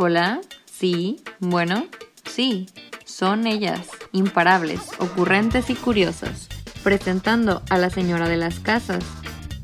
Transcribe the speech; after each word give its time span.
Hola, 0.00 0.40
sí, 0.64 1.24
bueno, 1.40 1.88
sí, 2.24 2.68
son 3.04 3.48
ellas, 3.48 3.88
imparables, 4.12 4.78
ocurrentes 5.00 5.70
y 5.70 5.74
curiosas, 5.74 6.46
presentando 6.84 7.62
a 7.68 7.78
la 7.78 7.90
señora 7.90 8.28
de 8.28 8.36
las 8.36 8.60
casas. 8.60 9.02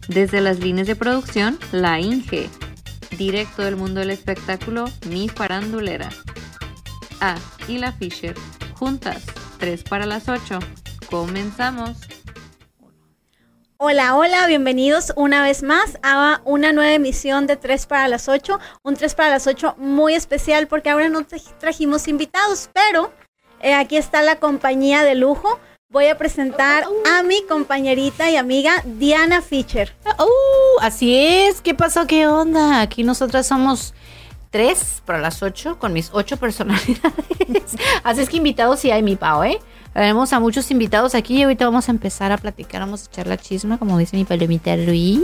Desde 0.08 0.40
las 0.40 0.58
líneas 0.58 0.88
de 0.88 0.96
producción, 0.96 1.56
la 1.70 2.00
Inge. 2.00 2.50
Directo 3.16 3.62
del 3.62 3.76
mundo 3.76 4.00
del 4.00 4.10
espectáculo, 4.10 4.86
mi 5.08 5.28
farandulera. 5.28 6.08
Ah, 7.20 7.38
y 7.68 7.78
la 7.78 7.92
Fisher. 7.92 8.34
Juntas, 8.74 9.22
3 9.60 9.84
para 9.84 10.04
las 10.04 10.28
8. 10.28 10.58
Comenzamos. 11.08 11.96
Hola, 13.86 14.16
hola, 14.16 14.46
bienvenidos 14.46 15.12
una 15.14 15.42
vez 15.42 15.62
más 15.62 15.98
a 16.02 16.40
una 16.46 16.72
nueva 16.72 16.94
emisión 16.94 17.46
de 17.46 17.56
3 17.56 17.84
para 17.84 18.08
las 18.08 18.30
8. 18.30 18.58
Un 18.82 18.94
3 18.94 19.14
para 19.14 19.28
las 19.28 19.46
8 19.46 19.74
muy 19.76 20.14
especial 20.14 20.68
porque 20.68 20.88
ahora 20.88 21.10
no 21.10 21.26
trajimos 21.60 22.08
invitados, 22.08 22.70
pero 22.72 23.12
eh, 23.60 23.74
aquí 23.74 23.98
está 23.98 24.22
la 24.22 24.40
compañía 24.40 25.02
de 25.02 25.14
lujo. 25.14 25.60
Voy 25.90 26.06
a 26.06 26.16
presentar 26.16 26.84
a 27.14 27.22
mi 27.24 27.42
compañerita 27.42 28.30
y 28.30 28.36
amiga 28.36 28.82
Diana 28.86 29.42
Fischer. 29.42 29.94
Uh, 30.18 30.80
así 30.80 31.14
es, 31.14 31.60
¿qué 31.60 31.74
pasó? 31.74 32.06
¿Qué 32.06 32.26
onda? 32.26 32.80
Aquí 32.80 33.04
nosotras 33.04 33.46
somos 33.46 33.92
tres 34.48 35.02
para 35.04 35.18
las 35.18 35.42
8 35.42 35.78
con 35.78 35.92
mis 35.92 36.08
ocho 36.14 36.38
personalidades. 36.38 37.02
Así 38.02 38.22
es 38.22 38.30
que 38.30 38.38
invitados 38.38 38.80
sí 38.80 38.90
hay 38.90 39.02
mi 39.02 39.16
pao, 39.16 39.44
¿eh? 39.44 39.60
Tenemos 39.94 40.32
a 40.32 40.40
muchos 40.40 40.72
invitados 40.72 41.14
aquí 41.14 41.38
y 41.38 41.42
ahorita 41.44 41.64
vamos 41.66 41.88
a 41.88 41.92
empezar 41.92 42.32
a 42.32 42.36
platicar, 42.36 42.80
vamos 42.80 43.02
a 43.02 43.06
echar 43.06 43.28
la 43.28 43.36
chisma, 43.36 43.78
como 43.78 43.96
dice 43.96 44.16
mi 44.16 44.24
palomita 44.24 44.76
Luis. 44.76 45.22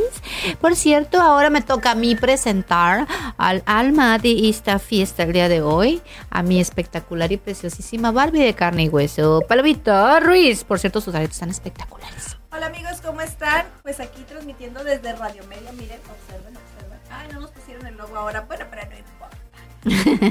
Por 0.61 0.77
cierto, 0.77 1.21
ahora 1.21 1.51
me 1.51 1.61
toca 1.61 1.91
a 1.91 1.95
mí 1.97 2.15
presentar 2.15 3.09
al 3.37 3.65
alma 3.67 4.17
de 4.19 4.49
esta 4.49 4.79
fiesta 4.79 5.25
el 5.25 5.33
día 5.33 5.49
de 5.49 5.61
hoy, 5.61 6.01
a 6.31 6.45
mi 6.45 6.61
espectacular 6.61 7.33
y 7.33 7.37
preciosísima 7.37 8.13
Barbie 8.13 8.45
de 8.45 8.55
carne 8.55 8.85
y 8.85 8.89
hueso, 8.89 9.43
Palomita 9.49 10.21
Ruiz. 10.21 10.63
Por 10.63 10.79
cierto, 10.79 11.01
sus 11.01 11.17
aretes 11.17 11.35
están 11.35 11.51
espectaculares. 11.51 12.37
Hola 12.53 12.67
amigos, 12.67 13.01
¿cómo 13.05 13.21
están? 13.23 13.67
Pues 13.83 13.99
aquí 13.99 14.23
transmitiendo 14.23 14.85
desde 14.85 15.15
Radio 15.17 15.45
Media, 15.49 15.73
miren, 15.73 15.99
observen, 15.99 16.57
observen. 16.57 17.01
Ay, 17.11 17.29
no 17.33 17.41
nos 17.41 17.51
pusieron 17.51 17.87
el 17.87 17.97
logo 17.97 18.17
ahora, 18.17 18.43
bueno, 18.43 18.67
pero 18.71 18.83
no. 18.85 19.20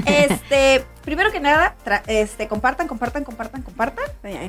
Este, 0.06 0.84
primero 1.02 1.32
que 1.32 1.40
nada, 1.40 1.76
este, 2.06 2.48
compartan, 2.48 2.88
compartan, 2.88 3.24
compartan, 3.24 3.62
compartan. 3.62 4.06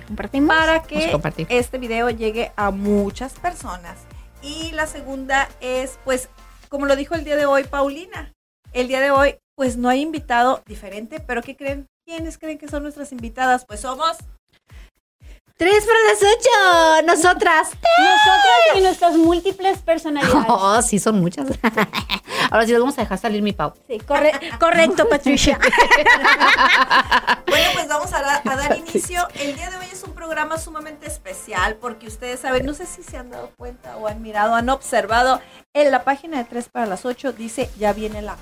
Compartimos. 0.07 0.55
Para 0.55 0.81
que 0.83 1.09
este 1.49 1.77
video 1.77 2.09
llegue 2.09 2.51
a 2.55 2.71
muchas 2.71 3.33
personas. 3.33 3.97
Y 4.41 4.71
la 4.71 4.87
segunda 4.87 5.49
es, 5.59 5.99
pues, 6.03 6.29
como 6.69 6.85
lo 6.85 6.95
dijo 6.95 7.15
el 7.15 7.23
día 7.23 7.35
de 7.35 7.45
hoy 7.45 7.63
Paulina, 7.63 8.33
el 8.73 8.87
día 8.87 8.99
de 8.99 9.11
hoy, 9.11 9.35
pues 9.55 9.77
no 9.77 9.89
hay 9.89 10.01
invitado 10.01 10.63
diferente, 10.65 11.19
pero 11.19 11.41
¿qué 11.41 11.55
creen? 11.55 11.87
¿Quiénes 12.05 12.37
creen 12.37 12.57
que 12.57 12.67
son 12.67 12.83
nuestras 12.83 13.11
invitadas? 13.11 13.65
Pues 13.65 13.81
somos 13.81 14.17
Tres 15.61 15.85
para 15.85 15.99
las 16.09 16.17
ocho. 16.23 17.05
Nosotras. 17.05 17.69
Nosotras 17.99 18.77
y 18.77 18.81
nuestras 18.81 19.15
múltiples 19.15 19.77
personalidades. 19.77 20.47
Oh, 20.47 20.81
sí, 20.81 20.97
son 20.97 21.21
muchas. 21.21 21.45
Ahora 22.49 22.65
sí, 22.65 22.73
vamos 22.73 22.97
a 22.97 23.01
dejar 23.01 23.19
salir 23.19 23.43
mi 23.43 23.53
Pau. 23.53 23.71
Sí, 23.87 23.99
correcto, 23.99 25.07
Patricia. 25.07 25.59
bueno, 27.47 27.69
pues 27.75 27.87
vamos 27.87 28.11
a, 28.11 28.21
dar 28.43 28.75
inicio. 28.75 29.27
El 29.35 29.55
día 29.55 29.69
de 29.69 29.77
hoy 29.77 29.85
es 29.91 30.01
un 30.03 30.13
programa 30.13 30.57
sumamente 30.57 31.05
especial 31.05 31.75
porque 31.75 32.07
ustedes 32.07 32.39
saben, 32.39 32.65
no 32.65 32.73
sé 32.73 32.87
si 32.87 33.03
se 33.03 33.17
han 33.17 33.29
dado 33.29 33.51
cuenta 33.55 33.97
o 33.97 34.07
han 34.07 34.23
mirado, 34.23 34.55
han 34.55 34.67
observado, 34.69 35.41
en 35.75 35.91
la 35.91 36.03
página 36.03 36.39
de 36.39 36.45
Tres 36.45 36.69
para 36.69 36.87
las 36.87 37.05
ocho 37.05 37.33
dice, 37.33 37.69
ya 37.77 37.93
viene 37.93 38.23
la 38.23 38.35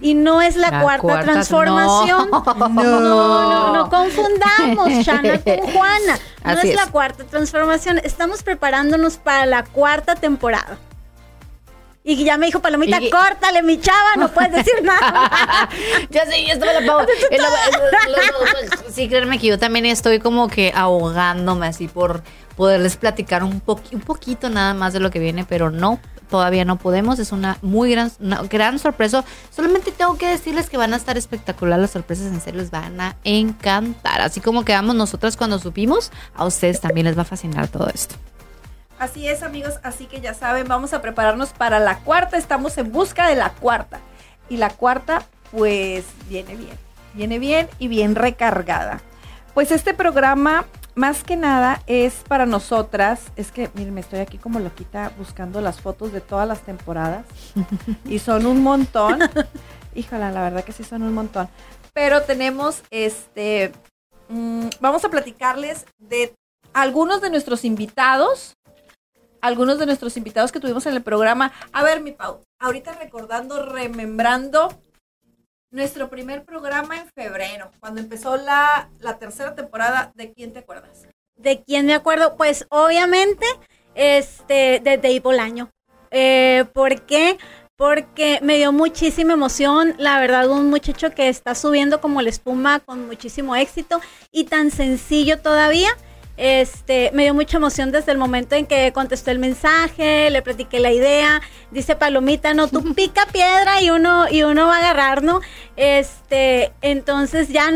y 0.00 0.14
no 0.14 0.40
es 0.42 0.56
la, 0.56 0.80
cuarta, 0.80 1.20
transformación. 1.20 2.30
No. 2.70 3.00
no. 3.00 3.72
no, 3.74 3.90
confundamos, 3.90 4.88
Shana 5.04 5.38
con 5.40 5.58
Juana. 5.72 6.18
No 6.44 6.60
es, 6.60 6.74
la 6.74 6.86
cuarta 6.86 7.24
transformación. 7.24 8.00
Estamos 8.02 8.42
preparándonos 8.42 9.16
para 9.16 9.46
la 9.46 9.64
cuarta 9.64 10.14
temporada. 10.14 10.78
Y 12.02 12.24
ya 12.24 12.38
me 12.38 12.46
dijo 12.46 12.60
Palomita, 12.60 12.98
córtale, 13.10 13.62
mi 13.62 13.78
chava, 13.78 14.16
no 14.16 14.28
puedes 14.28 14.52
decir 14.52 14.74
nada. 14.82 15.68
ya 16.08 16.24
sé, 16.24 16.44
ya 16.46 16.54
estoy 16.54 16.68
la 16.74 17.06
Sí, 18.90 19.08
créanme 19.08 19.38
que 19.38 19.48
yo 19.48 19.58
también 19.58 19.84
estoy 19.86 20.18
como 20.18 20.48
que 20.48 20.72
ahogándome 20.74 21.66
así 21.66 21.88
por 21.88 22.22
poderles 22.56 22.96
platicar 22.96 23.44
un, 23.44 23.62
un 23.92 24.00
poquito 24.00 24.48
nada 24.48 24.72
más 24.72 24.92
de 24.92 25.00
lo 25.00 25.10
que 25.10 25.18
viene, 25.18 25.44
pero 25.44 25.70
no 25.70 26.00
todavía 26.30 26.64
no 26.64 26.76
podemos. 26.76 27.18
Es 27.18 27.32
una 27.32 27.58
muy 27.60 27.90
gran, 27.90 28.10
gran 28.48 28.78
sorpresa. 28.78 29.24
Solamente 29.50 29.92
tengo 29.92 30.16
que 30.16 30.28
decirles 30.28 30.70
que 30.70 30.76
van 30.76 30.94
a 30.94 30.96
estar 30.96 31.18
espectaculares 31.18 31.82
las 31.82 31.90
sorpresas. 31.90 32.26
En 32.26 32.40
serio, 32.40 32.60
les 32.60 32.70
van 32.70 33.00
a 33.00 33.16
encantar. 33.24 34.20
Así 34.20 34.40
como 34.40 34.64
quedamos 34.64 34.94
nosotras 34.94 35.36
cuando 35.36 35.58
supimos, 35.58 36.10
a 36.34 36.46
ustedes 36.46 36.80
también 36.80 37.06
les 37.06 37.18
va 37.18 37.22
a 37.22 37.26
fascinar 37.26 37.68
todo 37.68 37.88
esto. 37.88 38.14
Así 38.98 39.26
es, 39.26 39.42
amigos. 39.42 39.74
Así 39.82 40.06
que 40.06 40.20
ya 40.20 40.34
saben, 40.34 40.68
vamos 40.68 40.92
a 40.92 41.02
prepararnos 41.02 41.50
para 41.50 41.78
la 41.78 41.98
cuarta. 41.98 42.36
Estamos 42.36 42.78
en 42.78 42.92
busca 42.92 43.28
de 43.28 43.34
la 43.34 43.50
cuarta. 43.50 44.00
Y 44.48 44.56
la 44.56 44.70
cuarta, 44.70 45.26
pues, 45.50 46.04
viene 46.28 46.56
bien. 46.56 46.78
Viene 47.14 47.38
bien 47.38 47.68
y 47.78 47.88
bien 47.88 48.14
recargada. 48.14 49.00
Pues 49.54 49.72
este 49.72 49.94
programa 49.94 50.64
más 51.00 51.24
que 51.24 51.34
nada 51.34 51.82
es 51.86 52.16
para 52.28 52.44
nosotras, 52.44 53.32
es 53.34 53.50
que, 53.50 53.70
miren, 53.72 53.94
me 53.94 54.02
estoy 54.02 54.18
aquí 54.18 54.36
como 54.36 54.60
loquita 54.60 55.10
buscando 55.16 55.62
las 55.62 55.80
fotos 55.80 56.12
de 56.12 56.20
todas 56.20 56.46
las 56.46 56.60
temporadas 56.60 57.24
y 58.04 58.18
son 58.18 58.44
un 58.44 58.62
montón. 58.62 59.18
Híjole, 59.94 60.30
la 60.30 60.42
verdad 60.42 60.62
que 60.62 60.72
sí 60.72 60.84
son 60.84 61.02
un 61.02 61.14
montón. 61.14 61.48
Pero 61.94 62.20
tenemos, 62.24 62.82
este, 62.90 63.72
mm, 64.28 64.66
vamos 64.80 65.02
a 65.02 65.08
platicarles 65.08 65.86
de 65.96 66.34
algunos 66.74 67.22
de 67.22 67.30
nuestros 67.30 67.64
invitados, 67.64 68.58
algunos 69.40 69.78
de 69.78 69.86
nuestros 69.86 70.18
invitados 70.18 70.52
que 70.52 70.60
tuvimos 70.60 70.84
en 70.84 70.92
el 70.92 71.02
programa. 71.02 71.50
A 71.72 71.82
ver, 71.82 72.02
mi 72.02 72.12
Pau, 72.12 72.42
ahorita 72.58 72.92
recordando, 72.92 73.64
remembrando 73.64 74.68
nuestro 75.70 76.08
primer 76.10 76.44
programa 76.44 76.96
en 76.96 77.06
febrero, 77.14 77.70
cuando 77.80 78.00
empezó 78.00 78.36
la, 78.36 78.90
tercera 79.18 79.54
temporada. 79.54 80.12
¿De 80.14 80.32
quién 80.32 80.52
te 80.52 80.60
acuerdas? 80.60 81.06
¿De 81.36 81.62
quién 81.62 81.86
me 81.86 81.94
acuerdo? 81.94 82.36
Pues 82.36 82.66
obviamente, 82.70 83.46
este, 83.94 84.80
de 84.82 84.98
Dave 84.98 85.20
Bolaño. 85.20 85.70
Eh, 86.10 86.64
¿Por 86.72 87.02
qué? 87.02 87.38
Porque 87.76 88.40
me 88.42 88.58
dio 88.58 88.72
muchísima 88.72 89.32
emoción, 89.32 89.94
la 89.96 90.20
verdad, 90.20 90.50
un 90.50 90.68
muchacho 90.68 91.12
que 91.12 91.28
está 91.28 91.54
subiendo 91.54 92.00
como 92.00 92.20
la 92.20 92.28
espuma 92.28 92.80
con 92.80 93.06
muchísimo 93.06 93.56
éxito 93.56 94.00
y 94.30 94.44
tan 94.44 94.70
sencillo 94.70 95.38
todavía. 95.38 95.88
Este, 96.42 97.10
me 97.12 97.24
dio 97.24 97.34
mucha 97.34 97.58
emoción 97.58 97.92
desde 97.92 98.12
el 98.12 98.16
momento 98.16 98.54
en 98.54 98.64
que 98.64 98.94
contestó 98.94 99.30
el 99.30 99.38
mensaje, 99.38 100.30
le 100.30 100.40
platiqué 100.40 100.80
la 100.80 100.90
idea. 100.90 101.42
Dice 101.70 101.96
Palomita, 101.96 102.54
no, 102.54 102.66
tú 102.66 102.94
pica 102.96 103.26
piedra 103.30 103.82
y 103.82 103.90
uno, 103.90 104.24
y 104.26 104.42
uno 104.42 104.66
va 104.66 104.76
a 104.76 104.78
agarrar, 104.78 105.22
¿no? 105.22 105.42
Este, 105.76 106.72
entonces 106.80 107.50
ya 107.50 107.70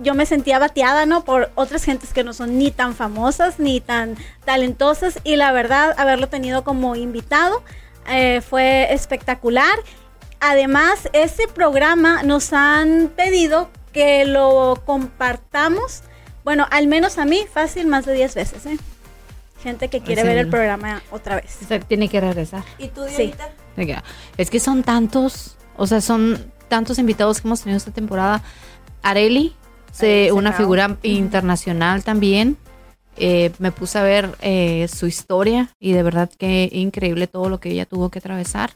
yo 0.00 0.12
me 0.12 0.26
sentía 0.26 0.58
bateada, 0.58 1.06
¿no? 1.06 1.24
Por 1.24 1.50
otras 1.54 1.82
gentes 1.82 2.12
que 2.12 2.22
no 2.22 2.34
son 2.34 2.58
ni 2.58 2.70
tan 2.70 2.94
famosas 2.94 3.58
ni 3.58 3.80
tan 3.80 4.18
talentosas. 4.44 5.18
Y 5.24 5.36
la 5.36 5.50
verdad, 5.52 5.94
haberlo 5.96 6.28
tenido 6.28 6.62
como 6.62 6.96
invitado 6.96 7.62
eh, 8.06 8.42
fue 8.42 8.92
espectacular. 8.92 9.78
Además, 10.40 11.08
ese 11.14 11.48
programa 11.48 12.22
nos 12.22 12.52
han 12.52 13.10
pedido 13.16 13.70
que 13.94 14.26
lo 14.26 14.82
compartamos 14.84 16.02
bueno, 16.50 16.66
al 16.72 16.88
menos 16.88 17.16
a 17.18 17.26
mí, 17.26 17.44
fácil, 17.48 17.86
más 17.86 18.06
de 18.06 18.12
10 18.12 18.34
veces, 18.34 18.66
¿eh? 18.66 18.76
Gente 19.62 19.86
que 19.86 20.00
quiere 20.00 20.24
ver 20.24 20.36
el 20.36 20.48
programa 20.48 21.00
otra 21.12 21.36
vez. 21.36 21.60
tiene 21.86 22.08
que 22.08 22.20
regresar. 22.20 22.64
¿Y 22.76 22.88
tú, 22.88 23.04
Dianita? 23.04 23.50
Sí. 23.76 23.94
Es 24.36 24.50
que 24.50 24.58
son 24.58 24.82
tantos, 24.82 25.56
o 25.76 25.86
sea, 25.86 26.00
son 26.00 26.50
tantos 26.66 26.98
invitados 26.98 27.40
que 27.40 27.46
hemos 27.46 27.60
tenido 27.60 27.76
esta 27.76 27.92
temporada. 27.92 28.42
Areli, 29.00 29.54
una 30.32 30.52
figura 30.52 30.96
internacional 31.04 32.02
también. 32.02 32.56
Eh, 33.16 33.52
me 33.60 33.70
puse 33.70 34.00
a 34.00 34.02
ver 34.02 34.34
eh, 34.40 34.88
su 34.92 35.06
historia 35.06 35.72
y 35.78 35.92
de 35.92 36.02
verdad 36.02 36.28
que 36.36 36.68
increíble 36.72 37.28
todo 37.28 37.48
lo 37.48 37.60
que 37.60 37.70
ella 37.70 37.86
tuvo 37.86 38.08
que 38.08 38.18
atravesar 38.18 38.72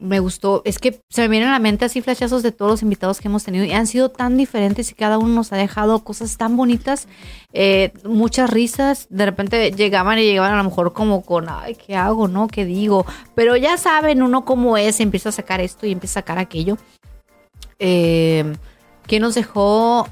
me 0.00 0.18
gustó, 0.18 0.62
es 0.64 0.78
que 0.78 1.02
se 1.08 1.22
me 1.22 1.28
vienen 1.28 1.50
a 1.50 1.52
la 1.52 1.58
mente 1.58 1.84
así 1.84 2.00
flashazos 2.00 2.42
de 2.42 2.52
todos 2.52 2.70
los 2.70 2.82
invitados 2.82 3.20
que 3.20 3.28
hemos 3.28 3.44
tenido 3.44 3.64
y 3.64 3.72
han 3.72 3.86
sido 3.86 4.10
tan 4.10 4.36
diferentes 4.36 4.90
y 4.90 4.94
cada 4.94 5.18
uno 5.18 5.28
nos 5.28 5.52
ha 5.52 5.56
dejado 5.56 6.02
cosas 6.02 6.36
tan 6.36 6.56
bonitas, 6.56 7.06
eh, 7.52 7.92
muchas 8.04 8.50
risas, 8.50 9.06
de 9.10 9.26
repente 9.26 9.70
llegaban 9.72 10.18
y 10.18 10.22
llegaban 10.22 10.52
a 10.52 10.56
lo 10.56 10.64
mejor 10.64 10.92
como 10.92 11.22
con, 11.22 11.48
ay, 11.48 11.74
¿qué 11.74 11.96
hago? 11.96 12.28
¿No? 12.28 12.48
¿Qué 12.48 12.64
digo? 12.64 13.04
Pero 13.34 13.56
ya 13.56 13.76
saben 13.76 14.22
uno 14.22 14.44
cómo 14.44 14.76
es, 14.76 15.00
empieza 15.00 15.28
a 15.28 15.32
sacar 15.32 15.60
esto 15.60 15.86
y 15.86 15.92
empieza 15.92 16.20
a 16.20 16.22
sacar 16.22 16.38
aquello. 16.38 16.78
Eh, 17.78 18.54
nos 19.18 19.34
dejó, 19.34 20.06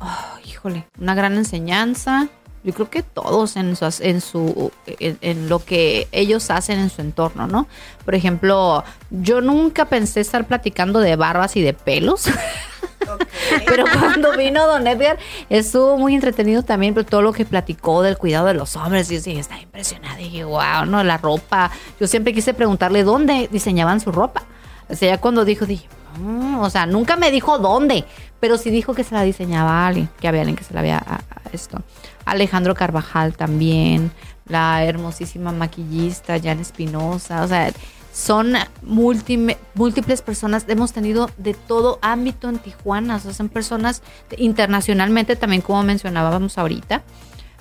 híjole, 0.44 0.88
una 0.99 1.14
gran 1.14 1.35
enseñanza. 1.35 2.29
Yo 2.64 2.75
creo 2.75 2.90
que 2.90 3.02
todos 3.02 3.56
en 3.56 3.76
su, 3.76 3.84
en, 4.00 4.20
su 4.20 4.72
en, 4.87 5.49
lo 5.49 5.64
que 5.64 6.08
ellos 6.12 6.50
hacen 6.50 6.78
en 6.78 6.90
su 6.90 7.00
entorno, 7.00 7.46
¿no? 7.46 7.69
Por 8.05 8.14
ejemplo, 8.14 8.84
yo 9.10 9.40
nunca 9.40 9.84
pensé 9.87 10.20
estar 10.20 10.46
platicando 10.46 11.00
de 11.00 11.16
barbas 11.16 11.56
y 11.56 11.62
de 11.62 11.75
pelos. 11.75 12.28
pero 13.66 13.84
cuando 13.99 14.37
vino 14.37 14.66
Don 14.66 14.87
Edgar 14.87 15.19
estuvo 15.49 15.96
muy 15.96 16.14
entretenido 16.14 16.62
también 16.62 16.94
por 16.94 17.05
todo 17.05 17.22
lo 17.22 17.32
que 17.32 17.44
platicó 17.44 18.02
del 18.02 18.19
cuidado 18.19 18.46
de 18.46 18.55
los 18.55 18.76
hombres. 18.76 19.11
Y 19.11 19.16
yo 19.16 19.20
sí, 19.20 19.38
está 19.38 19.58
impresionada. 19.61 20.20
Y 20.20 20.25
dije, 20.25 20.44
wow, 20.44 20.84
no, 20.87 21.02
la 21.04 21.16
ropa. 21.16 21.70
Yo 22.00 22.06
siempre 22.06 22.34
quise 22.34 22.54
preguntarle 22.54 23.04
dónde 23.04 23.49
diseñaban 23.50 24.00
su 24.00 24.12
ropa. 24.12 24.44
O 24.88 24.94
sea, 24.94 25.14
ya 25.14 25.20
cuando 25.20 25.44
dijo, 25.44 25.67
dije, 25.67 25.87
mm", 26.20 26.58
o 26.58 26.70
sea, 26.70 26.87
nunca 26.87 27.17
me 27.17 27.31
dijo 27.31 27.58
dónde, 27.58 28.05
pero 28.40 28.56
sí 28.56 28.70
dijo 28.70 28.94
que 28.94 29.05
se 29.05 29.14
la 29.14 29.23
diseñaba 29.23 29.87
alguien, 29.87 30.08
que 30.20 30.29
había 30.29 30.43
alguien 30.43 30.56
que 30.56 30.64
se 30.64 30.75
la 30.75 30.81
había 30.81 30.99
a, 30.99 31.20
esto. 31.52 31.82
Alejandro 32.25 32.75
Carvajal 32.75 33.37
también, 33.37 34.11
la 34.46 34.85
hermosísima 34.85 35.52
maquillista 35.52 36.38
Jan 36.40 36.61
Espinosa, 36.61 37.43
o 37.43 37.49
sea, 37.49 37.73
son 38.12 38.55
múltiples 38.82 40.23
personas, 40.23 40.64
hemos 40.69 40.93
tenido 40.93 41.31
de 41.37 41.55
todo 41.55 41.99
ámbito 42.02 42.49
en 42.49 42.58
Tijuana, 42.58 43.17
o 43.17 43.20
sea, 43.20 43.32
son 43.32 43.49
personas 43.49 44.02
internacionalmente 44.37 45.37
también, 45.37 45.62
como 45.62 45.82
mencionábamos 45.85 46.58
ahorita, 46.58 47.02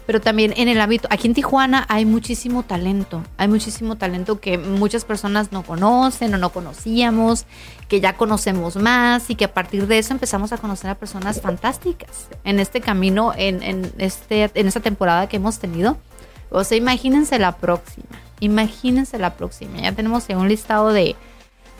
pero 0.07 0.21
también 0.21 0.53
en 0.55 0.69
el 0.69 0.79
ámbito, 0.79 1.09
aquí 1.11 1.27
en 1.27 1.33
Tijuana 1.33 1.85
hay 1.89 2.05
muchísimo 2.05 2.63
talento, 2.63 3.23
hay 3.35 3.49
muchísimo 3.49 3.97
talento 3.97 4.39
que 4.39 4.57
muchas 4.57 5.03
personas 5.03 5.51
no 5.51 5.63
conocen 5.63 6.33
o 6.33 6.37
no 6.37 6.49
conocíamos, 6.49 7.45
que 7.89 7.99
ya 7.99 8.15
conocemos 8.15 8.77
más 8.77 9.29
y 9.29 9.35
que 9.35 9.43
a 9.43 9.53
partir 9.53 9.85
de 9.85 9.97
eso 9.99 10.13
empezamos 10.13 10.53
a 10.53 10.59
conocer 10.59 10.89
a 10.89 10.95
personas 10.95 11.41
fantásticas 11.41 12.29
en 12.45 12.61
este 12.61 12.79
camino, 12.79 13.33
en, 13.35 13.61
en, 13.61 13.91
este, 13.97 14.49
en 14.53 14.67
esta 14.67 14.79
temporada 14.79 15.27
que 15.27 15.35
hemos 15.35 15.59
tenido. 15.59 15.97
O 16.51 16.63
sea, 16.63 16.77
imagínense 16.77 17.37
la 17.37 17.57
próxima, 17.57 18.07
imagínense 18.39 19.19
la 19.19 19.35
próxima. 19.35 19.81
Ya 19.81 19.91
tenemos 19.91 20.29
un 20.29 20.47
listado 20.47 20.93
de, 20.93 21.17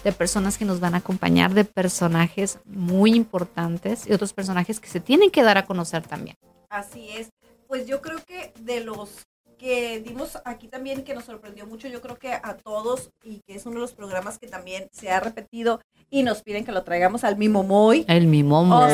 de 0.04 0.12
personas 0.12 0.58
que 0.58 0.66
nos 0.66 0.82
van 0.82 0.96
a 0.96 0.98
acompañar, 0.98 1.54
de 1.54 1.64
personajes 1.64 2.60
muy 2.66 3.16
importantes 3.16 4.06
y 4.06 4.12
otros 4.12 4.34
personajes 4.34 4.82
que 4.82 4.90
se 4.90 5.00
tienen 5.00 5.32
que 5.32 5.44
dar 5.44 5.58
a 5.58 5.66
conocer 5.66 6.06
también. 6.06 6.36
Así 6.70 7.08
es 7.12 7.30
pues 7.68 7.88
yo 7.88 8.02
creo 8.02 8.18
que 8.26 8.54
de 8.62 8.82
los 8.82 9.28
que 9.58 10.00
dimos 10.06 10.38
aquí 10.46 10.68
también 10.68 11.04
que 11.04 11.16
nos 11.16 11.26
sorprendió 11.26 11.66
mucho, 11.66 11.88
yo 11.88 12.00
creo 12.02 12.18
que 12.18 12.32
a 12.32 12.58
todos 12.58 13.10
y 13.24 13.42
que 13.48 13.56
es 13.56 13.66
uno 13.66 13.76
de 13.76 13.82
los 13.82 13.94
programas 13.94 14.38
que 14.38 14.48
también 14.48 14.88
se 14.92 15.10
ha 15.10 15.20
repetido 15.20 15.82
y 16.10 16.24
nos 16.24 16.42
piden 16.44 16.64
que 16.64 16.72
lo 16.72 16.84
traigamos 16.84 17.24
al 17.24 17.38
Mimomoy. 17.38 18.06
El 18.08 18.28
Mimomoy. 18.28 18.88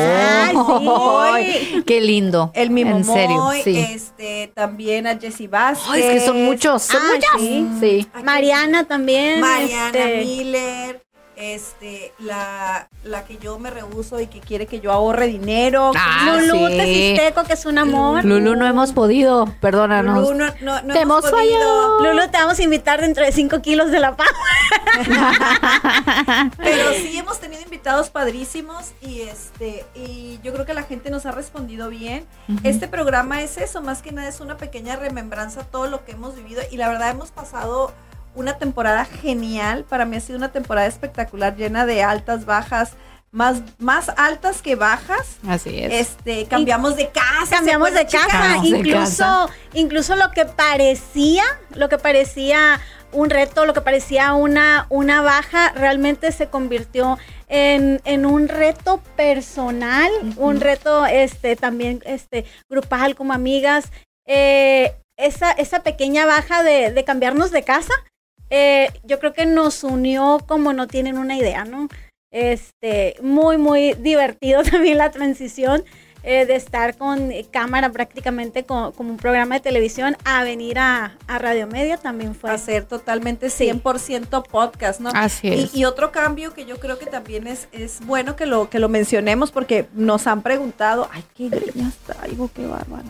Qué 1.85 2.01
lindo. 2.01 2.51
El 2.55 2.69
Mimomoy, 2.71 3.01
en 3.01 3.03
serio, 3.03 3.51
este 3.51 4.51
también 4.55 5.05
a 5.05 5.19
Jessie 5.19 5.47
Vázquez. 5.47 5.89
Ay, 5.89 6.01
es 6.01 6.11
que 6.11 6.21
son 6.25 6.43
muchos, 6.43 6.81
son 6.83 7.01
muchas. 7.07 7.79
Sí. 7.79 8.07
Mariana 8.23 8.85
también. 8.87 9.41
Mariana 9.41 9.87
este. 9.87 10.25
Miller 10.25 11.02
este, 11.43 12.13
la, 12.19 12.87
la 13.03 13.25
que 13.25 13.37
yo 13.37 13.59
me 13.59 13.69
rehuso 13.69 14.19
y 14.19 14.27
que 14.27 14.39
quiere 14.39 14.65
que 14.65 14.79
yo 14.79 14.91
ahorre 14.91 15.27
dinero. 15.27 15.91
Ah, 15.95 16.39
Lulu 16.39 16.67
Tecisteco, 16.67 17.43
que 17.43 17.53
es 17.53 17.65
un 17.65 17.77
amor. 17.77 18.23
Lulu, 18.23 18.55
no 18.55 18.65
hemos 18.65 18.93
podido, 18.93 19.53
perdónanos. 19.59 20.29
Lulu, 20.29 20.45
no, 20.61 20.81
te 20.93 21.01
hemos, 21.01 21.29
podido. 21.29 22.01
Lulu, 22.01 22.29
te 22.29 22.37
vamos 22.37 22.59
a 22.59 22.63
invitar 22.63 23.01
dentro 23.01 23.25
de 23.25 23.31
5 23.31 23.61
kilos 23.61 23.91
de 23.91 23.99
la 23.99 24.15
paz. 24.15 24.29
Pero 26.57 26.93
sí 26.93 27.17
hemos 27.17 27.39
tenido 27.39 27.61
invitados 27.61 28.09
padrísimos 28.09 28.93
y 29.01 29.21
este, 29.21 29.85
y 29.95 30.39
yo 30.43 30.53
creo 30.53 30.65
que 30.65 30.73
la 30.73 30.83
gente 30.83 31.09
nos 31.09 31.25
ha 31.25 31.31
respondido 31.31 31.89
bien. 31.89 32.25
Este 32.63 32.87
programa 32.87 33.41
es 33.41 33.57
eso, 33.57 33.81
más 33.81 34.01
que 34.01 34.11
nada 34.11 34.29
es 34.29 34.39
una 34.39 34.57
pequeña 34.57 34.95
remembranza 34.95 35.63
todo 35.63 35.87
lo 35.87 36.05
que 36.05 36.13
hemos 36.13 36.35
vivido 36.35 36.61
y 36.71 36.77
la 36.77 36.89
verdad 36.89 37.09
hemos 37.09 37.31
pasado 37.31 37.91
una 38.35 38.57
temporada 38.57 39.05
genial. 39.05 39.85
Para 39.87 40.05
mí 40.05 40.17
ha 40.17 40.19
sido 40.19 40.37
una 40.37 40.51
temporada 40.51 40.87
espectacular, 40.87 41.55
llena 41.55 41.85
de 41.85 42.03
altas, 42.03 42.45
bajas. 42.45 42.93
Más, 43.31 43.63
más 43.79 44.09
altas 44.15 44.61
que 44.61 44.75
bajas. 44.75 45.37
Así 45.47 45.79
es. 45.79 45.91
Este, 45.91 46.45
cambiamos 46.45 46.95
de 46.95 47.09
casa. 47.09 47.55
Cambiamos 47.55 47.91
de 47.91 48.05
casa. 48.05 48.57
incluso, 48.63 49.49
incluso 49.73 50.15
lo 50.15 50.29
que 50.29 50.45
parecía, 50.45 51.43
lo 51.73 51.89
que 51.89 51.97
parecía 51.97 52.79
un 53.11 53.31
reto, 53.31 53.65
lo 53.65 53.73
que 53.73 53.81
parecía 53.81 54.33
una, 54.33 54.85
una 54.89 55.21
baja, 55.21 55.71
realmente 55.71 56.31
se 56.31 56.47
convirtió 56.47 57.17
en, 57.47 58.01
en 58.05 58.25
un 58.25 58.47
reto 58.47 59.01
personal, 59.15 60.11
un 60.37 60.59
reto 60.59 61.05
este, 61.05 61.55
también 61.55 62.01
este, 62.05 62.45
grupal 62.69 63.15
como 63.15 63.33
amigas. 63.33 63.91
Eh, 64.27 64.95
esa, 65.17 65.51
esa 65.51 65.83
pequeña 65.83 66.25
baja 66.25 66.63
de, 66.63 66.91
de 66.91 67.03
cambiarnos 67.03 67.51
de 67.51 67.63
casa 67.63 67.93
eh, 68.49 68.89
yo 69.03 69.19
creo 69.19 69.33
que 69.33 69.45
nos 69.45 69.83
unió 69.83 70.39
como 70.47 70.73
no 70.73 70.87
tienen 70.87 71.17
una 71.17 71.35
idea, 71.35 71.65
¿no? 71.65 71.87
Este, 72.31 73.15
muy, 73.21 73.57
muy 73.57 73.93
divertido 73.93 74.63
también 74.71 74.97
la 74.97 75.11
transición 75.11 75.83
eh, 76.25 76.45
de 76.45 76.55
estar 76.55 76.97
con 76.97 77.33
cámara 77.51 77.91
prácticamente 77.91 78.63
como, 78.63 78.93
un 78.97 79.17
programa 79.17 79.55
de 79.55 79.61
televisión 79.61 80.15
a 80.23 80.45
venir 80.45 80.79
a, 80.79 81.17
Radio 81.27 81.67
Media 81.67 81.97
también 81.97 82.33
fue. 82.33 82.49
A 82.49 82.57
ser 82.57 82.85
totalmente 82.85 83.47
100% 83.47 84.47
podcast, 84.47 85.01
¿no? 85.01 85.09
Así 85.13 85.49
es. 85.49 85.75
Y, 85.75 85.83
otro 85.83 86.13
cambio 86.13 86.53
que 86.53 86.65
yo 86.65 86.79
creo 86.79 86.97
que 86.97 87.07
también 87.07 87.45
es, 87.45 87.67
es 87.73 87.99
bueno 88.05 88.37
que 88.37 88.45
lo, 88.45 88.69
que 88.69 88.79
lo 88.79 88.87
mencionemos 88.87 89.51
porque 89.51 89.87
nos 89.93 90.25
han 90.25 90.43
preguntado, 90.43 91.09
ay, 91.11 91.25
qué 91.35 91.49
greñas 91.49 91.95
traigo, 92.05 92.49
qué 92.55 92.65
bárbaro. 92.65 93.09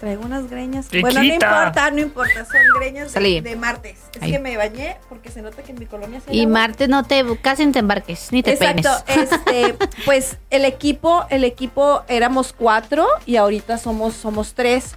Traigo 0.00 0.24
unas 0.24 0.50
greñas. 0.50 0.88
Bueno, 1.00 1.20
no 1.20 1.24
importa, 1.24 1.90
no 1.90 2.00
importa, 2.00 2.44
son 2.44 2.60
greñas 2.78 3.12
de, 3.12 3.56
martes. 3.56 3.98
Es 4.20 4.30
que 4.30 4.38
me 4.38 4.56
bañé 4.56 4.96
porque 5.08 5.30
se 5.30 5.42
nota 5.42 5.62
que 5.62 5.72
en 5.72 5.78
mi 5.78 5.86
colonia 5.86 6.20
se 6.20 6.34
Y 6.34 6.46
martes 6.46 6.88
no 6.88 7.04
te, 7.04 7.24
casi 7.40 7.66
te 7.70 7.78
embarques, 7.78 8.32
ni 8.32 8.42
te 8.42 8.52
Exacto, 8.52 8.90
este, 9.06 9.76
pues 10.04 10.38
el 10.50 10.64
equipo, 10.64 11.24
el 11.30 11.44
equipo 11.44 12.02
éramos 12.08 12.52
cuatro 12.52 13.06
y 13.26 13.36
ahorita 13.36 13.78
somos, 13.78 14.14
somos 14.14 14.54
tres. 14.54 14.96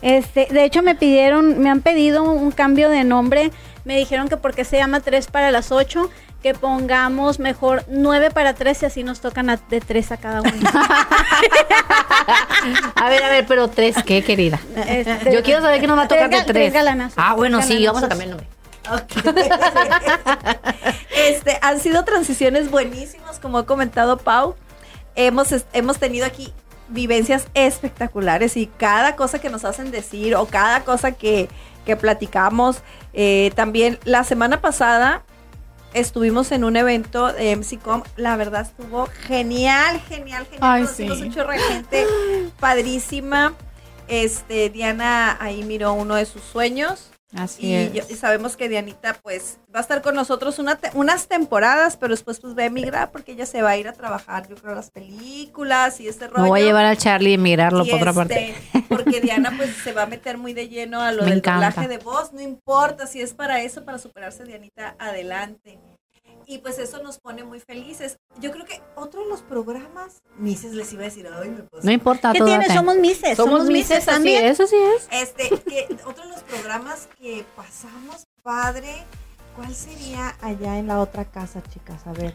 Este, 0.00 0.48
de 0.50 0.64
hecho 0.64 0.82
me 0.82 0.96
pidieron, 0.96 1.60
me 1.60 1.70
han 1.70 1.80
pedido 1.80 2.24
un 2.24 2.50
cambio 2.50 2.88
de 2.90 3.04
nombre. 3.04 3.50
Me 3.84 3.96
dijeron 3.96 4.28
que 4.28 4.36
porque 4.36 4.64
se 4.64 4.76
llama 4.76 5.00
tres 5.00 5.26
para 5.28 5.50
las 5.50 5.72
ocho 5.72 6.10
que 6.42 6.54
pongamos 6.54 7.38
mejor 7.38 7.84
nueve 7.88 8.30
para 8.30 8.54
tres 8.54 8.82
y 8.82 8.86
así 8.86 9.04
nos 9.04 9.20
tocan 9.20 9.46
de 9.46 9.80
tres 9.80 10.12
a 10.12 10.16
cada 10.16 10.42
uno. 10.42 10.52
a 12.96 13.08
ver, 13.08 13.22
a 13.22 13.28
ver, 13.28 13.46
pero 13.46 13.68
tres, 13.68 13.96
¿qué, 14.04 14.24
querida? 14.24 14.60
Este, 14.86 15.32
Yo 15.32 15.42
quiero 15.42 15.62
saber 15.62 15.80
que 15.80 15.86
nos 15.86 15.96
va 15.96 16.02
a 16.02 16.08
tocar 16.08 16.28
de 16.28 16.42
tres. 16.42 16.74
ah, 17.16 17.34
bueno, 17.34 17.62
sí, 17.62 17.86
vamos 17.86 18.02
a 18.02 18.08
cambiar 18.08 18.30
el 18.30 18.36
nombre. 18.36 18.48
este, 21.16 21.58
han 21.62 21.78
sido 21.78 22.04
transiciones 22.04 22.70
buenísimas, 22.70 23.38
como 23.38 23.58
ha 23.58 23.66
comentado 23.66 24.18
Pau. 24.18 24.56
Hemos, 25.14 25.54
hemos 25.72 25.98
tenido 25.98 26.26
aquí 26.26 26.52
vivencias 26.88 27.46
espectaculares 27.54 28.56
y 28.56 28.66
cada 28.66 29.14
cosa 29.14 29.40
que 29.40 29.50
nos 29.50 29.64
hacen 29.64 29.92
decir 29.92 30.34
o 30.34 30.46
cada 30.46 30.82
cosa 30.84 31.12
que, 31.12 31.48
que 31.86 31.96
platicamos. 31.96 32.82
Eh, 33.12 33.52
también 33.54 34.00
la 34.04 34.24
semana 34.24 34.60
pasada 34.60 35.22
estuvimos 35.94 36.52
en 36.52 36.64
un 36.64 36.76
evento 36.76 37.32
de 37.32 37.56
MCCOM. 37.56 38.02
La 38.16 38.36
verdad 38.36 38.62
estuvo 38.62 39.06
genial, 39.26 40.00
genial, 40.08 40.44
genial. 40.44 40.60
Ay, 40.60 40.82
Conocimos 40.82 41.18
sí. 41.18 41.24
un 41.24 41.34
chorro 41.34 41.52
de 41.52 41.58
gente 41.58 42.06
padrísima. 42.60 43.54
Este, 44.08 44.68
Diana 44.70 45.36
ahí 45.40 45.62
miró 45.62 45.92
uno 45.92 46.16
de 46.16 46.26
sus 46.26 46.42
sueños. 46.42 47.11
Así 47.34 47.74
es. 47.74 48.10
y 48.10 48.14
sabemos 48.14 48.56
que 48.56 48.68
Dianita 48.68 49.14
pues 49.22 49.58
va 49.74 49.78
a 49.78 49.82
estar 49.82 50.02
con 50.02 50.14
nosotros 50.14 50.58
unas 50.58 51.28
temporadas, 51.28 51.96
pero 51.96 52.12
después 52.12 52.40
pues 52.40 52.56
va 52.56 52.62
a 52.62 52.66
emigrar 52.66 53.10
porque 53.10 53.32
ella 53.32 53.46
se 53.46 53.62
va 53.62 53.70
a 53.70 53.76
ir 53.76 53.88
a 53.88 53.92
trabajar, 53.92 54.48
yo 54.48 54.56
creo, 54.56 54.74
las 54.74 54.90
películas 54.90 56.00
y 56.00 56.08
este 56.08 56.28
rollo. 56.28 56.42
Me 56.42 56.48
voy 56.48 56.60
a 56.60 56.64
llevar 56.64 56.84
a 56.84 56.96
Charlie 56.96 57.32
a 57.32 57.34
emigrarlo 57.34 57.86
por 57.86 57.94
otra 57.94 58.12
parte. 58.12 58.50
Este, 58.50 58.82
porque 58.88 59.20
Diana 59.20 59.52
pues 59.56 59.74
se 59.82 59.92
va 59.92 60.02
a 60.02 60.06
meter 60.06 60.36
muy 60.36 60.52
de 60.52 60.68
lleno 60.68 61.00
a 61.00 61.12
lo 61.12 61.24
del 61.24 61.40
doblaje 61.40 61.88
de 61.88 61.98
voz, 61.98 62.32
no 62.32 62.40
importa 62.40 63.06
si 63.06 63.22
es 63.22 63.32
para 63.32 63.62
eso, 63.62 63.84
para 63.84 63.98
superarse 63.98 64.44
Dianita, 64.44 64.94
adelante 64.98 65.78
y 66.52 66.58
pues 66.58 66.78
eso 66.78 67.02
nos 67.02 67.18
pone 67.18 67.44
muy 67.44 67.60
felices. 67.60 68.18
Yo 68.38 68.50
creo 68.50 68.66
que 68.66 68.82
otro 68.94 69.22
de 69.22 69.28
los 69.28 69.40
programas, 69.40 70.22
Mises 70.36 70.74
les 70.74 70.92
iba 70.92 71.02
a 71.02 71.04
decir, 71.06 71.26
ay, 71.26 71.48
me 71.48 71.64
No 71.82 71.90
importa. 71.90 72.32
¿Qué 72.32 72.42
tienes? 72.42 72.72
Somos 72.72 72.96
Mises. 72.96 73.36
Somos, 73.36 73.66
Mises 73.66 74.04
también. 74.04 74.44
Eso 74.44 74.66
sí 74.66 74.76
es. 74.76 75.08
Este, 75.10 75.48
que 75.48 75.88
otro 76.04 76.24
de 76.24 76.30
los 76.30 76.42
programas 76.42 77.08
que 77.18 77.44
pasamos, 77.56 78.26
padre, 78.42 79.04
¿cuál 79.56 79.74
sería 79.74 80.36
allá 80.42 80.78
en 80.78 80.88
la 80.88 81.00
otra 81.00 81.24
casa, 81.24 81.62
chicas? 81.72 82.06
A 82.06 82.12
ver. 82.12 82.34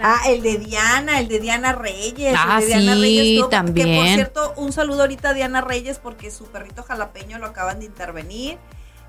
Ah, 0.00 0.20
el 0.28 0.42
de 0.42 0.58
Diana, 0.58 1.18
el 1.18 1.26
de 1.26 1.40
Diana 1.40 1.72
Reyes. 1.72 2.36
Ah, 2.38 2.60
el 2.60 2.68
de 2.68 2.76
Diana 2.76 2.94
sí, 2.94 3.00
Reyes 3.00 3.48
también. 3.48 3.86
Que 3.88 3.96
por 3.96 4.06
cierto, 4.06 4.54
un 4.58 4.72
saludo 4.72 5.00
ahorita 5.00 5.30
a 5.30 5.34
Diana 5.34 5.60
Reyes 5.60 5.98
porque 5.98 6.30
su 6.30 6.44
perrito 6.44 6.84
jalapeño 6.84 7.38
lo 7.38 7.46
acaban 7.46 7.80
de 7.80 7.86
intervenir. 7.86 8.58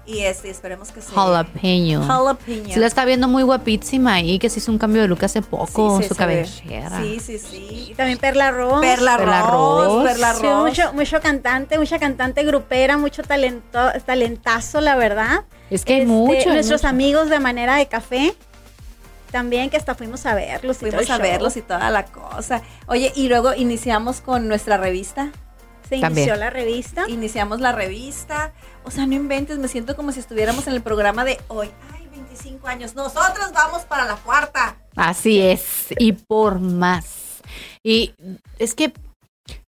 Y 0.06 0.20
este, 0.22 0.50
esperemos 0.50 0.92
que 0.92 1.02
se... 1.02 1.12
Jalapeño. 1.14 2.04
Jalapeño. 2.06 2.74
Se 2.74 2.80
la 2.80 2.88
está 2.88 3.06
viendo 3.06 3.28
muy 3.28 3.44
guapísima 3.44 4.16
ahí, 4.16 4.40
que 4.40 4.50
se 4.50 4.58
hizo 4.60 4.72
un 4.72 4.78
cambio 4.80 5.02
de 5.04 5.08
look 5.08 5.24
hace 5.24 5.42
poco, 5.44 5.98
Sí, 5.98 6.04
sí, 6.04 6.10
su 6.10 6.16
ve. 6.16 6.18
cabellera. 6.18 7.02
Sí, 7.02 7.20
sí, 7.20 7.38
sí. 7.38 7.88
Y 7.92 7.94
también 7.96 8.18
Perla 8.18 8.50
Ross. 8.52 8.82
Perla, 8.82 9.18
Perla 9.18 9.42
Ross, 9.44 9.86
Ross. 9.86 10.04
Perla 10.04 10.34
Sí, 10.34 10.44
Ross. 10.44 10.66
mucho, 10.70 10.94
mucho 10.94 11.22
cantante, 11.22 11.78
mucha 11.78 12.00
cantante 12.00 12.44
grupera, 12.44 12.98
mucho 12.98 13.22
talento, 13.22 13.80
talentazo, 14.06 14.82
la 14.82 14.96
verdad. 14.96 15.46
Es 15.70 15.86
que 15.86 15.94
hay 15.94 16.00
Este, 16.02 16.12
mucho. 16.12 16.50
Nuestros 16.50 16.82
mucho. 16.82 16.88
amigos 16.90 17.30
de 17.30 17.40
Manera 17.40 17.76
de 17.76 17.86
Café, 17.88 18.34
también 19.32 19.70
que 19.70 19.78
hasta 19.78 19.96
fuimos 19.96 20.26
a 20.26 20.34
verlos. 20.34 20.78
y 20.78 20.80
todo 20.80 20.92
Fuimos 20.98 21.10
a 21.12 21.18
verlos 21.20 21.58
y 21.58 21.62
toda 21.62 21.90
la 21.92 22.06
cosa. 22.06 22.62
Oye, 22.88 23.14
y 23.16 23.30
luego 23.30 23.54
iniciamos 23.54 24.20
con 24.20 24.48
nuestra 24.48 24.78
revista. 24.78 25.32
Se 25.92 26.00
También. 26.00 26.30
inició 26.30 26.38
la 26.38 26.50
revista. 26.50 27.04
Iniciamos 27.10 27.60
la 27.60 27.74
revista. 27.74 28.54
O 28.86 28.92
sea, 28.92 29.06
no 29.08 29.14
inventes, 29.14 29.60
me 29.60 29.68
siento 29.68 29.98
como 29.98 30.14
si 30.14 30.22
estuviéramos 30.22 30.66
en 30.68 30.74
el 30.74 30.82
programa 30.82 31.26
de 31.26 31.38
hoy. 31.50 31.70
Ay, 31.94 32.08
25 32.14 32.66
años. 32.66 32.96
Nosotros 32.96 33.52
vamos 33.54 33.82
para 33.84 34.06
la 34.06 34.16
cuarta. 34.16 34.78
Así 34.96 35.42
es, 35.42 35.88
y 36.00 36.14
por 36.14 36.62
más. 36.62 37.42
Y 37.84 38.14
es 38.58 38.74
que 38.74 38.94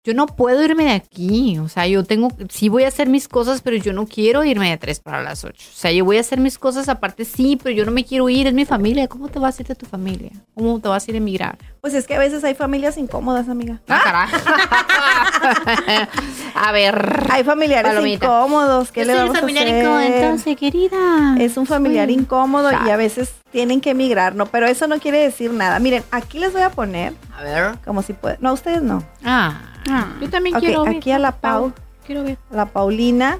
yo 0.05 0.13
no 0.13 0.25
puedo 0.25 0.61
irme 0.63 0.83
de 0.85 0.91
aquí, 0.91 1.57
o 1.59 1.69
sea, 1.69 1.87
yo 1.87 2.03
tengo, 2.03 2.27
sí 2.49 2.67
voy 2.67 2.83
a 2.83 2.89
hacer 2.89 3.07
mis 3.07 3.27
cosas, 3.29 3.61
pero 3.61 3.77
yo 3.77 3.93
no 3.93 4.05
quiero 4.05 4.43
irme 4.43 4.69
de 4.69 4.77
3 4.77 4.99
para 4.99 5.23
las 5.23 5.45
8. 5.45 5.53
O 5.71 5.75
sea, 5.77 5.91
yo 5.93 6.03
voy 6.03 6.17
a 6.17 6.19
hacer 6.19 6.39
mis 6.41 6.57
cosas 6.57 6.89
aparte, 6.89 7.23
sí, 7.23 7.57
pero 7.61 7.73
yo 7.73 7.85
no 7.85 7.91
me 7.91 8.03
quiero 8.03 8.27
ir, 8.27 8.47
es 8.47 8.53
mi 8.53 8.65
familia. 8.65 9.07
¿Cómo 9.07 9.29
te 9.29 9.39
vas 9.39 9.57
a 9.57 9.61
ir 9.61 9.67
de 9.69 9.75
tu 9.75 9.85
familia? 9.85 10.31
¿Cómo 10.55 10.79
te 10.81 10.89
vas 10.89 11.07
a 11.07 11.11
ir 11.11 11.15
a 11.15 11.17
emigrar? 11.19 11.57
Pues 11.79 11.93
es 11.93 12.05
que 12.05 12.15
a 12.15 12.19
veces 12.19 12.43
hay 12.43 12.53
familias 12.53 12.97
incómodas, 12.97 13.47
amiga. 13.47 13.79
Ah, 13.87 14.01
caray. 14.03 14.29
a 16.55 16.71
ver. 16.71 17.25
Hay 17.29 17.43
familiares 17.43 17.91
Palomita. 17.91 18.25
incómodos. 18.25 18.91
¿Qué 18.91 19.01
Yo 19.01 19.07
le 19.07 19.13
soy 19.13 19.21
vamos 19.21 19.37
a 19.37 19.39
familiar 19.41 19.65
hacer? 19.67 19.79
incómodo, 19.83 20.01
entonces, 20.01 20.57
querida. 20.57 21.35
Es 21.39 21.57
un 21.57 21.65
familiar 21.65 22.07
Soy- 22.07 22.15
incómodo 22.15 22.71
y 22.85 22.89
a 22.89 22.97
veces 22.97 23.33
tienen 23.51 23.81
que 23.81 23.91
emigrar, 23.91 24.35
¿no? 24.35 24.45
Pero 24.47 24.67
eso 24.67 24.87
no 24.87 24.99
quiere 24.99 25.19
decir 25.19 25.51
nada. 25.51 25.79
Miren, 25.79 26.03
aquí 26.11 26.39
les 26.39 26.51
voy 26.53 26.61
a 26.61 26.69
poner, 26.71 27.13
A 27.37 27.43
ver. 27.43 27.75
como 27.85 28.01
si 28.01 28.13
pueden. 28.13 28.37
No, 28.41 28.53
ustedes 28.53 28.81
no. 28.81 29.03
Ah, 29.23 29.61
Ah. 29.89 30.07
yo 30.21 30.29
también 30.29 30.55
Ok, 30.55 30.61
quiero 30.61 30.83
ver. 30.83 30.97
aquí 30.97 31.11
a 31.11 31.19
la 31.19 31.31
Pau. 31.33 31.73
Quiero 32.05 32.23
ver. 32.23 32.37
La 32.51 32.65
Paulina 32.67 33.39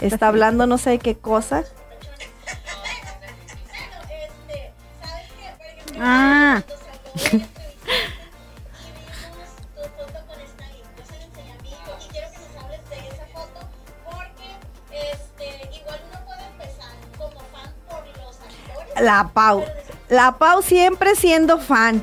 está 0.00 0.28
hablando 0.28 0.66
no 0.66 0.78
sé 0.78 0.90
de 0.90 0.98
qué 0.98 1.16
cosa. 1.16 1.64
Ah, 6.00 6.62
La 19.00 19.30
Pau. 19.32 19.64
La 20.08 20.32
Pau 20.38 20.62
siempre 20.62 21.14
siendo 21.16 21.58
fan. 21.58 22.02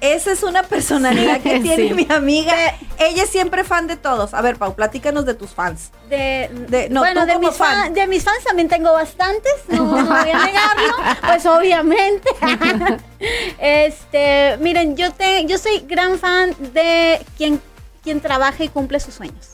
Esa 0.00 0.32
es 0.32 0.42
una 0.42 0.62
personalidad 0.62 1.40
que 1.42 1.60
tiene 1.60 1.88
Sí. 1.88 1.94
mi 1.94 2.06
amiga. 2.10 2.54
Ella 3.00 3.22
es 3.22 3.30
siempre 3.30 3.62
fan 3.64 3.86
de 3.86 3.96
todos. 3.96 4.34
A 4.34 4.42
ver, 4.42 4.56
Pau, 4.56 4.74
platícanos 4.74 5.24
de 5.24 5.34
tus 5.34 5.50
fans. 5.50 5.90
de, 6.08 6.50
De- 6.68 6.88
no, 6.90 7.00
bueno, 7.00 7.26
de 7.26 7.38
mis, 7.38 7.54
fan. 7.54 7.84
fan- 7.84 7.94
de 7.94 8.06
mis 8.08 8.24
fans 8.24 8.42
también 8.44 8.68
tengo 8.68 8.92
bastantes, 8.92 9.52
no, 9.68 9.84
no 9.84 10.04
voy 10.06 10.30
a 10.30 10.44
negarlo, 10.46 10.94
pues 11.26 11.46
obviamente. 11.46 12.28
este, 13.58 14.56
miren, 14.60 14.96
yo 14.96 15.12
te, 15.12 15.44
yo 15.46 15.58
soy 15.58 15.80
gran 15.80 16.18
fan 16.18 16.54
de 16.72 17.24
quien, 17.36 17.60
quien 18.02 18.20
trabaja 18.20 18.64
y 18.64 18.68
cumple 18.68 19.00
sus 19.00 19.14
sueños. 19.14 19.50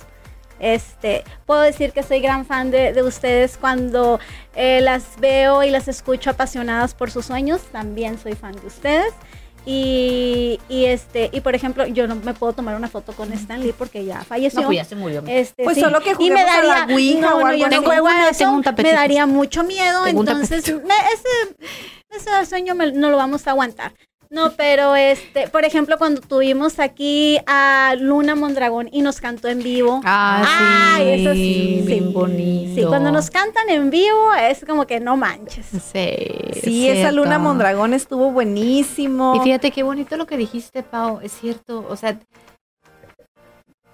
Este, 0.61 1.25
puedo 1.47 1.61
decir 1.61 1.93
que 1.93 2.03
soy 2.03 2.21
gran 2.21 2.47
fan 2.47 2.71
de, 2.71 2.93
de 2.93 3.03
ustedes 3.03 3.59
cuando 3.59 4.21
eh, 4.55 4.81
las 4.81 5.19
veo 5.19 5.63
y 5.65 5.71
las 5.71 5.89
escucho 5.89 6.31
apasionadas 6.31 6.95
por 6.95 7.11
sus 7.11 7.27
sueños. 7.27 7.61
También 7.73 8.19
soy 8.19 8.35
fan 8.35 8.53
de 8.55 8.67
ustedes. 8.67 9.13
Y, 9.67 10.61
y 10.69 10.85
este, 10.85 11.31
y 11.33 11.41
por 11.41 11.55
ejemplo, 11.55 11.87
yo 11.87 12.07
no 12.07 12.17
me 12.17 12.35
puedo 12.35 12.53
tomar 12.53 12.77
una 12.77 12.89
foto 12.89 13.13
con 13.15 13.33
Stan 13.33 13.61
Lee 13.63 13.73
porque 13.77 14.05
ya 14.05 14.23
falleció. 14.23 14.61
No, 14.61 14.67
pues 14.67 14.77
ya 14.77 14.85
se 14.85 14.95
murió. 14.95 15.23
Este, 15.27 15.65
Pues 15.65 15.77
sí. 15.77 15.81
solo 15.81 16.01
que 16.01 16.15
y 16.19 16.31
me 16.31 16.41
a 16.43 16.63
la 16.63 16.75
daría, 16.81 16.95
Ouija 16.95 17.21
no, 17.21 17.41
no, 17.41 17.55
yo 17.55 17.65
no 17.69 17.71
una- 18.03 18.29
eso, 18.29 18.39
tengo 18.41 18.53
un 18.53 18.63
me 18.77 18.93
daría 18.93 19.27
mucho 19.27 19.65
miedo, 19.65 20.05
Tengo 20.05 20.21
entonces 20.21 20.67
me- 20.85 20.95
ese, 21.15 21.57
ese 22.11 22.47
sueño 22.47 22.75
me- 22.75 22.93
no 22.93 23.09
lo 23.11 23.17
vamos 23.17 23.47
a 23.47 23.51
aguantar. 23.53 23.95
No, 24.31 24.53
pero 24.57 24.97
este, 24.97 25.49
por 25.49 25.65
ejemplo, 25.65 25.97
cuando 25.99 26.21
tuvimos 26.21 26.79
aquí 26.81 27.39
a 27.47 27.95
Luna 27.99 28.35
Mondragón 28.35 28.89
y 28.91 29.03
nos 29.03 29.21
cantó 29.21 29.49
en 29.49 29.63
vivo. 29.63 30.01
Ah, 30.05 30.43
sí. 30.45 31.03
Ay, 31.03 31.21
eso 31.21 31.33
sí, 31.33 31.83
Bien 31.87 32.05
sí. 32.09 32.13
bonito. 32.13 32.75
Sí, 32.81 32.87
cuando 32.87 33.13
nos 33.13 33.31
cantan 33.31 33.69
en 33.71 33.91
vivo 33.91 34.33
es 34.35 34.65
como 34.67 34.87
que 34.87 35.01
no 35.01 35.17
manches. 35.17 35.67
Sí, 35.67 36.17
Sí, 36.63 36.89
es 36.89 36.99
esa 36.99 37.13
luna. 37.13 37.39
Mondragón 37.39 37.95
estuvo 37.95 38.31
buenísimo. 38.31 39.35
Y 39.37 39.41
fíjate 39.41 39.71
qué 39.71 39.83
bonito 39.83 40.17
lo 40.17 40.27
que 40.27 40.37
dijiste, 40.37 40.83
Pau. 40.83 41.21
Es 41.23 41.33
cierto. 41.33 41.85
O 41.89 41.97
sea, 41.97 42.19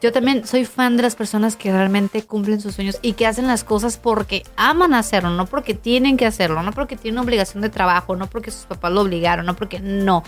yo 0.01 0.13
también 0.13 0.47
soy 0.47 0.65
fan 0.65 0.97
de 0.97 1.03
las 1.03 1.15
personas 1.15 1.57
que 1.57 1.71
realmente 1.71 2.23
cumplen 2.23 2.61
sus 2.61 2.75
sueños 2.75 2.99
y 3.03 3.13
que 3.13 3.27
hacen 3.27 3.47
las 3.47 3.65
cosas 3.65 3.99
porque 3.99 4.45
aman 4.57 4.95
hacerlo, 4.95 5.31
no 5.31 5.47
porque 5.47 5.75
tienen 5.75 6.17
que 6.17 6.27
hacerlo, 6.27 6.63
no 6.63 6.73
porque 6.73 6.97
tienen 6.97 7.19
obligación 7.19 7.61
de 7.61 7.69
trabajo, 7.69 8.17
no 8.17 8.27
porque 8.27 8.51
sus 8.51 8.65
papás 8.65 8.93
lo 8.93 9.03
obligaron, 9.03 9.47
no 9.47 9.57
porque 9.57 9.81
no. 9.81 10.25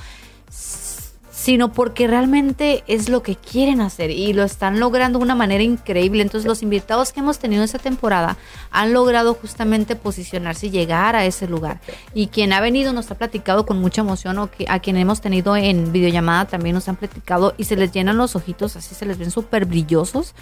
Sino 1.43 1.73
porque 1.73 2.07
realmente 2.07 2.85
es 2.87 3.09
lo 3.09 3.25
que 3.25 3.35
quieren 3.35 3.81
hacer 3.81 4.13
y 4.13 4.33
lo 4.33 4.45
están 4.45 4.79
logrando 4.79 5.19
de 5.19 5.25
una 5.25 5.35
manera 5.35 5.65
increíble. 5.65 6.23
Entonces, 6.23 6.47
los 6.47 6.63
invitados 6.63 7.13
que 7.13 7.19
hemos 7.19 7.41
tenido 7.41 7.65
esta 7.65 7.81
temporada 7.81 8.37
han 8.71 8.93
logrado 8.93 9.35
justamente 9.35 9.97
posicionarse 9.97 10.69
y 10.69 10.71
llegar 10.71 11.17
a 11.17 11.25
ese 11.25 11.49
lugar. 11.49 11.81
Y 12.15 12.29
quien 12.29 12.53
ha 12.53 12.61
venido 12.61 12.93
nos 12.93 13.11
ha 13.11 13.17
platicado 13.17 13.67
con 13.67 13.81
mucha 13.81 14.03
emoción 14.03 14.39
o 14.39 14.53
que 14.53 14.67
a 14.69 14.79
quien 14.79 14.97
hemos 14.97 15.21
tenido 15.21 15.57
en 15.57 15.91
videollamada 15.91 16.45
también 16.45 16.77
nos 16.77 16.89
han 16.89 16.95
platicado 16.95 17.55
y 17.59 17.65
se 17.65 17.75
les 17.75 17.91
llenan 17.91 18.19
los 18.19 18.37
ojitos, 18.37 18.77
así 18.77 18.95
se 18.95 19.05
les 19.05 19.19
ven 19.19 19.33
súper 19.33 19.65
brillosos 19.65 20.37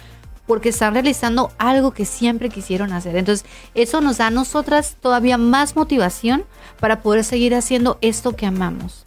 porque 0.45 0.69
están 0.69 0.93
realizando 0.93 1.51
algo 1.57 1.91
que 1.91 2.05
siempre 2.05 2.49
quisieron 2.49 2.93
hacer. 2.93 3.15
Entonces, 3.15 3.47
eso 3.73 4.01
nos 4.01 4.17
da 4.17 4.27
a 4.27 4.31
nosotras 4.31 4.97
todavía 5.01 5.39
más 5.39 5.75
motivación 5.75 6.43
para 6.79 7.01
poder 7.01 7.23
seguir 7.23 7.55
haciendo 7.55 7.97
esto 8.01 8.35
que 8.35 8.45
amamos. 8.45 9.05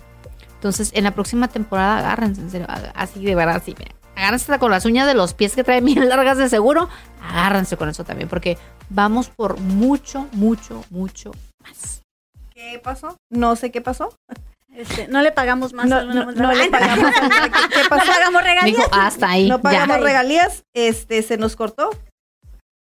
Entonces, 0.64 0.92
en 0.94 1.04
la 1.04 1.10
próxima 1.10 1.48
temporada, 1.48 1.98
agárrense, 1.98 2.40
en 2.40 2.50
serio, 2.50 2.66
así 2.94 3.22
de 3.22 3.34
verdad, 3.34 3.56
así, 3.56 3.74
miren. 3.78 3.94
Agárrense 4.16 4.58
con 4.58 4.70
las 4.70 4.86
uñas 4.86 5.06
de 5.06 5.12
los 5.12 5.34
pies 5.34 5.54
que 5.54 5.62
traen 5.62 5.84
bien 5.84 6.08
largas 6.08 6.38
de 6.38 6.48
seguro. 6.48 6.88
Agárrense 7.22 7.76
con 7.76 7.90
eso 7.90 8.02
también, 8.02 8.30
porque 8.30 8.56
vamos 8.88 9.28
por 9.28 9.60
mucho, 9.60 10.26
mucho, 10.32 10.82
mucho 10.88 11.32
más. 11.62 12.00
¿Qué 12.48 12.80
pasó? 12.82 13.18
No 13.30 13.56
sé 13.56 13.70
qué 13.70 13.82
pasó. 13.82 14.16
Este, 14.74 15.06
no 15.06 15.20
le 15.20 15.32
pagamos 15.32 15.74
más 15.74 15.84
No, 15.86 15.96
a 15.96 16.02
Luna 16.02 16.14
no, 16.14 16.32
no 16.32 16.48
Mondragón. 16.48 16.58
le 16.64 16.70
pagamos. 16.70 17.10
¿Qué 17.68 17.82
No 17.82 17.88
pasó? 17.90 18.10
pagamos 18.10 18.42
regalías. 18.42 18.76
Dijo, 18.78 18.88
hasta 18.90 19.28
ahí. 19.28 19.48
No 19.50 19.60
pagamos 19.60 19.98
ya. 19.98 20.02
regalías, 20.02 20.64
este, 20.72 21.20
se 21.22 21.36
nos 21.36 21.56
cortó. 21.56 21.90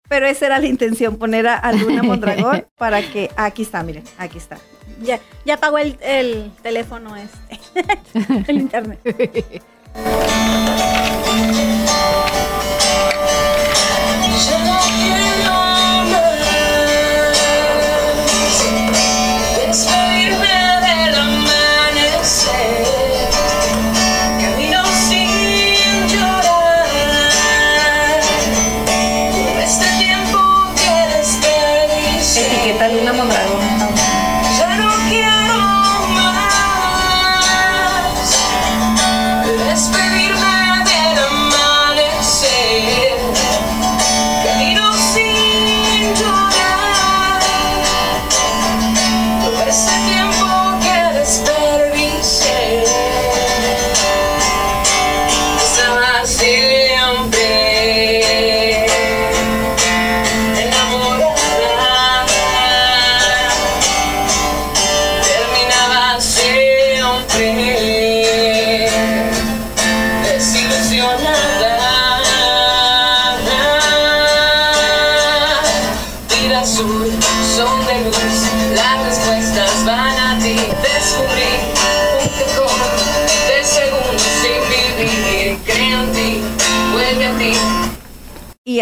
Pero 0.09 0.25
esa 0.25 0.47
era 0.47 0.59
la 0.61 0.66
intención, 0.66 1.18
poner 1.18 1.47
a, 1.47 1.56
a 1.59 1.73
Luna 1.75 2.02
Mondragón 2.02 2.66
para 2.78 3.02
que. 3.02 3.30
Aquí 3.37 3.61
está, 3.61 3.83
miren, 3.83 4.04
aquí 4.16 4.38
está. 4.38 4.56
Ya, 5.02 5.20
ya 5.44 5.56
pagó 5.56 5.78
el, 5.78 5.98
el 6.00 6.50
teléfono 6.62 7.16
este. 7.16 7.60
el 8.50 8.56
internet. 8.58 9.00
despedirme 39.76 40.55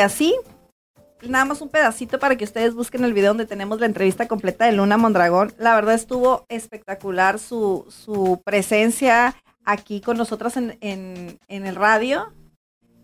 así, 0.04 0.34
nada 1.23 1.44
más 1.44 1.61
un 1.61 1.68
pedacito 1.68 2.18
para 2.18 2.37
que 2.37 2.44
ustedes 2.44 2.75
busquen 2.75 3.04
el 3.04 3.12
video 3.12 3.30
donde 3.30 3.46
tenemos 3.46 3.80
la 3.80 3.87
entrevista 3.87 4.28
completa 4.28 4.66
de 4.66 4.73
Luna 4.73 4.96
Mondragón. 4.96 5.52
La 5.58 5.75
verdad 5.75 5.94
estuvo 5.94 6.44
espectacular 6.49 7.38
su, 7.38 7.87
su 7.88 8.40
presencia 8.44 9.34
aquí 9.64 10.00
con 10.00 10.16
nosotras 10.16 10.56
en, 10.56 10.78
en, 10.80 11.38
el 11.49 11.75
radio. 11.75 12.32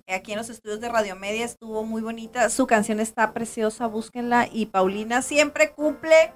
Aquí 0.07 0.33
en 0.33 0.39
los 0.39 0.51
estudios 0.51 0.81
de 0.81 0.89
Radio 0.89 1.17
Media 1.17 1.45
estuvo 1.45 1.85
muy 1.85 2.03
bonita. 2.03 2.51
Su 2.51 2.67
canción 2.67 3.01
está 3.01 3.33
preciosa, 3.33 3.87
búsquenla. 3.87 4.49
Y 4.53 4.67
Paulina 4.67 5.23
siempre 5.23 5.73
cumple 5.73 6.33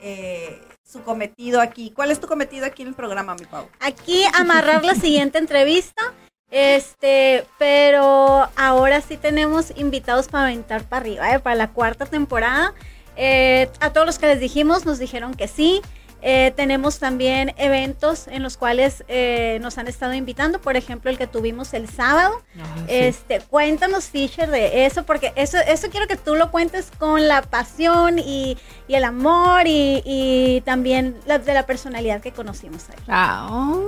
eh, 0.00 0.60
su 0.84 1.02
cometido 1.02 1.60
aquí. 1.60 1.90
¿Cuál 1.90 2.10
es 2.10 2.20
tu 2.20 2.26
cometido 2.26 2.66
aquí 2.66 2.82
en 2.82 2.88
el 2.88 2.94
programa, 2.94 3.34
mi 3.34 3.46
Pau? 3.46 3.66
Aquí 3.80 4.24
amarrar 4.34 4.84
la 4.84 4.94
siguiente 4.94 5.38
entrevista. 5.38 6.12
Este, 6.50 7.44
pero 7.58 8.48
ahora 8.56 9.00
sí 9.00 9.16
tenemos 9.16 9.72
invitados 9.76 10.28
para 10.28 10.44
aventar 10.44 10.84
para 10.84 11.00
arriba, 11.00 11.34
¿eh? 11.34 11.40
para 11.40 11.56
la 11.56 11.70
cuarta 11.72 12.06
temporada. 12.06 12.74
Eh, 13.16 13.68
a 13.80 13.92
todos 13.92 14.06
los 14.06 14.18
que 14.18 14.26
les 14.26 14.40
dijimos, 14.40 14.86
nos 14.86 14.98
dijeron 14.98 15.34
que 15.34 15.48
sí. 15.48 15.82
Eh, 16.26 16.54
tenemos 16.56 16.98
también 17.00 17.52
eventos 17.58 18.28
en 18.28 18.42
los 18.42 18.56
cuales 18.56 19.04
eh, 19.08 19.58
nos 19.60 19.76
han 19.76 19.88
estado 19.88 20.14
invitando, 20.14 20.58
por 20.58 20.74
ejemplo, 20.74 21.10
el 21.10 21.18
que 21.18 21.26
tuvimos 21.26 21.74
el 21.74 21.86
sábado. 21.86 22.42
Este, 22.88 23.40
cuéntanos, 23.40 24.06
Fisher, 24.06 24.50
de 24.50 24.86
eso, 24.86 25.04
porque 25.04 25.34
eso, 25.36 25.58
eso 25.58 25.90
quiero 25.90 26.06
que 26.06 26.16
tú 26.16 26.34
lo 26.34 26.50
cuentes 26.50 26.90
con 26.98 27.28
la 27.28 27.42
pasión 27.42 28.18
y, 28.18 28.56
y 28.88 28.94
el 28.94 29.04
amor 29.04 29.66
y, 29.66 30.02
y 30.06 30.62
también 30.62 31.14
la, 31.26 31.38
de 31.38 31.52
la 31.52 31.66
personalidad 31.66 32.22
que 32.22 32.32
conocimos 32.32 32.88
ahí. 32.88 32.96
Ah, 33.06 33.46
oh. 33.50 33.84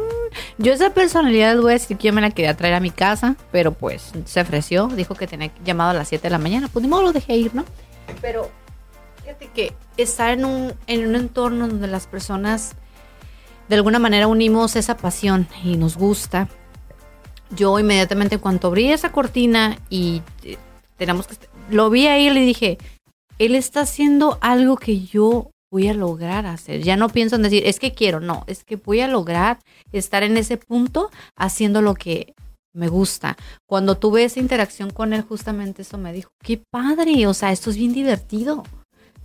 yo 0.59 0.75
esa 0.75 0.90
personalidad 0.90 1.57
voy 1.57 1.71
a 1.71 1.75
decir 1.75 1.97
que 1.97 2.09
yo 2.09 2.12
me 2.12 2.21
la 2.21 2.31
quería 2.31 2.55
traer 2.55 2.75
a 2.75 2.81
mi 2.81 2.90
casa, 2.90 3.35
pero 3.50 3.73
pues 3.73 4.12
se 4.26 4.43
ofreció, 4.43 4.88
dijo 4.88 5.14
que 5.14 5.26
tenía 5.26 5.50
llamado 5.64 5.88
a 5.88 5.95
las 5.95 6.09
7 6.09 6.25
de 6.25 6.31
la 6.31 6.38
mañana, 6.38 6.69
pues 6.71 6.83
ni 6.83 6.88
modo 6.90 7.05
lo 7.05 7.12
dejé 7.14 7.35
ir, 7.35 7.55
¿no? 7.55 7.64
Pero 8.21 8.50
fíjate 9.38 9.49
que 9.55 9.75
estar 9.97 10.33
en 10.33 10.45
un, 10.45 10.73
en 10.87 11.07
un 11.07 11.16
entorno 11.16 11.69
donde 11.69 11.87
las 11.87 12.07
personas 12.07 12.75
de 13.69 13.76
alguna 13.76 13.99
manera 13.99 14.26
unimos 14.26 14.76
esa 14.76 14.97
pasión 14.97 15.49
y 15.64 15.76
nos 15.76 15.97
gusta. 15.97 16.49
Yo 17.50 17.78
inmediatamente 17.78 18.37
en 18.37 18.40
cuanto 18.40 18.69
abrí 18.69 18.90
esa 18.90 19.12
cortina 19.12 19.78
y 19.88 20.23
eh, 20.43 20.57
tenemos 20.97 21.26
que 21.26 21.37
lo 21.71 21.90
vi 21.90 22.07
ahí 22.07 22.28
y 22.28 22.31
le 22.31 22.40
dije, 22.40 22.78
él 23.38 23.55
está 23.55 23.81
haciendo 23.81 24.38
algo 24.40 24.76
que 24.76 25.00
yo 25.00 25.50
voy 25.71 25.88
a 25.88 25.95
lograr 25.95 26.47
hacer. 26.47 26.83
Ya 26.83 26.97
no 26.97 27.09
pienso 27.09 27.37
en 27.37 27.43
decir, 27.43 27.64
es 27.66 27.81
que 27.81 27.93
quiero, 27.93 28.21
no, 28.21 28.45
es 28.47 28.64
que 28.64 28.76
voy 28.76 29.00
a 29.00 29.09
lograr 29.09 29.59
estar 29.93 30.23
en 30.23 30.37
ese 30.37 30.57
punto 30.57 31.11
haciendo 31.37 31.83
lo 31.83 31.95
que 31.95 32.35
me 32.73 32.88
gusta. 32.88 33.37
Cuando 33.66 33.97
tuve 33.97 34.25
esa 34.25 34.38
interacción 34.38 34.90
con 34.90 35.12
él, 35.12 35.23
justamente 35.23 35.83
eso 35.83 35.99
me 35.99 36.12
dijo, 36.12 36.31
qué 36.43 36.62
padre, 36.71 37.26
o 37.26 37.35
sea, 37.35 37.50
esto 37.50 37.71
es 37.71 37.76
bien 37.76 37.93
divertido. 37.93 38.62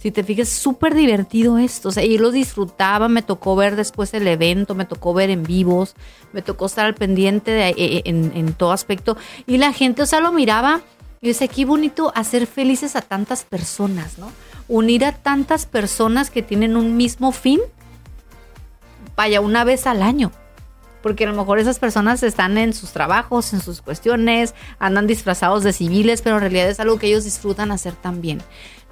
Si 0.02 0.10
te 0.10 0.24
fijas, 0.24 0.50
súper 0.50 0.96
divertido 0.96 1.60
esto. 1.60 1.90
O 1.90 1.92
sea, 1.92 2.04
y 2.04 2.18
lo 2.18 2.32
disfrutaba, 2.32 3.08
me 3.08 3.22
tocó 3.22 3.56
ver 3.56 3.76
después 3.76 4.14
el 4.16 4.28
evento, 4.28 4.74
me 4.74 4.86
tocó 4.86 5.14
ver 5.14 5.30
en 5.30 5.44
vivos, 5.44 5.96
me 6.34 6.42
tocó 6.42 6.66
estar 6.66 6.88
al 6.88 6.96
pendiente 6.96 7.52
de, 7.52 7.70
eh, 7.70 8.02
en, 8.06 8.32
en 8.36 8.54
todo 8.54 8.72
aspecto. 8.72 9.16
Y 9.46 9.60
la 9.60 9.74
gente, 9.74 10.02
o 10.02 10.06
sea, 10.08 10.20
lo 10.20 10.32
miraba 10.32 10.82
y 11.22 11.28
dice, 11.28 11.48
qué 11.48 11.66
bonito 11.66 12.12
hacer 12.16 12.48
felices 12.48 12.96
a 12.96 13.02
tantas 13.02 13.44
personas, 13.44 14.18
¿no? 14.18 14.32
Unir 14.68 15.06
a 15.06 15.12
tantas 15.12 15.68
personas 15.68 16.32
que 16.32 16.42
tienen 16.42 16.78
un 16.78 16.98
mismo 16.98 17.32
fin, 17.32 17.60
vaya, 19.16 19.40
una 19.40 19.64
vez 19.64 19.86
al 19.86 20.02
año. 20.02 20.32
Porque 21.04 21.26
a 21.26 21.28
lo 21.28 21.36
mejor 21.36 21.60
esas 21.60 21.78
personas 21.78 22.24
están 22.24 22.58
en 22.58 22.74
sus 22.74 22.92
trabajos, 22.92 23.54
en 23.54 23.62
sus 23.62 23.82
cuestiones, 23.82 24.56
andan 24.80 25.06
disfrazados 25.06 25.64
de 25.64 25.74
civiles, 25.74 26.24
pero 26.24 26.38
en 26.38 26.42
realidad 26.42 26.70
es 26.70 26.80
algo 26.80 26.98
que 26.98 27.08
ellos 27.08 27.24
disfrutan 27.24 27.72
hacer 27.72 27.94
también. 27.94 28.42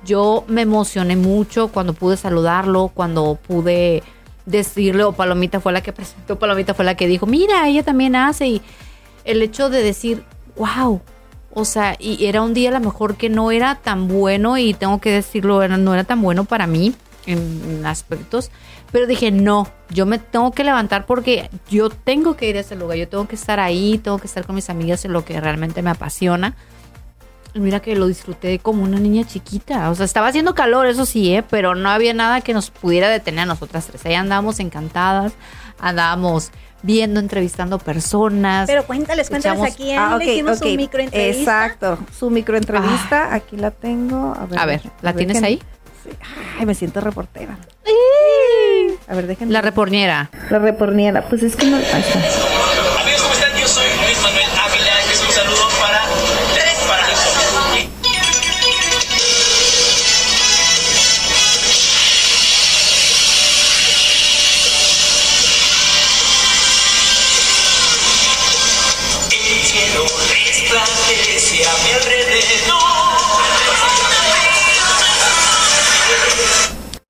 Yo 0.06 0.44
me 0.48 0.62
emocioné 0.62 1.16
mucho 1.16 1.68
cuando 1.70 1.94
pude 1.94 2.18
saludarlo, 2.18 2.90
cuando 2.94 3.36
pude 3.36 4.04
decirle, 4.46 5.04
o 5.04 5.12
Palomita 5.14 5.60
fue 5.60 5.74
la 5.74 5.82
que 5.82 5.94
presentó, 5.94 6.40
Palomita 6.40 6.74
fue 6.74 6.86
la 6.86 6.96
que 6.96 7.08
dijo, 7.08 7.26
mira, 7.26 7.68
ella 7.68 7.84
también 7.84 8.16
hace. 8.16 8.48
Y 8.48 8.62
el 9.26 9.42
hecho 9.42 9.70
de 9.70 9.84
decir, 9.84 10.24
wow, 10.58 11.02
o 11.54 11.66
sea, 11.66 11.96
y 12.00 12.26
era 12.26 12.42
un 12.42 12.54
día 12.54 12.70
a 12.70 12.74
lo 12.74 12.80
mejor 12.80 13.16
que 13.16 13.30
no 13.30 13.52
era 13.52 13.76
tan 13.76 14.08
bueno, 14.08 14.58
y 14.58 14.74
tengo 14.74 15.00
que 15.02 15.12
decirlo, 15.12 15.62
era- 15.64 15.78
no 15.78 15.94
era 15.94 16.04
tan 16.04 16.22
bueno 16.22 16.46
para 16.46 16.68
mí 16.68 16.94
en, 17.26 17.62
en 17.68 17.86
aspectos, 17.86 18.50
pero 18.92 19.06
dije, 19.06 19.30
no, 19.32 19.68
yo 19.90 20.06
me 20.06 20.18
tengo 20.18 20.52
que 20.52 20.64
levantar 20.64 21.06
porque 21.06 21.50
yo 21.70 21.90
tengo 21.90 22.36
que 22.36 22.50
ir 22.50 22.58
a 22.58 22.62
ese 22.62 22.76
lugar, 22.76 22.98
yo 22.98 23.08
tengo 23.08 23.28
que 23.28 23.36
estar 23.36 23.60
ahí, 23.60 24.00
tengo 24.00 24.18
que 24.18 24.28
estar 24.28 24.46
con 24.46 24.56
mis 24.56 24.70
amigas 24.70 25.06
en 25.06 25.14
lo 25.14 25.26
que 25.26 25.40
realmente 25.40 25.82
me 25.82 25.90
apasiona. 25.92 26.56
Mira 27.56 27.80
que 27.80 27.96
lo 27.96 28.08
disfruté 28.08 28.60
como 28.60 28.84
una 28.84 29.00
niña 29.00 29.26
chiquita. 29.26 29.90
O 29.90 29.96
sea, 29.96 30.06
estaba 30.06 30.28
haciendo 30.28 30.54
calor, 30.54 30.86
eso 30.88 31.06
sí, 31.06 31.34
¿eh? 31.34 31.44
pero 31.50 31.74
no 31.76 31.90
había 31.90 32.14
nada 32.14 32.42
que 32.42 32.54
nos 32.54 32.70
pudiera 32.70 33.10
detener 33.10 33.42
a 33.42 33.46
nosotras 33.48 33.88
tres. 33.88 34.06
Ahí 34.06 34.14
andábamos 34.14 34.60
encantadas, 34.60 35.34
andábamos 35.80 36.52
viendo, 36.84 37.20
entrevistando 37.20 37.80
personas. 37.80 38.68
Pero 38.68 38.86
cuéntales, 38.86 39.30
cuéntales 39.30 39.60
Echamos- 39.60 39.74
aquí, 39.74 39.92
Ah, 39.94 40.16
le 40.20 40.26
ok, 40.26 40.32
hicimos 40.32 40.58
ok. 40.62 40.68
su 40.68 40.76
microentrevista. 40.76 41.40
Exacto, 41.66 41.98
su 42.18 42.30
microentrevista, 42.30 43.34
aquí 43.34 43.58
la 43.58 43.72
tengo. 43.72 44.34
A 44.40 44.46
ver, 44.46 44.60
a 44.60 44.66
ver, 44.66 44.82
¿la 45.02 45.14
tienes 45.14 45.42
ahí? 45.44 45.62
Sí. 46.04 46.12
Ay, 46.60 46.66
me 46.66 46.76
siento 46.76 47.02
reportera. 47.02 47.58
A 49.08 49.16
ver, 49.16 49.26
déjenme. 49.28 49.52
La 49.52 49.62
reporniera. 49.62 50.30
La 50.52 50.60
reporniera, 50.60 51.24
pues 51.28 51.42
es 51.44 51.56
que 51.56 51.66
no. 51.66 51.78
Ahí 51.78 52.04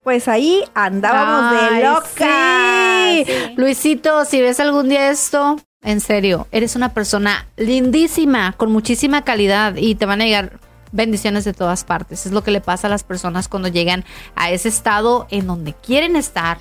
Pues 0.09 0.27
ahí 0.27 0.63
andábamos 0.73 1.51
de 1.51 1.57
Ay, 1.75 1.83
locas. 1.83 3.27
sí. 3.27 3.53
Luisito, 3.57 4.25
si 4.25 4.41
ves 4.41 4.59
algún 4.59 4.89
día 4.89 5.11
esto, 5.11 5.57
en 5.83 6.01
serio, 6.01 6.47
eres 6.51 6.75
una 6.75 6.95
persona 6.95 7.45
lindísima, 7.57 8.53
con 8.53 8.71
muchísima 8.71 9.21
calidad 9.23 9.75
y 9.75 9.93
te 9.93 10.07
van 10.07 10.21
a 10.21 10.25
llegar 10.25 10.59
bendiciones 10.91 11.45
de 11.45 11.53
todas 11.53 11.83
partes. 11.83 12.25
Es 12.25 12.31
lo 12.31 12.43
que 12.43 12.49
le 12.49 12.59
pasa 12.59 12.87
a 12.87 12.89
las 12.89 13.03
personas 13.03 13.47
cuando 13.47 13.67
llegan 13.67 14.03
a 14.35 14.49
ese 14.49 14.69
estado 14.69 15.27
en 15.29 15.45
donde 15.45 15.73
quieren 15.73 16.15
estar. 16.15 16.57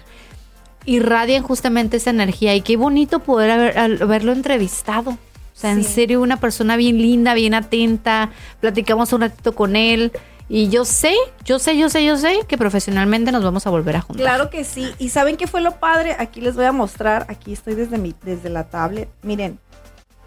Irradian 0.84 1.42
justamente 1.42 1.96
esa 1.96 2.10
energía 2.10 2.54
y 2.54 2.60
qué 2.60 2.76
bonito 2.76 3.20
poder 3.20 3.50
haber- 3.50 4.02
haberlo 4.02 4.32
entrevistado. 4.32 5.12
O 5.12 5.18
sea, 5.54 5.70
en 5.72 5.84
serio, 5.84 6.20
una 6.20 6.36
persona 6.38 6.76
bien 6.76 6.98
linda, 6.98 7.32
bien 7.32 7.54
atenta. 7.54 8.28
Platicamos 8.60 9.10
un 9.14 9.22
ratito 9.22 9.54
con 9.54 9.74
él. 9.74 10.12
Y 10.48 10.70
yo 10.70 10.84
sé, 10.84 11.14
yo 11.44 11.58
sé, 11.58 11.76
yo 11.76 11.90
sé, 11.90 12.04
yo 12.04 12.16
sé 12.16 12.40
que 12.48 12.56
profesionalmente 12.56 13.32
nos 13.32 13.44
vamos 13.44 13.66
a 13.66 13.70
volver 13.70 13.96
a 13.96 14.00
juntar. 14.00 14.24
Claro 14.24 14.50
que 14.50 14.64
sí. 14.64 14.94
¿Y 14.98 15.10
saben 15.10 15.36
qué 15.36 15.46
fue 15.46 15.60
lo 15.60 15.78
padre? 15.78 16.16
Aquí 16.18 16.40
les 16.40 16.56
voy 16.56 16.64
a 16.64 16.72
mostrar. 16.72 17.26
Aquí 17.28 17.52
estoy 17.52 17.74
desde 17.74 17.98
mi, 17.98 18.14
desde 18.22 18.48
la 18.48 18.64
tablet. 18.64 19.08
Miren, 19.22 19.58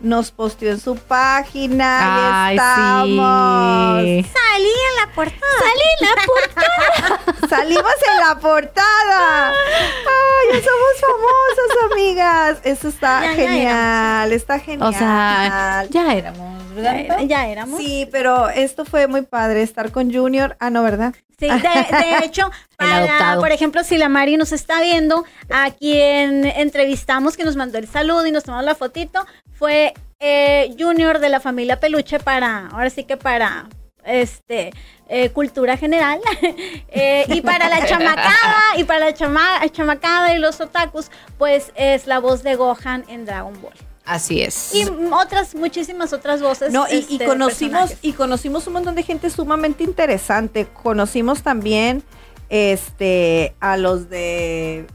nos 0.01 0.31
posteó 0.31 0.71
en 0.71 0.79
su 0.79 0.95
página. 0.95 2.45
Ay, 2.47 2.55
y 2.55 2.57
estamos. 2.57 4.01
sí. 4.03 4.25
Salí 4.33 4.69
en 4.89 4.95
la 4.95 5.13
portada. 5.13 5.59
Salí 5.59 5.87
en 5.99 6.07
la 6.07 6.15
portada. 6.25 7.47
Salimos 7.49 7.93
en 8.13 8.19
la 8.27 8.39
portada. 8.39 9.49
Ay, 9.49 10.47
ya 10.53 10.59
somos 10.59 10.99
famosas, 11.01 11.91
amigas. 11.91 12.57
Eso 12.63 12.87
está 12.89 13.21
Ya, 13.21 13.27
ya 13.29 13.35
genial. 13.35 14.31
está 14.33 14.59
genial. 14.59 14.89
O 14.89 14.91
sea, 14.97 15.85
ya 15.89 16.13
éramos, 16.13 16.75
¿verdad? 16.75 17.17
Ya, 17.19 17.21
ya 17.23 17.47
éramos. 17.47 17.79
Sí, 17.79 18.07
pero 18.11 18.49
esto 18.49 18.85
fue 18.85 19.07
muy 19.07 19.21
padre 19.23 19.61
estar 19.61 19.91
con 19.91 20.11
Junior. 20.13 20.55
Ah, 20.59 20.69
no, 20.69 20.83
¿verdad? 20.83 21.13
Sí, 21.41 21.47
de, 21.47 21.97
de 21.97 22.17
hecho, 22.25 22.49
para, 22.77 23.35
por 23.39 23.51
ejemplo, 23.51 23.83
si 23.83 23.97
la 23.97 24.07
Mari 24.09 24.37
nos 24.37 24.51
está 24.51 24.79
viendo, 24.79 25.25
a 25.49 25.71
quien 25.71 26.45
entrevistamos, 26.45 27.35
que 27.35 27.43
nos 27.43 27.55
mandó 27.55 27.77
el 27.79 27.87
saludo 27.87 28.25
y 28.27 28.31
nos 28.31 28.43
tomamos 28.43 28.63
la 28.65 28.75
fotito, 28.75 29.25
fue 29.53 29.93
eh, 30.19 30.73
Junior 30.79 31.17
de 31.19 31.29
la 31.29 31.39
familia 31.39 31.79
Peluche 31.79 32.19
para, 32.19 32.67
ahora 32.67 32.89
sí 32.91 33.03
que 33.05 33.17
para 33.17 33.67
este 34.05 34.71
eh, 35.09 35.29
cultura 35.29 35.77
general 35.77 36.19
Eh, 36.93 37.25
y 37.29 37.41
para 37.41 37.69
la 37.69 37.85
chamacada 37.85 38.61
y 38.77 38.83
para 38.83 38.99
la 38.99 39.13
chama- 39.13 39.61
chamacada 39.71 40.33
y 40.33 40.39
los 40.39 40.59
otakus 40.59 41.09
pues 41.37 41.71
es 41.75 42.05
la 42.07 42.19
voz 42.19 42.43
de 42.43 42.55
Gohan 42.55 43.05
en 43.07 43.25
Dragon 43.25 43.59
Ball 43.61 43.73
Así 44.05 44.41
es. 44.41 44.73
y 44.73 44.85
otras 45.11 45.53
muchísimas 45.55 46.11
otras 46.11 46.41
voces 46.41 46.71
No, 46.73 46.85
y, 46.89 46.95
este, 46.99 47.25
conocimos, 47.25 47.71
personajes. 47.79 47.97
y 48.01 48.13
conocimos 48.13 48.65
un 48.67 48.73
montón 48.73 48.95
de 48.95 49.03
gente 49.03 49.29
sumamente 49.29 49.83
interesante. 49.83 50.67
Conocimos 50.67 51.43
también 51.43 52.03
este 52.49 53.55
a 53.59 53.77
los 53.77 54.09
de 54.09 54.87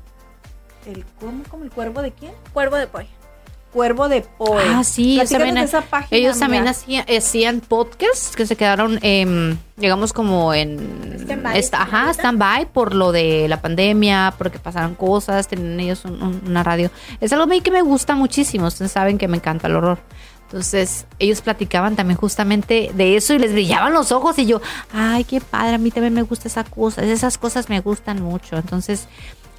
el 0.86 1.04
¿cómo, 1.20 1.42
cómo 1.50 1.64
el 1.64 1.70
cuervo 1.70 2.02
de 2.02 2.12
quién? 2.12 2.32
cuervo 2.52 2.76
de 2.76 2.86
pollo 2.86 3.08
Cuervo 3.76 4.08
de 4.08 4.22
Poe. 4.22 4.62
Ah, 4.66 4.82
sí, 4.84 5.16
ellos 5.20 5.28
también, 5.28 5.54
de 5.56 5.60
esa 5.64 5.82
página, 5.82 6.18
ellos 6.18 6.38
también 6.38 6.66
hacían, 6.66 7.04
hacían 7.14 7.60
podcasts 7.60 8.34
que 8.34 8.46
se 8.46 8.56
quedaron, 8.56 8.98
em, 9.02 9.58
digamos, 9.76 10.14
como 10.14 10.54
en... 10.54 11.18
Stand-by, 11.20 11.58
esta- 11.58 11.82
ajá, 11.82 12.10
stand-by 12.14 12.72
por 12.72 12.94
lo 12.94 13.12
de 13.12 13.46
la 13.48 13.60
pandemia, 13.60 14.32
porque 14.38 14.58
pasaron 14.58 14.94
cosas, 14.94 15.46
tenían 15.46 15.78
ellos 15.78 16.06
un- 16.06 16.22
un- 16.22 16.40
una 16.46 16.62
radio. 16.62 16.90
Es 17.20 17.34
algo 17.34 17.44
a 17.44 17.46
mí 17.46 17.60
que 17.60 17.70
me 17.70 17.82
gusta 17.82 18.14
muchísimo, 18.14 18.66
ustedes 18.68 18.92
saben 18.92 19.18
que 19.18 19.28
me 19.28 19.36
encanta 19.36 19.66
el 19.66 19.76
horror. 19.76 19.98
Entonces, 20.46 21.04
ellos 21.18 21.42
platicaban 21.42 21.96
también 21.96 22.16
justamente 22.16 22.90
de 22.94 23.16
eso 23.16 23.34
y 23.34 23.38
les 23.38 23.52
brillaban 23.52 23.92
los 23.92 24.10
ojos 24.10 24.38
y 24.38 24.46
yo, 24.46 24.62
ay, 24.94 25.24
qué 25.24 25.42
padre, 25.42 25.74
a 25.74 25.78
mí 25.78 25.90
también 25.90 26.14
me 26.14 26.22
gusta 26.22 26.48
esa 26.48 26.64
cosa, 26.64 27.02
esas 27.02 27.36
cosas 27.36 27.68
me 27.68 27.80
gustan 27.80 28.22
mucho. 28.22 28.56
Entonces, 28.56 29.06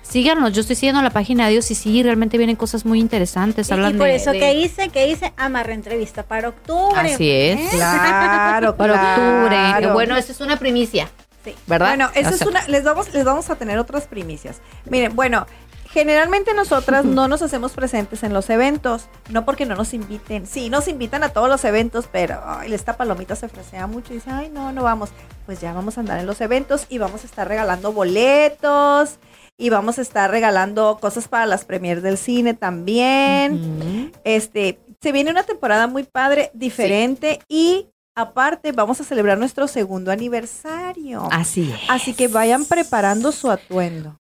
síganos, 0.09 0.53
yo 0.53 0.61
estoy 0.61 0.75
siguiendo 0.75 1.01
la 1.01 1.09
página 1.09 1.45
de 1.45 1.53
ellos 1.53 1.69
y 1.71 1.75
sí, 1.75 2.01
realmente 2.03 2.37
vienen 2.37 2.55
cosas 2.55 2.85
muy 2.85 2.99
interesantes. 2.99 3.69
Y, 3.69 3.73
hablan 3.73 3.95
y 3.95 3.97
por 3.97 4.07
de- 4.07 4.15
eso 4.15 4.31
de- 4.31 4.39
que 4.39 4.53
hice, 4.53 4.89
que 4.89 5.07
hice, 5.07 5.33
amarra 5.37 5.73
entrevista 5.73 6.23
para 6.23 6.49
octubre. 6.49 7.13
Así 7.13 7.29
es. 7.29 7.59
¿eh? 7.59 7.67
Claro, 7.71 8.75
Para 8.77 8.93
octubre. 8.93 9.49
claro. 9.55 9.93
Bueno, 9.93 10.15
esta 10.15 10.31
es 10.31 10.41
una 10.41 10.57
primicia. 10.57 11.09
Sí. 11.43 11.55
¿Verdad? 11.67 11.87
Bueno, 11.89 12.09
esa 12.13 12.29
O 12.29 12.33
es 12.33 12.41
una, 12.41 12.67
les 12.67 12.83
vamos, 12.83 13.13
les 13.13 13.23
vamos 13.23 13.49
a 13.49 13.55
tener 13.55 13.77
otras 13.79 14.05
primicias. 14.07 14.57
Miren, 14.85 15.15
bueno, 15.15 15.45
generalmente 15.89 16.53
nosotras 16.53 17.05
no 17.05 17.27
nos 17.29 17.41
hacemos 17.41 17.71
presentes 17.71 18.21
en 18.23 18.33
los 18.33 18.49
eventos, 18.49 19.07
no 19.29 19.45
porque 19.45 19.65
no 19.65 19.75
nos 19.75 19.93
inviten. 19.93 20.45
Sí, 20.45 20.69
nos 20.69 20.87
invitan 20.89 21.23
a 21.23 21.29
todos 21.29 21.47
los 21.47 21.63
eventos, 21.63 22.07
pero 22.11 22.41
ay, 22.45 22.73
esta 22.73 22.97
palomita 22.97 23.35
se 23.37 23.47
fresea 23.47 23.87
mucho 23.87 24.11
y 24.11 24.17
dice, 24.17 24.29
ay, 24.31 24.49
no, 24.49 24.71
no 24.73 24.83
vamos. 24.83 25.09
Pues 25.45 25.61
ya 25.61 25.71
vamos 25.73 25.97
a 25.97 26.01
andar 26.01 26.19
en 26.19 26.25
los 26.25 26.41
eventos 26.41 26.85
y 26.89 26.97
vamos 26.97 27.23
a 27.23 27.25
estar 27.27 27.47
regalando 27.47 27.93
boletos 27.93 29.17
y 29.57 29.69
vamos 29.69 29.97
a 29.97 30.01
estar 30.01 30.29
regalando 30.29 30.97
cosas 31.01 31.27
para 31.27 31.45
las 31.45 31.65
premiers 31.65 32.03
del 32.03 32.17
cine 32.17 32.53
también. 32.53 34.11
Este, 34.23 34.79
se 35.01 35.11
viene 35.11 35.31
una 35.31 35.43
temporada 35.43 35.87
muy 35.87 36.03
padre, 36.03 36.51
diferente 36.53 37.39
y 37.47 37.87
aparte 38.15 38.71
vamos 38.71 39.01
a 39.01 39.03
celebrar 39.03 39.37
nuestro 39.37 39.67
segundo 39.67 40.11
aniversario. 40.11 41.27
Así 41.31 41.71
es. 41.71 41.79
Así 41.89 42.13
que 42.13 42.27
vayan 42.27 42.65
preparando 42.65 43.31
su 43.31 43.49
atuendo. 43.49 44.19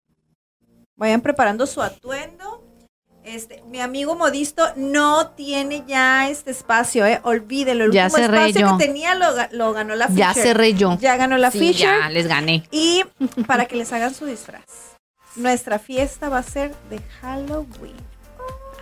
Vayan 0.96 1.22
preparando 1.22 1.66
su 1.66 1.82
atuendo. 1.82 2.62
Este, 3.24 3.64
mi 3.70 3.80
amigo 3.80 4.16
Modisto 4.16 4.64
no 4.76 5.30
tiene 5.30 5.84
ya 5.88 6.30
este 6.30 6.52
espacio, 6.52 7.06
eh. 7.06 7.22
Olvídelo. 7.24 7.86
El 7.86 7.92
Ya 7.92 8.06
último 8.08 8.18
cerré 8.24 8.38
espacio 8.50 8.68
yo. 8.68 8.78
que 8.78 8.86
tenía 8.86 9.16
lo, 9.16 9.26
ga- 9.36 9.50
lo 9.52 9.72
ganó 9.74 9.96
la 9.96 10.10
Ya 10.10 10.30
Fisher. 10.34 10.44
cerré 10.48 10.74
yo. 10.74 10.98
Ya 11.00 11.16
ganó 11.16 11.38
la 11.38 11.50
Sí, 11.50 11.60
Fisher. 11.60 12.02
ya 12.02 12.10
les 12.10 12.28
gané. 12.28 12.64
Y 12.70 13.04
para 13.48 13.66
que 13.66 13.78
les 13.78 13.92
hagan 13.94 14.14
su 14.14 14.26
disfraz. 14.26 14.64
Nuestra 15.36 15.80
fiesta 15.80 16.30
va 16.30 16.40
a 16.40 16.44
ser 16.44 16.74
de 16.90 17.02
Halloween. 17.22 17.98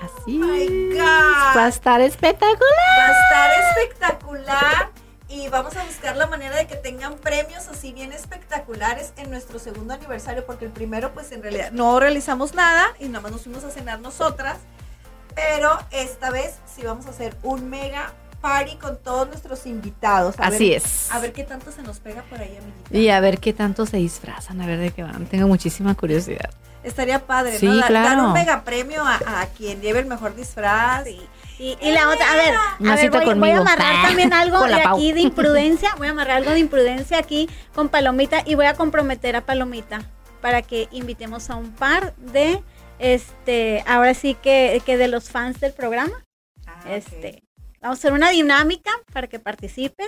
Así. 0.02 0.38
my. 0.38 0.96
God. 0.96 1.58
Va 1.58 1.66
a 1.66 1.68
estar 1.68 2.02
espectacular. 2.02 2.60
Va 2.98 3.08
a 3.08 3.12
estar 3.12 3.52
espectacular 3.78 5.02
y 5.32 5.48
vamos 5.48 5.76
a 5.78 5.86
buscar 5.86 6.18
la 6.18 6.28
manera 6.28 6.58
de 6.58 6.68
que 6.68 6.76
tengan 6.76 7.16
premios 7.18 7.68
así 7.70 7.94
bien 7.94 8.12
espectaculares 8.12 9.14
en 9.16 9.30
nuestro 9.30 9.60
segundo 9.60 9.94
aniversario, 9.94 10.46
porque 10.46 10.66
el 10.66 10.72
primero 10.72 11.14
pues 11.14 11.32
en 11.32 11.42
realidad 11.42 11.72
no 11.72 12.00
realizamos 12.00 12.54
nada 12.54 12.88
y 13.00 13.06
nada 13.06 13.22
más 13.22 13.32
nos 13.32 13.44
fuimos 13.44 13.64
a 13.64 13.70
cenar 13.70 14.02
nosotras, 14.02 14.58
pero 15.34 15.80
esta 15.92 16.32
vez 16.32 16.56
sí 16.66 16.84
vamos 16.84 17.06
a 17.06 17.12
hacer 17.12 17.36
un 17.44 17.70
mega 17.70 18.12
party 18.42 18.76
con 18.78 18.98
todos 19.02 19.28
nuestros 19.28 19.66
invitados. 19.66 20.36
A 20.40 20.48
Así 20.48 20.70
ver- 20.70 20.78
es. 20.78 21.12
A 21.12 21.20
ver 21.20 21.32
qué 21.34 21.44
tanto 21.44 21.72
se 21.72 21.82
nos 21.84 22.00
pega 22.00 22.24
por 22.24 22.40
ahí, 22.42 22.58
amiguita. 22.58 22.98
Y 22.98 23.10
a 23.10 23.20
ver 23.20 23.40
qué 23.40 23.54
tanto 23.54 23.86
se 23.86 23.98
disfrazan, 23.98 24.60
a 24.62 24.68
ver 24.68 24.80
de 24.80 24.92
qué 24.92 25.04
van. 25.04 25.26
Tengo 25.28 25.48
muchísima 25.48 25.96
curiosidad. 25.96 26.50
Estaría 26.84 27.20
padre, 27.20 27.60
Sí, 27.60 27.68
¿no? 27.68 27.76
Da- 27.76 27.82
Dar 27.82 27.88
claro. 27.90 28.24
un 28.28 28.34
mega 28.34 28.64
premio 28.64 29.04
a, 29.06 29.18
a 29.42 29.46
quien 29.56 29.82
lleve 29.82 30.00
el 30.00 30.08
mejor 30.08 30.36
disfraz. 30.36 31.04
Sí. 31.06 31.22
Y, 31.60 31.78
y 31.80 31.92
la 31.92 32.10
otra, 32.10 32.32
a 32.32 32.36
ver, 32.36 32.56
a 32.56 32.96
ver 32.96 33.12
voy, 33.12 33.34
voy 33.36 33.50
a 33.52 33.58
amarrar 33.60 33.94
Ah, 33.98 34.04
también 34.08 34.34
algo 34.34 34.64
de 34.64 34.78
Pau. 34.82 34.96
aquí 34.98 35.12
de 35.14 35.22
imprudencia, 35.22 35.94
voy 36.00 36.08
a 36.08 36.10
amarrar 36.12 36.38
algo 36.38 36.50
de 36.50 36.58
imprudencia 36.60 37.20
aquí 37.20 37.48
con 37.76 37.88
Palomita 37.90 38.42
y 38.46 38.56
voy 38.56 38.66
a 38.66 38.74
comprometer 38.74 39.36
a 39.36 39.42
Palomita 39.46 40.02
para 40.42 40.64
que 40.64 40.88
invitemos 40.92 41.52
a 41.52 41.56
un 41.58 41.70
par 41.72 42.16
de, 42.16 42.64
este, 42.98 43.84
ahora 43.86 44.16
sí 44.16 44.36
que, 44.42 44.82
que 44.88 44.98
de 44.98 45.08
los 45.08 45.30
fans 45.30 45.60
del 45.60 45.74
programa. 45.74 46.14
Ah. 46.66 46.82
Este, 46.90 47.44
vamos 47.82 47.98
a 47.98 48.00
hacer 48.00 48.14
una 48.14 48.30
dinámica 48.30 48.92
para 49.12 49.28
que 49.28 49.40
participen, 49.40 50.08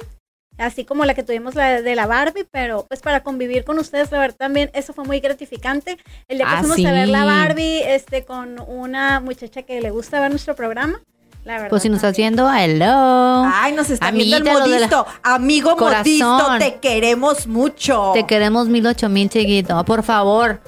así 0.57 0.85
como 0.85 1.05
la 1.05 1.13
que 1.15 1.23
tuvimos 1.23 1.55
la 1.55 1.81
de 1.81 1.95
la 1.95 2.05
Barbie, 2.07 2.45
pero 2.51 2.85
pues 2.87 2.99
para 3.01 3.23
convivir 3.23 3.63
con 3.65 3.79
ustedes, 3.79 4.11
la 4.11 4.19
verdad 4.19 4.37
también 4.37 4.69
eso 4.73 4.93
fue 4.93 5.03
muy 5.05 5.19
gratificante. 5.19 5.97
El 6.27 6.37
día 6.37 6.45
que 6.47 6.53
Ah, 6.53 6.59
fuimos 6.59 6.85
a 6.85 6.91
ver 6.91 7.07
la 7.09 7.21
sí. 7.21 7.25
Barbie, 7.25 7.81
este, 7.83 8.25
con 8.25 8.59
una 8.67 9.19
muchacha 9.19 9.63
que 9.63 9.81
le 9.81 9.89
gusta 9.89 10.19
ver 10.21 10.29
nuestro 10.29 10.55
programa, 10.55 11.01
la 11.43 11.53
verdad. 11.55 11.69
Pues 11.69 11.81
si 11.81 11.89
nos 11.89 11.97
estás 11.97 12.13
también. 12.15 12.35
viendo, 12.35 12.53
hello. 12.53 13.43
Ay, 13.53 13.73
nos 13.73 13.89
está 13.89 14.11
viendo 14.11 14.37
el 14.37 14.41
Amiguita, 14.47 14.63
de 14.63 14.69
la- 14.69 14.77
modisto. 14.87 15.05
Amigo 15.23 15.75
modisto, 15.75 16.25
Corazón. 16.29 16.59
te 16.59 16.75
queremos 16.79 17.47
mucho. 17.47 18.11
Te 18.13 18.25
queremos 18.27 18.67
mil 18.69 18.85
ocho 18.87 19.09
mil, 19.09 19.29
chiquito. 19.29 19.83
Por 19.83 20.03
favor. 20.03 20.61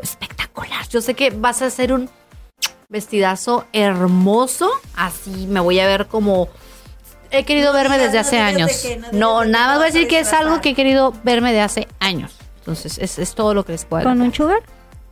Espectacular. 0.00 0.88
Yo 0.88 1.00
sé 1.00 1.14
que 1.14 1.30
vas 1.30 1.62
a 1.62 1.66
hacer 1.66 1.92
un 1.92 2.08
vestidazo 2.92 3.66
hermoso. 3.72 4.70
Así 4.94 5.46
me 5.48 5.58
voy 5.58 5.80
a 5.80 5.86
ver 5.86 6.06
como. 6.06 6.48
He 7.32 7.44
querido 7.44 7.72
No 7.72 7.78
verme 7.78 7.98
desde 7.98 8.14
no 8.14 8.20
hace 8.20 8.38
años. 8.38 8.70
no 9.12 9.44
nada 9.46 9.68
más 9.68 9.76
voy 9.78 9.84
a 9.84 9.86
decir 9.90 10.06
que 10.06 10.20
es 10.20 10.32
algo 10.34 10.60
que 10.60 10.70
he 10.70 10.74
querido 10.74 11.12
verme 11.24 11.52
de 11.52 11.62
hace 11.62 11.88
años. 11.98 12.36
Entonces, 12.58 12.98
es, 12.98 13.18
es 13.18 13.34
todo 13.34 13.54
lo 13.54 13.64
que 13.64 13.72
les 13.72 13.84
puedo 13.86 14.04
¿Con 14.04 14.20
un 14.20 14.32
sugar? 14.32 14.60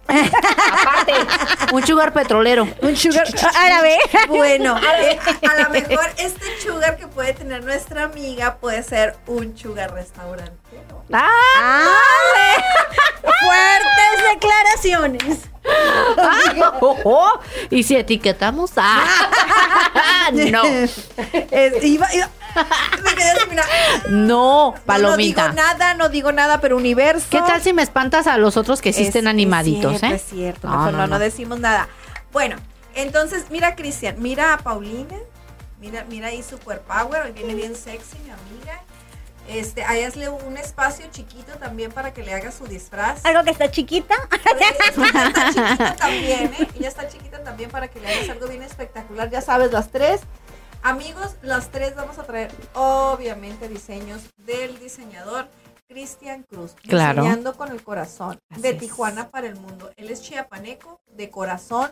Aparte, 0.06 1.12
un 1.72 1.86
sugar 1.86 2.12
petrolero. 2.12 2.68
Un 2.82 2.94
sugar 2.96 3.26
Árabe. 3.56 3.98
Bueno, 4.28 4.78
eh, 4.78 5.18
a 5.48 5.62
lo 5.62 5.70
mejor 5.70 6.06
este 6.18 6.60
sugar 6.60 6.96
que 6.96 7.06
puede 7.06 7.32
tener 7.32 7.64
nuestra 7.64 8.04
amiga 8.04 8.56
puede 8.56 8.82
ser 8.82 9.16
un 9.26 9.56
sugar 9.56 9.92
restaurante. 9.94 10.59
¡Ah! 11.12 11.86
Fuertes 13.22 14.32
declaraciones. 14.34 15.38
Oh, 16.80 16.96
oh. 17.04 17.40
Y 17.70 17.82
si 17.82 17.96
etiquetamos 17.96 18.72
¡Ah! 18.76 20.30
no, 20.32 20.64
Es- 20.64 21.08
iba- 21.82 22.12
iba- 22.14 22.30
me 23.04 23.14
quedé 23.14 23.32
no, 23.56 23.62
No, 24.08 24.74
no 24.74 24.74
palomita. 24.86 25.42
digo 25.48 25.54
nada, 25.54 25.94
no 25.94 26.08
digo 26.08 26.32
nada, 26.32 26.60
pero 26.60 26.76
universo. 26.76 27.26
¿Qué 27.30 27.38
tal 27.40 27.62
si 27.62 27.72
me 27.72 27.82
espantas 27.82 28.26
a 28.26 28.38
los 28.38 28.56
otros 28.56 28.80
que 28.80 28.90
Es- 28.90 28.98
estén 28.98 29.26
es 29.26 29.30
animaditos, 29.30 29.98
cierto, 29.98 30.06
eh? 30.06 30.14
Es 30.16 30.22
cierto, 30.22 30.68
No, 30.68 30.76
mejor 30.76 30.92
no, 30.92 30.98
no, 30.98 31.06
no 31.06 31.14
no. 31.14 31.18
decimos 31.18 31.60
nada. 31.60 31.88
Bueno, 32.32 32.56
entonces 32.94 33.46
mira 33.50 33.76
Cristian, 33.76 34.16
mira 34.18 34.54
a 34.54 34.58
Paulina, 34.58 35.16
mira, 35.80 36.04
mira 36.08 36.28
ahí 36.28 36.42
Super 36.42 36.80
Power, 36.80 37.22
hoy 37.26 37.32
viene 37.32 37.54
bien 37.54 37.74
sexy 37.76 38.16
mi 38.24 38.30
amiga. 38.30 38.82
Este, 39.50 39.82
ahí 39.82 40.04
hazle 40.04 40.28
un 40.28 40.56
espacio 40.56 41.06
chiquito 41.10 41.58
también 41.58 41.90
para 41.90 42.14
que 42.14 42.22
le 42.22 42.32
haga 42.32 42.52
su 42.52 42.68
disfraz. 42.68 43.24
Algo 43.26 43.42
que 43.42 43.50
está 43.50 43.68
chiquita. 43.68 44.14
Ella 44.56 44.68
está 44.70 45.52
chiquita 45.52 45.96
también, 45.96 46.54
¿eh? 46.54 46.68
Ella 46.76 46.88
está 46.88 47.08
chiquita 47.08 47.42
también 47.42 47.68
para 47.68 47.88
que 47.88 47.98
le 47.98 48.06
hagas 48.06 48.28
algo 48.30 48.46
bien 48.46 48.62
espectacular. 48.62 49.28
Ya 49.28 49.40
sabes, 49.40 49.72
las 49.72 49.90
tres. 49.90 50.20
Amigos, 50.84 51.34
las 51.42 51.70
tres 51.72 51.96
vamos 51.96 52.18
a 52.18 52.22
traer, 52.22 52.52
obviamente, 52.74 53.68
diseños 53.68 54.22
del 54.36 54.78
diseñador 54.78 55.48
Cristian 55.88 56.44
Cruz. 56.44 56.76
Claro. 56.82 57.22
Diseñando 57.22 57.54
con 57.54 57.72
el 57.72 57.82
corazón. 57.82 58.38
Así 58.50 58.62
de 58.62 58.70
es. 58.70 58.78
Tijuana 58.78 59.30
para 59.30 59.48
el 59.48 59.56
mundo. 59.56 59.90
Él 59.96 60.10
es 60.10 60.22
chiapaneco, 60.22 61.00
de 61.08 61.28
corazón 61.28 61.90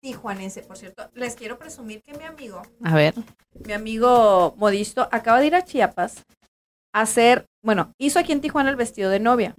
tijuanense. 0.00 0.62
Por 0.62 0.78
cierto, 0.78 1.10
les 1.12 1.34
quiero 1.34 1.58
presumir 1.58 2.02
que 2.02 2.14
mi 2.14 2.24
amigo, 2.24 2.62
A 2.82 2.94
ver. 2.94 3.14
mi 3.54 3.72
amigo 3.74 4.54
Modisto, 4.56 5.08
acaba 5.10 5.40
de 5.40 5.46
ir 5.46 5.54
a 5.54 5.64
Chiapas 5.64 6.24
hacer, 6.94 7.46
bueno, 7.62 7.92
hizo 7.98 8.18
aquí 8.18 8.32
en 8.32 8.40
Tijuana 8.40 8.70
el 8.70 8.76
vestido 8.76 9.10
de 9.10 9.20
novia 9.20 9.54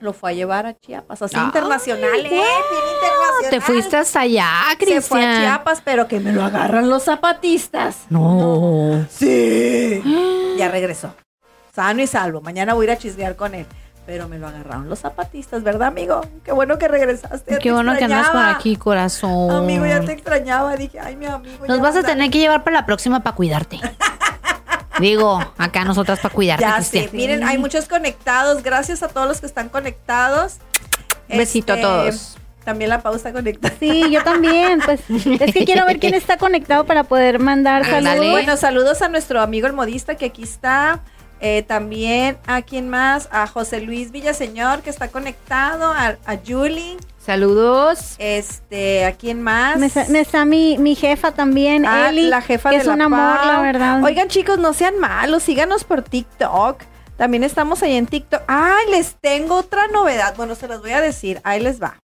lo 0.00 0.12
fue 0.14 0.30
a 0.30 0.32
llevar 0.32 0.66
a 0.66 0.74
Chiapas, 0.74 1.22
así 1.22 1.36
internacional, 1.36 2.24
¿eh? 2.24 2.28
Bien 2.28 2.42
internacional. 2.42 3.50
Te 3.50 3.60
fuiste 3.60 3.96
hasta 3.96 4.20
allá, 4.20 4.48
Se 4.78 5.00
fue 5.00 5.20
a 5.20 5.26
Cristian. 5.26 5.42
Chiapas, 5.42 5.82
pero 5.84 6.08
que 6.08 6.20
me 6.20 6.32
lo 6.32 6.42
agarran 6.42 6.88
los 6.88 7.04
zapatistas. 7.04 8.06
No. 8.08 9.06
Sí. 9.10 10.02
Ya 10.56 10.68
regresó. 10.68 11.14
Sano 11.74 12.02
y 12.02 12.06
salvo. 12.06 12.40
Mañana 12.40 12.74
voy 12.74 12.86
a 12.86 12.92
ir 12.92 12.96
a 12.96 12.98
chismear 12.98 13.36
con 13.36 13.54
él. 13.54 13.66
Pero 14.06 14.26
me 14.26 14.38
lo 14.38 14.48
agarraron 14.48 14.88
los 14.88 15.00
zapatistas, 15.00 15.62
¿verdad, 15.62 15.88
amigo? 15.88 16.22
Qué 16.42 16.52
bueno 16.52 16.78
que 16.78 16.88
regresaste. 16.88 17.56
Qué 17.56 17.60
te 17.60 17.72
bueno 17.72 17.94
que 17.96 18.04
andas 18.04 18.28
por 18.28 18.36
extrañaba. 18.36 18.58
aquí, 18.58 18.76
corazón. 18.76 19.50
Amigo, 19.50 19.86
ya 19.86 20.00
te 20.00 20.12
extrañaba. 20.12 20.74
Dije, 20.76 20.98
ay, 20.98 21.14
mi 21.16 21.26
amigo. 21.26 21.66
Nos 21.68 21.80
vas 21.80 21.94
a 21.96 22.02
tener 22.02 22.30
que 22.30 22.38
llevar 22.38 22.64
para 22.64 22.80
la 22.80 22.86
próxima 22.86 23.20
para 23.20 23.36
cuidarte. 23.36 23.78
Digo, 25.00 25.40
acá 25.58 25.84
nosotras 25.84 26.20
para 26.20 26.34
cuidarte, 26.34 26.64
Ya 26.64 26.82
sé. 26.82 27.10
Miren, 27.12 27.42
hay 27.44 27.58
muchos 27.58 27.86
conectados. 27.86 28.62
Gracias 28.62 29.02
a 29.02 29.08
todos 29.08 29.26
los 29.26 29.40
que 29.40 29.46
están 29.46 29.68
conectados. 29.68 30.58
Un 31.28 31.38
besito 31.38 31.72
a 31.72 31.76
Este, 31.76 31.86
todos. 31.86 32.36
También 32.64 32.90
la 32.90 33.00
pausa 33.02 33.32
conectada. 33.32 33.74
Sí, 33.80 34.10
yo 34.10 34.22
también. 34.22 34.80
Pues 34.84 35.00
es 35.08 35.52
que 35.54 35.64
quiero 35.64 35.86
ver 35.86 35.98
quién 35.98 36.14
está 36.22 36.36
conectado 36.36 36.84
para 36.84 37.04
poder 37.04 37.38
mandar 37.38 37.84
saludos. 37.86 38.30
Bueno, 38.30 38.56
saludos 38.56 39.00
a 39.02 39.08
nuestro 39.08 39.40
amigo 39.40 39.66
el 39.66 39.72
modista 39.72 40.14
que 40.16 40.26
aquí 40.26 40.42
está. 40.42 41.00
Eh, 41.42 41.62
también 41.62 42.36
a 42.46 42.60
quién 42.62 42.88
más, 42.90 43.28
a 43.32 43.46
José 43.46 43.80
Luis 43.80 44.10
Villaseñor 44.12 44.82
que 44.82 44.90
está 44.90 45.08
conectado, 45.08 45.86
a, 45.90 46.16
a 46.26 46.36
Julie, 46.46 46.98
Saludos. 47.18 48.14
este, 48.18 49.06
a 49.06 49.12
quién 49.12 49.40
más. 49.40 49.78
Me, 49.78 49.86
está- 49.86 50.04
me 50.10 50.20
está 50.20 50.44
mi, 50.44 50.76
mi 50.76 50.94
jefa 50.94 51.32
también, 51.32 51.86
Ah, 51.86 52.10
Eli, 52.10 52.28
la 52.28 52.42
jefa 52.42 52.68
que 52.70 52.76
de 52.76 52.80
es 52.82 52.86
la 52.86 52.92
un 52.94 53.00
amor, 53.02 53.38
Pau. 53.38 53.46
la 53.46 53.60
verdad. 53.62 54.02
Oigan, 54.04 54.28
chicos, 54.28 54.58
no 54.58 54.74
sean 54.74 54.98
malos, 54.98 55.42
síganos 55.42 55.84
por 55.84 56.02
TikTok. 56.02 56.82
También 57.16 57.42
estamos 57.44 57.82
ahí 57.82 57.94
en 57.96 58.06
TikTok. 58.06 58.42
Ay, 58.46 58.90
les 58.90 59.14
tengo 59.14 59.56
otra 59.56 59.86
novedad. 59.88 60.34
Bueno, 60.36 60.54
se 60.54 60.68
las 60.68 60.80
voy 60.80 60.92
a 60.92 61.00
decir. 61.02 61.40
Ahí 61.44 61.60
les 61.60 61.80
va. 61.82 61.98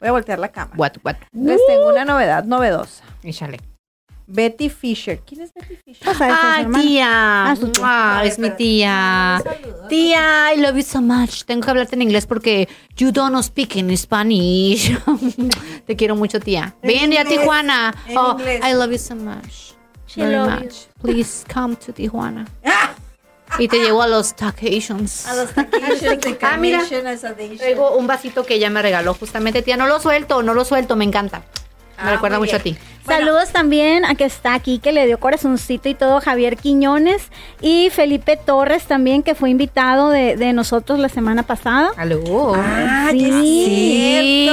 Voy 0.00 0.08
a 0.08 0.12
voltear 0.12 0.38
la 0.38 0.48
cámara. 0.48 0.76
What, 0.78 0.92
what? 1.04 1.16
Les 1.32 1.60
tengo 1.66 1.88
una 1.90 2.04
novedad 2.06 2.44
novedosa. 2.44 3.02
Échale. 3.22 3.58
Betty 4.26 4.68
Fisher. 4.70 5.20
¿Quién 5.26 5.42
es 5.42 5.52
Betty 5.54 5.76
Fisher? 5.84 6.08
Hermana. 6.22 6.80
tía. 6.80 7.46
Ah, 7.50 7.54
tía. 7.56 7.72
Ah, 7.82 8.22
es 8.24 8.38
mi 8.38 8.50
tía. 8.50 9.42
Tía, 9.88 10.54
I 10.54 10.60
love 10.60 10.76
you 10.76 10.82
so 10.82 11.00
much. 11.02 11.44
Tengo 11.44 11.62
que 11.64 11.70
hablarte 11.70 11.94
en 11.94 12.02
inglés 12.02 12.26
porque 12.26 12.68
you 12.96 13.12
don't 13.12 13.42
speak 13.42 13.76
in 13.76 13.96
Spanish. 13.96 14.96
Te 15.86 15.96
quiero 15.96 16.16
mucho, 16.16 16.40
tía. 16.40 16.74
En 16.82 17.10
Ven 17.10 17.18
a 17.18 17.24
Tijuana. 17.28 17.94
en 18.06 18.16
Oh, 18.18 18.32
inglés. 18.38 18.60
I 18.64 18.72
love 18.74 18.90
you 18.92 18.98
so 18.98 19.14
much. 19.14 19.74
She 20.06 20.20
Very 20.22 20.36
love 20.36 20.62
you. 20.62 20.68
Please 21.02 21.44
come 21.52 21.76
to 21.76 21.92
Tijuana. 21.92 22.46
Y 23.56 23.68
te 23.68 23.78
llevo 23.78 24.02
a 24.02 24.08
los 24.08 24.34
vacations. 24.36 25.26
A 25.28 25.34
los 25.36 25.54
de 25.54 26.38
Ah, 26.42 26.56
mira. 26.56 26.82
Traigo 27.56 27.96
un 27.96 28.06
vasito 28.08 28.44
que 28.44 28.54
ella 28.54 28.68
me 28.68 28.82
regaló 28.82 29.14
justamente, 29.14 29.62
tía. 29.62 29.76
No 29.76 29.86
lo 29.86 30.00
suelto, 30.00 30.42
no 30.42 30.54
lo 30.54 30.64
suelto, 30.64 30.96
me 30.96 31.04
encanta. 31.04 31.38
Me 31.38 31.44
Ah, 32.08 32.10
recuerda 32.10 32.40
mucho 32.40 32.58
bien. 32.58 32.74
a 32.76 32.80
ti. 32.80 33.03
Bueno. 33.04 33.26
Saludos 33.26 33.50
también 33.52 34.04
a 34.04 34.14
que 34.14 34.24
está 34.24 34.54
aquí, 34.54 34.78
que 34.78 34.90
le 34.92 35.06
dio 35.06 35.18
corazoncito 35.20 35.88
y 35.88 35.94
todo, 35.94 36.20
Javier 36.20 36.56
Quiñones 36.56 37.28
y 37.60 37.90
Felipe 37.90 38.36
Torres 38.36 38.84
también, 38.84 39.22
que 39.22 39.34
fue 39.34 39.50
invitado 39.50 40.08
de, 40.10 40.36
de 40.36 40.52
nosotros 40.54 40.98
la 40.98 41.08
semana 41.10 41.42
pasada. 41.42 41.90
Aló. 41.96 42.54
Ah, 42.56 43.08
Sí. 43.10 44.48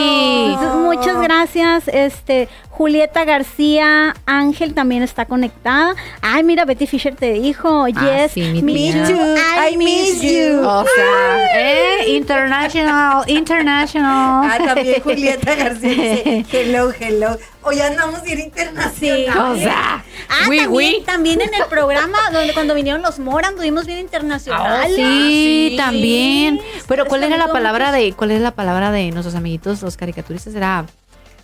muchas 0.82 1.22
gracias, 1.22 1.88
este 1.88 2.50
Julieta 2.70 3.26
García 3.26 4.16
Ángel 4.26 4.74
también 4.74 5.04
está 5.04 5.26
conectada. 5.26 5.94
Ay, 6.22 6.44
mira, 6.44 6.66
Betty 6.66 6.88
Fisher 6.88 7.16
te 7.16 7.34
dijo, 7.34 7.88
yes, 7.88 7.98
Ah, 7.98 8.28
sí, 8.34 8.42
mi 8.42 8.62
me 8.62 8.74
tía. 8.74 9.04
too, 9.08 9.36
I 9.72 9.78
miss 9.78 10.22
you. 10.22 10.62
O 10.66 10.84
sea, 10.96 11.60
eh, 11.60 12.10
international, 12.10 13.24
international. 13.30 14.50
Ah, 14.52 14.58
también 14.66 15.02
Julieta 15.02 15.56
García 15.56 15.90
dice, 15.90 16.46
hello, 16.52 16.92
hello. 17.00 17.38
Hoy 17.64 17.80
andamos 17.80 18.24
internacional. 18.42 19.52
O 19.52 19.56
sea, 19.58 20.04
Ah, 20.30 20.46
oui, 20.48 20.58
también, 20.60 20.70
oui. 20.72 21.04
también 21.06 21.42
en 21.42 21.54
el 21.54 21.66
programa 21.66 22.18
donde 22.32 22.54
cuando 22.54 22.74
vinieron 22.74 23.02
los 23.02 23.20
Mora 23.20 23.50
anduvimos 23.50 23.86
bien 23.86 23.98
Ah, 23.98 24.02
internacionales. 24.02 24.96
sí, 24.96 25.70
sí. 25.72 25.76
también. 25.78 26.60
Pero 26.88 27.06
¿cuál 27.06 27.24
era 27.24 27.38
la 27.38 27.48
palabra 27.48 27.92
de 27.92 28.14
cuál 28.14 28.32
es 28.32 28.42
la 28.42 28.52
palabra 28.52 28.92
de 28.92 29.12
nuestros 29.12 29.36
amiguitos 29.36 29.82
los 29.82 29.98
caricaturistas 29.98 30.54
era 30.56 30.86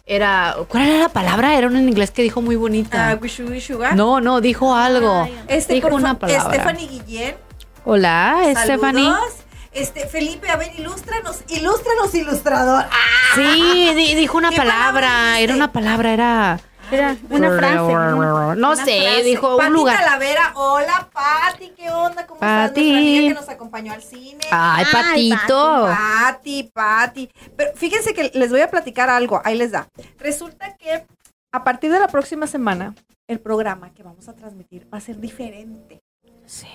era 0.05 0.55
¿cuál 0.69 0.87
era 0.87 0.99
la 0.99 1.09
palabra? 1.09 1.57
Era 1.57 1.67
una 1.67 1.79
en 1.79 1.89
inglés 1.89 2.11
que 2.11 2.21
dijo 2.21 2.41
muy 2.41 2.55
Ah, 2.55 2.59
bonita. 2.59 3.09
ah. 3.11 3.95
No, 3.95 4.21
no, 4.21 4.39
dijo 4.41 4.73
algo. 4.75 5.23
Ay, 5.23 5.37
Este, 5.49 5.73
dijo 5.73 5.89
una 5.89 6.17
palabra. 6.17 6.53
Stephanie 6.53 6.87
Guillén. 6.87 7.35
Hola, 7.83 8.37
Stephanie. 8.63 9.03
Saludos. 9.03 9.33
Este, 9.73 10.07
Felipe, 10.07 10.49
a 10.49 10.55
ver, 10.55 10.71
ilústranos, 10.79 11.41
ilústranos, 11.49 12.15
ilustrador. 12.15 12.85
Ah, 12.89 13.35
Sí, 13.35 13.91
di- 13.95 14.15
dijo 14.15 14.37
una 14.37 14.49
¿Qué 14.49 14.55
palabra 14.57 15.39
era 15.39 15.53
una 15.53 15.71
palabra, 15.71 16.11
era 16.13 16.59
Era 16.91 17.17
una 17.29 17.57
frase. 17.57 17.93
¿no? 17.93 18.51
Una 18.51 18.75
sé, 18.75 19.01
frase. 19.01 19.23
dijo 19.23 19.57
Pati 19.57 19.67
un 19.69 19.73
lugar. 19.73 19.97
Talavera, 19.99 20.53
hola 20.55 21.09
Pati, 21.11 21.69
¿qué 21.71 21.89
onda? 21.89 22.25
¿Cómo 22.27 22.35
estás? 22.41 22.69
Pati. 22.69 22.81
Nuestra 22.81 22.99
amiga 22.99 23.27
que 23.27 23.39
nos 23.39 23.49
acompañó 23.49 23.93
al 23.93 24.01
cine. 24.03 24.39
Ay, 24.51 24.85
Ay, 24.85 24.93
patito. 24.93 25.87
Pati, 25.87 26.63
Pati. 26.73 27.29
Pero 27.55 27.71
fíjense 27.75 28.13
que 28.13 28.31
les 28.33 28.49
voy 28.51 28.61
a 28.61 28.69
platicar 28.69 29.09
algo, 29.09 29.41
ahí 29.43 29.57
les 29.57 29.71
da. 29.71 29.87
Resulta 30.19 30.75
que 30.77 31.05
a 31.51 31.63
partir 31.63 31.91
de 31.91 31.99
la 31.99 32.07
próxima 32.07 32.47
semana, 32.47 32.93
el 33.27 33.39
programa 33.39 33.91
que 33.93 34.03
vamos 34.03 34.27
a 34.29 34.33
transmitir 34.33 34.87
va 34.93 34.97
a 34.99 35.01
ser 35.01 35.19
diferente. 35.19 36.01
Sí, 36.45 36.67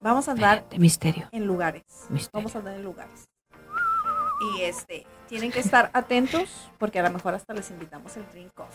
Vamos 0.00 0.26
a 0.28 0.32
andar 0.32 0.64
misterio. 0.78 1.28
en 1.30 1.46
lugares. 1.46 1.82
Misterio. 2.08 2.30
Vamos 2.32 2.54
a 2.56 2.58
andar 2.58 2.74
en 2.74 2.82
lugares. 2.82 3.28
Y 4.56 4.62
este, 4.62 5.06
tienen 5.28 5.50
que 5.52 5.60
estar 5.60 5.90
atentos 5.92 6.48
porque 6.78 6.98
a 7.00 7.02
lo 7.02 7.10
mejor 7.10 7.34
hasta 7.34 7.54
les 7.54 7.70
invitamos 7.70 8.16
el 8.16 8.24
drink 8.32 8.58
off. 8.58 8.74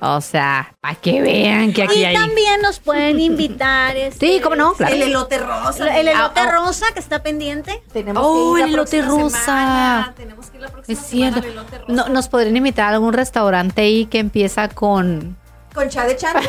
O 0.00 0.20
sea, 0.20 0.76
para 0.80 0.94
que 0.94 1.20
vean 1.20 1.72
que 1.72 1.82
aquí 1.82 1.98
Y 1.98 2.04
hay. 2.04 2.14
también 2.14 2.60
nos 2.62 2.78
pueden 2.78 3.18
invitar. 3.18 3.96
Este, 3.96 4.26
Sí, 4.34 4.40
cómo 4.40 4.54
no, 4.54 4.72
claro. 4.74 4.94
El 4.94 5.02
elote 5.02 5.38
rosa. 5.38 5.98
El 5.98 6.06
elote 6.06 6.38
Ah, 6.40 6.44
ah. 6.48 6.52
rosa 6.52 6.86
que 6.94 7.00
está 7.00 7.20
pendiente. 7.20 7.82
Tenemos 7.92 8.22
Oh, 8.24 8.54
que 8.54 8.60
ir 8.60 8.66
el 8.66 8.72
la 8.72 8.76
elote 8.78 9.02
rosa. 9.02 9.38
semana. 9.44 10.14
Tenemos 10.16 10.50
que 10.50 10.56
ir 10.58 10.62
la 10.62 10.68
próxima 10.68 10.98
Es 11.00 11.04
cierto. 11.04 11.40
semana 11.42 11.46
al 11.48 11.52
elote 11.68 11.78
rosa. 11.78 11.92
No, 11.92 12.08
nos 12.14 12.28
podrían 12.28 12.56
invitar 12.56 12.84
a 12.92 12.94
algún 12.94 13.12
restaurante 13.12 13.80
ahí 13.82 14.06
que 14.06 14.20
empieza 14.20 14.68
con 14.68 15.36
Con 15.74 15.88
cha 15.88 16.04
de 16.06 16.16
chan. 16.16 16.36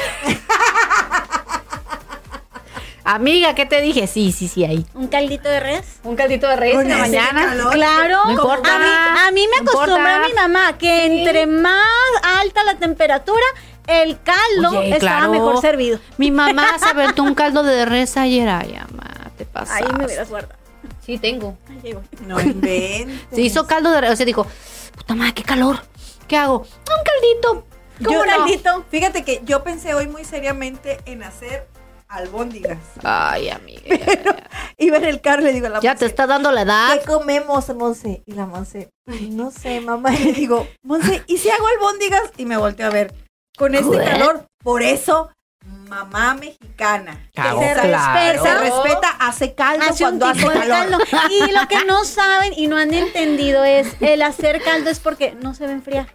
Amiga, 3.11 3.55
¿qué 3.55 3.65
te 3.65 3.81
dije? 3.81 4.05
Sí, 4.05 4.31
sí, 4.31 4.47
sí, 4.47 4.63
ahí. 4.65 4.85
Un 4.93 5.07
caldito 5.07 5.49
de 5.49 5.59
res. 5.59 5.83
Un 6.03 6.15
caldito 6.15 6.47
de 6.47 6.55
Con 6.73 6.81
en 6.83 6.89
la 6.89 6.97
mañana. 6.99 7.45
calor. 7.47 7.73
Claro. 7.73 8.17
No 8.25 8.31
importa. 8.31 8.75
A 8.75 8.79
mí, 8.79 8.85
a 9.27 9.31
mí 9.31 9.47
me 9.47 9.63
No 9.63 9.71
acostumbra 9.71 10.15
importa. 10.17 10.27
mi 10.27 10.33
mamá 10.35 10.77
que 10.77 11.05
entre 11.07 11.47
más 11.47 11.87
alta 12.39 12.63
la 12.63 12.75
temperatura, 12.77 13.41
el 13.87 14.19
caldo 14.21 14.77
Oye, 14.79 14.91
estaba 14.93 15.17
claro. 15.21 15.31
mejor 15.31 15.59
servido. 15.59 15.99
Mi 16.17 16.29
mamá 16.29 16.77
se 16.77 16.85
aventó 16.85 17.23
un 17.23 17.33
caldo 17.33 17.63
de 17.63 17.83
res 17.85 18.15
ayer. 18.15 18.47
Ay, 18.47 18.77
mamá, 18.91 19.31
te 19.37 19.45
pasa. 19.45 19.77
Ahí 19.77 19.85
me 19.97 20.05
hubieras 20.05 20.29
guardado. 20.29 20.53
Sí, 21.03 21.17
tengo. 21.17 21.57
No 22.27 22.39
inventes. 22.39 23.21
Se 23.33 23.41
hizo 23.41 23.65
caldo 23.65 23.89
de 23.91 24.01
res. 24.01 24.11
O 24.11 24.15
sea, 24.17 24.25
dijo, 24.27 24.45
puta 24.95 25.15
madre, 25.15 25.33
qué 25.33 25.41
calor. 25.41 25.79
¿Qué 26.27 26.37
hago? 26.37 26.59
Un 26.59 27.03
caldito. 27.03 27.65
¿Cómo 28.05 28.11
Yo- 28.19 28.25
no? 28.27 28.31
Caldito. 28.37 28.85
Fíjate 28.91 29.23
que 29.23 29.41
yo 29.45 29.63
pensé 29.63 29.95
hoy 29.95 30.05
muy 30.07 30.23
seriamente 30.25 30.99
en 31.05 31.23
hacer 31.23 31.65
albóndigas. 32.09 32.77
Ay, 33.03 33.49
amiga. 33.49 33.81
ya, 33.87 33.97
ya. 34.23 34.35
Iba 34.77 34.97
en 34.97 35.05
el 35.05 35.21
carro 35.21 35.41
y 35.41 35.45
le 35.45 35.53
digo 35.53 35.67
a 35.67 35.69
la 35.69 35.79
Ya 35.79 35.95
te 35.95 36.05
está 36.05 36.27
dando 36.27 36.51
la 36.51 36.63
edad. 36.63 36.99
¿Qué 36.99 37.05
comemos, 37.05 37.73
Monse? 37.75 38.23
Y 38.25 38.33
la 38.33 38.45
Monse, 38.45 38.89
"Ay, 39.07 39.29
no 39.29 39.51
sé, 39.51 39.79
mamá. 39.81 40.13
Y 40.15 40.23
le 40.25 40.33
digo, 40.33 40.67
Monse, 40.83 41.23
¿y 41.27 41.37
si 41.37 41.49
hago 41.49 41.67
albóndigas? 41.67 42.23
Y 42.37 42.45
me 42.45 42.57
volteo 42.57 42.87
a 42.87 42.91
ver. 42.91 43.13
Con 43.57 43.75
este 43.75 43.97
calor, 43.97 44.45
por 44.63 44.81
eso, 44.81 45.29
mamá 45.89 46.33
mexicana. 46.33 47.25
que 47.33 47.41
Claro, 47.41 47.59
se, 47.59 47.73
claro. 47.73 47.83
respeta, 47.83 48.43
se 48.43 48.57
respeta, 48.59 49.09
hace 49.19 49.53
caldo 49.53 49.85
Hace 49.89 50.03
cuando 50.03 50.25
hace 50.27 50.43
calor. 50.45 50.67
caldo. 50.67 50.97
Y 51.29 51.51
lo 51.51 51.67
que 51.67 51.83
no 51.85 52.05
saben 52.05 52.53
y 52.55 52.67
no 52.67 52.77
han 52.77 52.93
entendido 52.93 53.63
es 53.65 53.87
el 53.99 54.21
hacer 54.21 54.61
caldo 54.63 54.89
es 54.89 54.99
porque 55.01 55.33
no 55.35 55.53
se 55.53 55.65
va 55.65 55.71
a 55.71 55.73
enfriar. 55.73 56.07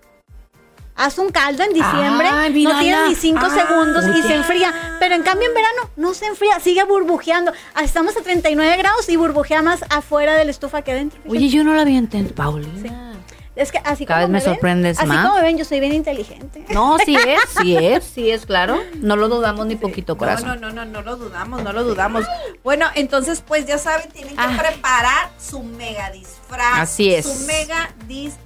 Haz 0.97 1.19
un 1.19 1.31
caldo 1.31 1.65
en 1.65 1.73
diciembre, 1.73 2.31
no 2.31 2.79
tiene 2.79 3.09
ni 3.09 3.15
cinco 3.17 3.47
Ah, 3.47 3.51
segundos 3.51 4.05
y 4.17 4.23
se 4.23 4.35
enfría. 4.37 4.97
Pero 5.01 5.15
en 5.17 5.23
cambio 5.23 5.49
en 5.49 5.55
verano 5.55 5.91
no 5.97 6.15
se 6.15 6.27
enfría, 6.27 6.61
sigue 6.61 6.85
burbujeando. 6.85 7.53
Ah, 7.75 7.83
Estamos 7.83 8.17
a 8.17 8.21
39 8.23 8.77
grados 8.77 9.09
y 9.09 9.17
burbujea 9.17 9.61
más 9.63 9.85
afuera 9.91 10.35
de 10.35 10.45
la 10.45 10.51
estufa 10.53 10.83
que 10.83 10.93
adentro. 10.93 11.19
fíjate. 11.23 11.37
Oye, 11.39 11.49
yo 11.49 11.65
no 11.65 11.75
la 11.75 11.83
había 11.83 11.99
entendido. 11.99 12.35
Paulina. 12.37 13.13
es 13.57 13.71
que 13.73 13.79
así 13.85 14.05
cada 14.07 14.23
como 14.23 14.33
vez 14.35 14.43
me 14.43 14.47
ven, 14.47 14.55
sorprendes 14.55 14.99
así 14.99 15.07
más. 15.09 15.25
como 15.27 15.37
me 15.37 15.43
ven, 15.43 15.59
yo 15.59 15.65
soy 15.65 15.81
bien 15.81 15.93
inteligente. 15.95 16.65
No, 16.71 16.97
sí 17.05 17.17
es, 17.17 17.41
sí 17.61 17.77
es, 17.77 18.05
sí 18.05 18.31
es, 18.31 18.47
claro. 18.47 18.81
No 19.01 19.17
lo 19.17 19.29
dudamos 19.29 19.67
ni 19.67 19.75
poquito, 19.77 20.17
corazón. 20.17 20.47
No, 20.49 20.55
no, 20.57 20.71
no, 20.71 20.85
no, 20.85 20.93
no 20.93 21.03
lo 21.03 21.17
dudamos, 21.17 21.63
no 21.65 21.73
lo 21.73 21.83
dudamos. 21.83 22.25
Bueno, 22.63 22.87
entonces, 22.95 23.43
pues 23.47 23.67
ya 23.67 23.79
saben, 23.79 24.09
tienen 24.13 24.37
que 24.37 24.43
Ah. 24.43 24.57
preparar 24.59 25.31
su 25.41 25.61
mega 25.65 26.11
disfraz. 26.11 26.79
Así 26.79 27.13
es. 27.13 27.27
Su 27.27 27.47
mega 27.47 27.91
disfraz. 28.07 28.44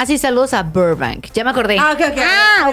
Ah, 0.00 0.06
sí, 0.06 0.18
saludos 0.18 0.54
a 0.54 0.62
Burbank. 0.62 1.26
Ya 1.32 1.44
me 1.44 1.50
acordé. 1.50 1.78
Ah, 1.78 1.92
ok, 1.92 2.00
ok. 2.12 2.18
Ah. 2.22 2.70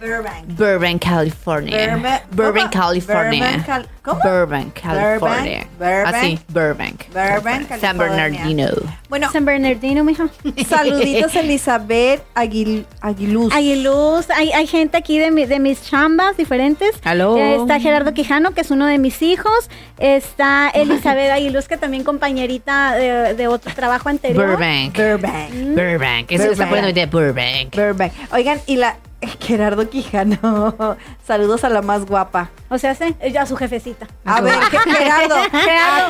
Burbank. 0.00 0.46
Burbank, 0.56 1.02
California. 1.02 1.96
Burbank-. 2.32 2.70
California. 2.72 3.40
Burbank, 3.44 3.66
Cal- 3.66 3.88
¿cómo? 4.02 4.20
Burbank, 4.22 4.80
California. 4.80 5.66
Burbank, 5.78 6.14
Así, 6.14 6.38
Burbank. 6.48 7.04
Burbank, 7.12 7.80
San. 7.80 7.98
Bernardino. 7.98 8.68
Bueno, 9.10 9.30
San 9.30 9.44
Bernardino, 9.44 10.02
mija. 10.04 10.28
saluditos 10.68 11.34
a 11.36 11.40
Elizabeth 11.40 12.22
Aguil, 12.34 12.86
Aguiluz. 13.00 13.52
Aguiluz, 13.54 14.30
hay, 14.30 14.52
hay 14.52 14.66
gente 14.66 14.96
aquí 14.96 15.18
de, 15.18 15.30
mi- 15.30 15.44
de 15.46 15.58
mis 15.58 15.82
chambas 15.82 16.36
diferentes. 16.36 16.92
Aló. 17.04 17.36
Eh, 17.36 17.56
Está 17.56 17.78
Gerardo 17.78 18.14
Quijano, 18.14 18.52
que 18.52 18.62
es 18.62 18.70
uno 18.70 18.86
de 18.86 18.98
mis 18.98 19.20
hijos. 19.22 19.68
Está 19.98 20.70
Elizabeth 20.70 21.30
Aguiluz, 21.32 21.68
que 21.68 21.76
también 21.76 22.04
compañerita 22.04 22.94
de, 22.94 23.34
de 23.34 23.48
otro 23.48 23.74
trabajo 23.74 24.08
anterior. 24.08 24.46
Burbank. 24.46 24.96
Burbank. 24.96 25.50
Burbank. 25.74 26.30
Eso 26.32 26.44
está 26.52 26.64
Burbank. 26.64 26.68
poniendo 26.70 26.92
de 27.00 27.06
Burbank. 27.06 27.76
Burbank. 27.76 28.12
Oigan, 28.32 28.60
y 28.66 28.76
la 28.76 28.96
Gerardo 29.40 29.88
Quijano. 29.90 30.96
Saludos 31.26 31.64
a 31.64 31.68
la 31.68 31.82
más 31.82 32.06
guapa. 32.06 32.50
O 32.68 32.78
sea, 32.78 32.94
sí, 32.94 33.14
ella 33.20 33.46
su 33.46 33.56
jefecita. 33.56 34.06
A 34.24 34.40
ver, 34.40 34.58
Ge- 34.70 34.78
Gerardo, 34.90 35.36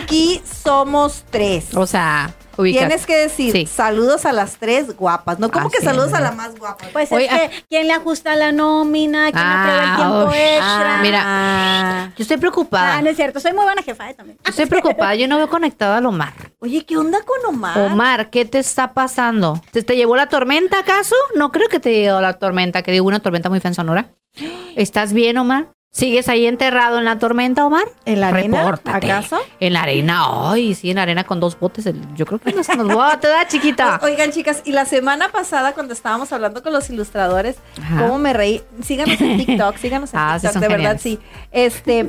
aquí 0.03 0.43
somos 0.45 1.25
tres. 1.31 1.75
O 1.77 1.87
sea, 1.87 2.31
Tienes 2.63 3.07
que 3.07 3.17
decir 3.17 3.53
Sí. 3.53 3.67
saludos 3.67 4.25
a 4.27 4.33
las 4.33 4.57
tres 4.57 4.97
guapas. 4.97 5.39
No 5.39 5.51
como 5.51 5.69
Así 5.69 5.77
que 5.79 5.85
saludos 5.85 6.09
es. 6.09 6.15
a 6.15 6.21
la 6.21 6.33
más 6.33 6.57
guapa. 6.59 6.85
Pues 6.93 7.11
Oye, 7.13 7.27
es 7.27 7.33
que, 7.51 7.65
¿quién 7.69 7.87
le 7.87 7.93
ajusta 7.95 8.37
la 8.37 8.53
nómina? 8.53 9.31
¿Quién 9.33 9.43
Ah, 9.45 9.63
aprueba 9.63 9.85
el 9.85 9.97
tiempo 9.97 10.31
uy. 10.31 10.39
extra? 10.39 10.99
Ah, 10.99 11.03
mira. 11.03 12.13
Yo 12.17 12.23
estoy 12.23 12.37
preocupada. 12.37 12.99
Ah, 12.99 13.03
no 13.03 13.11
es 13.11 13.17
cierto, 13.17 13.41
soy 13.41 13.53
muy 13.53 13.65
buena 13.65 13.83
jefa 13.83 14.11
eh, 14.11 14.15
también. 14.15 14.39
Yo 14.45 14.51
estoy 14.51 14.67
preocupada. 14.67 15.15
Yo 15.15 15.27
no 15.29 15.37
veo 15.37 15.49
conectado 15.49 15.95
al 15.95 16.07
Omar. 16.07 16.33
Oye, 16.61 16.85
¿qué 16.85 16.97
onda 16.97 17.19
con 17.23 17.55
Omar? 17.55 17.79
Omar, 17.79 18.31
¿qué 18.31 18.45
te 18.45 18.59
está 18.59 18.93
pasando? 18.93 19.61
¿Te, 19.73 19.83
te 19.83 19.97
llevó 19.97 20.17
la 20.17 20.29
tormenta 20.29 20.81
acaso? 20.81 21.15
No 21.35 21.51
creo 21.53 21.69
que 21.69 21.81
te 21.81 21.93
llevó 21.93 22.21
la 22.21 22.35
tormenta, 22.35 22.83
que 22.83 22.93
digo 22.93 23.07
una 23.07 23.21
tormenta 23.21 23.49
muy 23.49 23.61
fea 23.61 23.71
en 23.71 23.75
Sonora. 23.75 24.11
¿Estás 24.77 25.13
bien, 25.13 25.39
Omar? 25.39 25.67
¿Sigues 25.93 26.29
ahí 26.29 26.47
enterrado 26.47 26.99
en 26.99 27.05
la 27.05 27.19
tormenta, 27.19 27.67
Omar? 27.67 27.83
¿En 28.05 28.21
la 28.21 28.29
arena? 28.29 28.59
Repórtate. 28.59 29.11
¿Acaso? 29.11 29.39
En 29.59 29.73
la 29.73 29.83
arena, 29.83 30.23
ay, 30.53 30.77
sí, 30.77 30.89
en 30.91 30.97
la 30.97 31.03
arena 31.03 31.25
con 31.25 31.41
dos 31.41 31.59
botes. 31.59 31.85
Yo 32.15 32.27
creo 32.27 32.39
que 32.39 32.53
no 32.53 32.63
se 32.63 32.77
nos 32.77 32.87
botes, 32.87 33.23
¿verdad, 33.23 33.49
chiquita? 33.49 33.99
O- 34.01 34.05
Oigan, 34.05 34.31
chicas, 34.31 34.63
y 34.65 34.71
la 34.71 34.85
semana 34.85 35.31
pasada 35.31 35.73
cuando 35.73 35.93
estábamos 35.93 36.33
hablando 36.33 36.63
con 36.63 36.73
los 36.73 36.89
ilustradores, 36.91 37.57
Ajá. 37.83 38.03
cómo 38.03 38.19
me 38.19 38.33
reí. 38.33 38.63
Síganos 38.85 39.21
en 39.21 39.39
TikTok, 39.45 39.77
síganos 39.79 40.15
en 40.15 40.19
Ah, 40.21 40.39
sí, 40.39 40.47
TikTok, 40.47 40.53
son 40.53 40.63
de 40.63 40.69
verdad, 40.69 41.01
sí. 41.03 41.19
Este, 41.51 42.09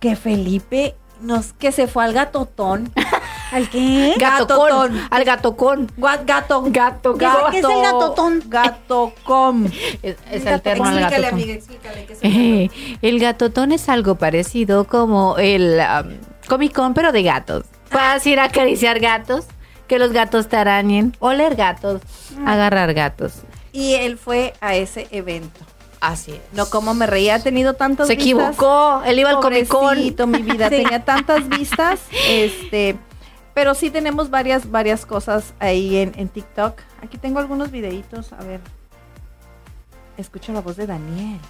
que 0.00 0.16
Felipe 0.16 0.96
nos, 1.20 1.52
que 1.52 1.72
se 1.72 1.88
fue 1.88 2.04
al 2.04 2.14
gatotón. 2.14 2.90
¿Al 3.50 3.68
qué? 3.70 4.14
Gatocón, 4.18 4.68
gatotón. 4.68 5.00
al 5.10 5.24
gatocón. 5.24 5.86
Gua- 5.96 6.20
Gato. 6.24 6.62
Gato, 6.68 7.14
¿Qué 7.16 7.24
es- 7.24 7.30
qué 7.50 7.58
es 7.58 7.64
el 7.64 7.82
gatotón? 7.82 8.42
Gatocom. 8.46 9.64
Es, 10.02 10.16
es 10.30 10.46
alterno 10.46 10.84
al 10.84 10.98
Explícale, 10.98 11.22
gatotón. 11.22 11.34
amiga, 11.40 11.54
explícale. 11.54 12.04
¿qué 12.06 12.12
es 12.12 12.18
Eh, 12.22 12.98
el 13.02 13.20
gatotón 13.20 13.72
es 13.72 13.88
algo 13.88 14.14
parecido 14.16 14.84
como 14.84 15.36
el 15.38 15.78
um, 15.80 16.12
Comic 16.48 16.72
Con, 16.74 16.94
pero 16.94 17.12
de 17.12 17.22
gatos. 17.22 17.64
Puedes 17.90 18.26
ir 18.26 18.38
a 18.40 18.44
acariciar 18.44 19.00
gatos, 19.00 19.46
que 19.86 19.98
los 19.98 20.12
gatos 20.12 20.48
te 20.48 20.56
arañen, 20.58 21.16
oler 21.18 21.56
gatos, 21.56 22.02
agarrar 22.46 22.92
gatos. 22.92 23.32
Y 23.72 23.94
él 23.94 24.18
fue 24.18 24.52
a 24.60 24.74
ese 24.76 25.08
evento. 25.10 25.60
Así 26.00 26.32
es. 26.32 26.40
No, 26.52 26.66
como 26.70 26.94
me 26.94 27.06
reía, 27.06 27.36
ha 27.36 27.38
tenido 27.42 27.74
tantas 27.74 28.06
Se 28.06 28.14
vistas. 28.14 28.26
equivocó, 28.32 29.02
él 29.04 29.18
iba 29.18 29.30
al 29.30 29.40
Comic 29.40 29.66
Con. 29.68 29.96
Mi 30.30 30.42
vida, 30.42 30.68
Sí. 30.70 30.76
tenía 30.82 31.04
tantas 31.04 31.48
vistas, 31.48 31.98
este, 32.28 32.96
pero 33.58 33.74
sí 33.74 33.90
tenemos 33.90 34.30
varias, 34.30 34.70
varias 34.70 35.04
cosas 35.04 35.52
ahí 35.58 35.96
en, 35.96 36.12
en 36.16 36.28
TikTok. 36.28 36.80
Aquí 37.02 37.18
tengo 37.18 37.40
algunos 37.40 37.72
videitos, 37.72 38.32
a 38.32 38.36
ver. 38.44 38.60
Escucho 40.16 40.52
la 40.52 40.60
voz 40.60 40.76
de 40.76 40.86
Daniel. 40.86 41.40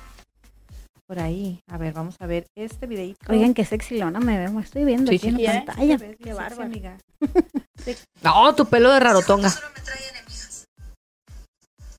Por 1.06 1.18
ahí. 1.18 1.60
A 1.70 1.76
ver, 1.76 1.92
vamos 1.92 2.16
a 2.18 2.26
ver 2.26 2.46
este 2.56 2.86
videito. 2.86 3.30
Oigan, 3.30 3.52
qué 3.52 3.66
sexilona 3.66 4.20
me 4.20 4.38
veo, 4.38 4.50
me 4.54 4.62
estoy 4.62 4.84
viendo 4.86 5.10
Sí, 5.10 5.16
aquí 5.18 5.28
en 5.28 5.36
sí. 5.36 5.42
la 5.42 5.54
¿Eh? 5.56 5.62
pantalla. 5.66 5.98
Qué 5.98 6.16
Sí, 6.22 6.32
bárbaro. 6.32 6.62
amiga. 6.62 6.96
No, 8.22 8.54
tu 8.54 8.64
pelo 8.64 8.90
de 8.90 9.00
rarotonga. 9.00 9.50
Solo 9.50 9.66
me 9.76 9.80
trae 9.82 10.00
enemigas. 10.08 10.64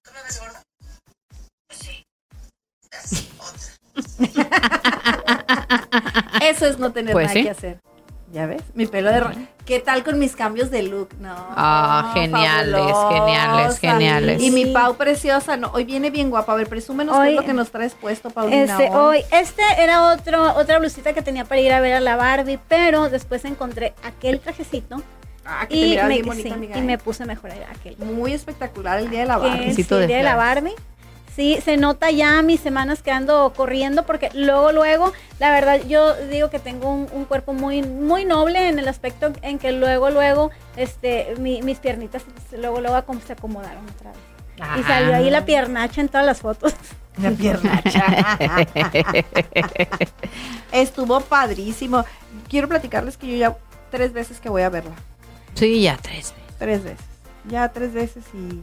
¿Tú 0.04 0.12
me 0.12 0.24
ves 0.24 0.40
gorda? 0.40 0.64
Sí. 1.70 2.04
Eso 6.42 6.66
es 6.66 6.80
no 6.80 6.92
tener 6.92 7.14
Pues 7.14 7.28
nada 7.28 7.34
sí. 7.40 7.44
que 7.44 7.50
hacer. 7.52 7.80
¿Ya 8.32 8.46
ves? 8.46 8.62
Mi 8.76 8.86
pelo 8.86 9.12
de... 9.12 9.24
¿Qué 9.66 9.80
tal 9.80 10.04
con 10.04 10.20
mis 10.20 10.36
cambios 10.36 10.70
de 10.72 10.84
look? 10.84 11.10
No. 11.20 11.34
Ah, 11.36 12.12
geniales, 12.14 12.76
fabulosa. 12.92 13.10
geniales, 13.26 13.80
geniales. 13.80 14.42
Y 14.42 14.52
mi 14.52 14.66
Pau 14.68 14.96
preciosa, 14.96 15.58
no, 15.58 15.70
hoy 15.74 15.84
viene 15.84 16.10
bien 16.12 16.30
guapa. 16.30 16.54
A 16.54 16.56
ver, 16.56 16.68
presúmenos 16.68 17.16
qué 17.16 17.22
Hoy- 17.22 17.30
es 17.30 17.36
lo 17.36 17.44
que 17.44 17.54
nos 17.54 17.72
traes 17.72 17.94
puesto, 17.96 18.30
Paulina. 18.30 18.64
Este, 18.64 18.90
hoy, 18.96 19.22
este 19.32 19.64
era 19.78 20.12
otro, 20.14 20.56
otra 20.56 20.80
blusita 20.80 21.14
que 21.14 21.22
tenía 21.22 21.46
para 21.46 21.62
ir 21.62 21.72
a 21.72 21.82
ver 21.82 21.94
a 21.96 22.00
la 22.00 22.16
Barbie, 22.16 22.60
pero 22.68 23.10
después 23.10 23.46
encontré 23.46 23.94
aquel 24.04 24.40
trajecito 24.40 25.02
Ah, 25.46 25.66
que 25.68 25.76
y, 25.76 25.96
me, 25.98 26.08
bien 26.08 26.26
bonita, 26.26 26.50
sí, 26.50 26.54
amiga, 26.54 26.76
y 26.78 26.80
¿eh? 26.80 26.84
me 26.84 26.98
puse 27.00 27.26
mejor 27.26 27.52
aquel. 27.52 27.98
Muy 27.98 28.34
espectacular 28.34 29.00
el 29.00 29.10
día 29.10 29.22
de 29.22 29.26
la 29.26 29.38
barra. 29.38 29.72
sí, 29.74 29.86
el 29.90 30.08
día 30.08 30.18
de 30.18 30.24
la. 30.24 30.36
Barbie. 30.36 30.74
Sí, 31.40 31.58
se 31.64 31.78
nota 31.78 32.12
ya 32.12 32.42
mis 32.42 32.60
semanas 32.60 33.02
que 33.02 33.12
ando 33.12 33.54
corriendo 33.56 34.06
porque 34.06 34.30
luego, 34.34 34.74
luego, 34.74 35.14
la 35.40 35.52
verdad 35.52 35.80
yo 35.88 36.14
digo 36.28 36.50
que 36.50 36.60
tengo 36.60 36.90
un, 36.92 37.08
un 37.14 37.24
cuerpo 37.24 37.54
muy, 37.54 37.82
muy 37.82 38.26
noble 38.26 38.68
en 38.68 38.78
el 38.78 38.90
aspecto 38.90 39.32
en 39.42 39.58
que 39.58 39.72
luego, 39.72 40.10
luego, 40.10 40.52
este, 40.76 41.36
mi- 41.40 41.62
mis 41.62 41.80
piernitas 41.80 42.24
luego, 42.52 42.82
luego 42.82 43.02
se 43.26 43.32
acomodaron 43.32 43.86
otra 43.96 44.12
vez. 44.12 44.20
Y 44.82 44.84
salió 44.84 45.16
ahí 45.16 45.30
la 45.30 45.46
piernacha 45.46 46.02
en 46.02 46.10
todas 46.10 46.26
las 46.26 46.42
fotos. 46.42 46.74
La 47.22 47.32
piernacha. 47.32 48.38
Estuvo 50.74 51.22
padrísimo. 51.22 52.04
Quiero 52.50 52.68
platicarles 52.68 53.16
que 53.16 53.28
yo 53.28 53.38
ya 53.38 53.58
tres 53.92 54.12
veces 54.12 54.42
que 54.42 54.50
voy 54.50 54.64
a 54.64 54.70
verla. 54.70 54.92
Sí, 55.54 55.82
ya 55.84 55.96
tres. 55.96 56.34
Tres 56.58 56.84
veces. 56.84 57.00
Ya 57.50 57.70
tres 57.70 57.94
veces 57.94 58.26
y 58.34 58.62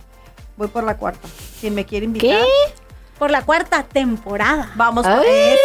voy 0.56 0.68
por 0.68 0.84
la 0.84 0.96
cuarta. 0.96 1.28
Quien 1.60 1.74
me 1.74 1.84
quiere 1.84 2.06
invitar. 2.06 2.28
¿Qué? 2.30 2.44
Por 3.18 3.30
la 3.30 3.42
cuarta 3.44 3.82
temporada. 3.82 4.72
Vamos 4.74 5.06
por 5.06 5.24
eso. 5.24 5.60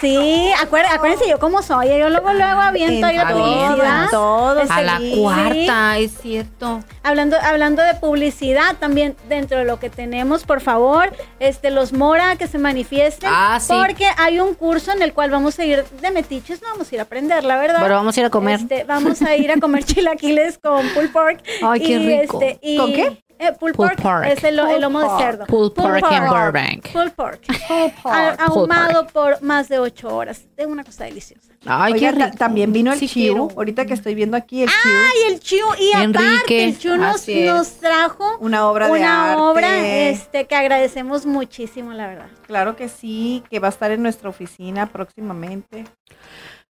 Sí, 0.00 0.50
acuér- 0.62 0.84
acuérdense 0.90 1.28
yo 1.28 1.38
cómo 1.38 1.62
soy. 1.62 1.88
Yo 1.88 2.10
luego, 2.10 2.32
luego 2.34 2.60
aviento 2.60 3.06
ahí 3.06 3.16
la 3.16 3.22
En 3.22 3.28
publicidad. 3.36 4.10
todo, 4.10 4.60
A 4.68 4.82
la 4.82 4.98
sí. 4.98 5.14
cuarta, 5.18 5.98
es 5.98 6.12
cierto. 6.20 6.80
Hablando, 7.02 7.36
hablando 7.42 7.82
de 7.82 7.94
publicidad, 7.94 8.76
también 8.78 9.16
dentro 9.28 9.58
de 9.58 9.64
lo 9.64 9.78
que 9.80 9.88
tenemos, 9.88 10.44
por 10.44 10.60
favor, 10.60 11.14
este, 11.40 11.70
los 11.70 11.92
Mora 11.94 12.36
que 12.36 12.46
se 12.46 12.58
manifiesten. 12.58 13.30
Ah, 13.32 13.58
sí. 13.60 13.72
Porque 13.72 14.06
hay 14.18 14.38
un 14.38 14.54
curso 14.54 14.92
en 14.92 15.00
el 15.02 15.14
cual 15.14 15.30
vamos 15.30 15.58
a 15.58 15.64
ir 15.64 15.82
de 15.84 16.10
metiches, 16.10 16.60
no 16.60 16.68
vamos 16.72 16.92
a 16.92 16.94
ir 16.94 17.00
a 17.00 17.04
aprender, 17.04 17.44
la 17.44 17.56
verdad. 17.56 17.78
Pero 17.80 17.94
vamos 17.94 18.16
a 18.16 18.20
ir 18.20 18.26
a 18.26 18.30
comer. 18.30 18.60
Este, 18.60 18.84
vamos 18.84 19.22
a 19.22 19.34
ir 19.34 19.50
a 19.50 19.58
comer 19.58 19.84
chilaquiles 19.86 20.58
con 20.58 20.86
pulled 20.90 21.10
pork. 21.10 21.40
Ay, 21.62 21.80
qué 21.80 21.98
rico. 21.98 22.38
este, 22.40 22.58
y- 22.60 22.76
¿Con 22.76 22.92
qué? 22.92 23.22
Eh, 23.38 23.52
pulled, 23.58 23.74
Pulled 23.74 23.96
pork, 23.96 24.02
pork. 24.02 24.26
es 24.26 24.44
el, 24.44 24.58
el 24.58 24.80
lomo 24.80 25.00
de 25.00 25.06
Pulled 25.06 25.18
cerdo. 25.20 25.46
Pulled 25.46 25.72
pork 25.72 26.04
en 26.12 26.26
Burbank. 26.28 26.88
Pulled 26.92 27.12
pork. 27.12 27.40
Pulled 27.46 27.92
pork. 28.02 28.02
Pulled 28.02 28.40
ahumado 28.40 29.06
por 29.08 29.42
más 29.42 29.68
de 29.68 29.78
ocho 29.78 30.14
horas. 30.14 30.46
Es 30.56 30.66
una 30.66 30.84
cosa 30.84 31.04
deliciosa. 31.04 31.52
Ay, 31.68 31.94
Oiga, 31.94 32.12
qué 32.12 32.24
rico. 32.26 32.36
también 32.38 32.72
vino 32.72 32.92
el 32.92 32.98
Sí 32.98 33.08
Chiu. 33.08 33.22
quiero. 33.34 33.48
Ahorita 33.56 33.86
que 33.86 33.94
estoy 33.94 34.14
viendo 34.14 34.36
aquí 34.36 34.62
el 34.62 34.68
Chiu. 34.68 34.90
Ay, 34.94 35.32
el 35.32 35.40
Chu, 35.40 35.56
y 35.80 35.90
Enrique, 35.96 36.28
aparte, 36.36 36.64
el 36.64 36.78
Chu 36.78 36.96
nos, 36.96 37.78
trajo 37.80 38.36
Una 38.38 38.68
obra 38.70 38.86
de 38.86 38.92
una 38.92 39.32
arte. 39.32 39.42
obra 39.42 39.86
este, 40.08 40.46
que 40.46 40.54
agradecemos 40.54 41.26
muchísimo, 41.26 41.92
la 41.92 42.06
verdad. 42.06 42.28
Claro 42.46 42.76
que 42.76 42.88
sí, 42.88 43.42
que 43.50 43.58
va 43.58 43.66
a 43.68 43.70
estar 43.70 43.90
en 43.90 44.02
nuestra 44.02 44.28
oficina 44.30 44.86
próximamente. 44.86 45.84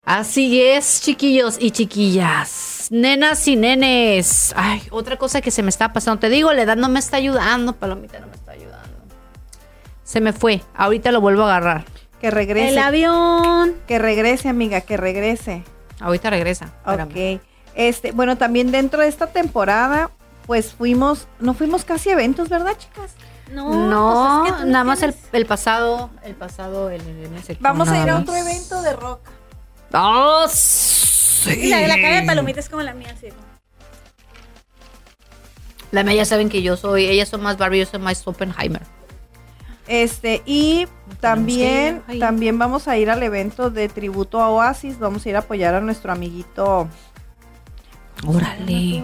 Así 0.05 0.61
es, 0.61 1.01
chiquillos 1.01 1.57
y 1.59 1.71
chiquillas, 1.71 2.89
nenas 2.91 3.47
y 3.47 3.55
nenes. 3.55 4.53
Ay, 4.55 4.83
otra 4.91 5.17
cosa 5.17 5.41
que 5.41 5.49
se 5.49 5.63
me 5.63 5.69
está 5.69 5.93
pasando. 5.93 6.19
Te 6.19 6.29
digo, 6.29 6.53
la 6.53 6.61
edad 6.61 6.75
no 6.77 6.89
me 6.89 6.99
está 6.99 7.17
ayudando, 7.17 7.73
Palomita 7.73 8.19
no 8.19 8.27
me 8.27 8.35
está 8.35 8.51
ayudando. 8.51 8.95
Se 10.03 10.21
me 10.21 10.31
fue, 10.31 10.61
ahorita 10.75 11.11
lo 11.11 11.21
vuelvo 11.21 11.41
a 11.41 11.55
agarrar. 11.57 11.85
Que 12.21 12.29
regrese. 12.29 12.69
El 12.69 12.77
avión. 12.77 13.75
Que 13.87 13.97
regrese, 13.97 14.47
amiga, 14.47 14.81
que 14.81 14.95
regrese. 14.95 15.63
Ahorita 15.99 16.29
regresa. 16.29 16.65
espérame. 16.85 17.37
Ok. 17.37 17.41
Este, 17.73 18.11
bueno, 18.11 18.37
también 18.37 18.71
dentro 18.71 19.01
de 19.01 19.07
esta 19.07 19.27
temporada, 19.27 20.11
pues 20.45 20.73
fuimos, 20.73 21.27
no 21.39 21.55
fuimos 21.55 21.83
casi 21.83 22.09
a 22.09 22.13
eventos, 22.13 22.49
¿verdad, 22.49 22.77
chicas? 22.77 23.15
No, 23.51 23.73
No, 23.73 24.41
pues 24.43 24.53
es 24.53 24.59
que 24.59 24.65
nada 24.69 24.83
más 24.83 25.01
el, 25.01 25.45
pasado, 25.45 26.11
el 26.23 26.35
pasado, 26.35 26.89
el. 26.91 27.01
Vamos 27.59 27.89
a 27.89 28.01
ir 28.01 28.09
a 28.09 28.17
otro 28.19 28.35
evento 28.35 28.81
de 28.83 28.93
rock. 28.93 29.19
¡Ah, 29.93 30.47
sí! 30.51 31.51
Y 31.51 31.69
la, 31.69 31.81
la 31.87 31.95
cara 31.95 32.21
de 32.21 32.27
palomita 32.27 32.59
es 32.59 32.69
como 32.69 32.81
la 32.83 32.93
mía, 32.93 33.15
sí. 33.19 33.27
La 35.91 36.03
mía 36.03 36.15
ya 36.15 36.25
saben 36.25 36.49
que 36.49 36.61
yo 36.61 36.75
soy, 36.77 37.05
ellas 37.05 37.29
son 37.29 37.41
más 37.41 37.57
Barbie, 37.57 37.79
yo 37.79 37.85
soy 37.85 37.99
más 37.99 38.27
Oppenheimer. 38.27 38.81
Este, 39.87 40.41
y 40.45 40.87
también, 41.21 42.01
también 42.19 42.57
vamos 42.57 42.87
a 42.87 42.97
ir 42.97 43.09
al 43.11 43.21
evento 43.21 43.69
de 43.69 43.87
tributo 43.87 44.41
a 44.41 44.49
Oasis. 44.49 44.97
Vamos 44.97 45.25
a 45.25 45.29
ir 45.29 45.35
a 45.35 45.39
apoyar 45.39 45.75
a 45.75 45.81
nuestro 45.81 46.11
amiguito. 46.11 46.89
Órale. 48.25 49.03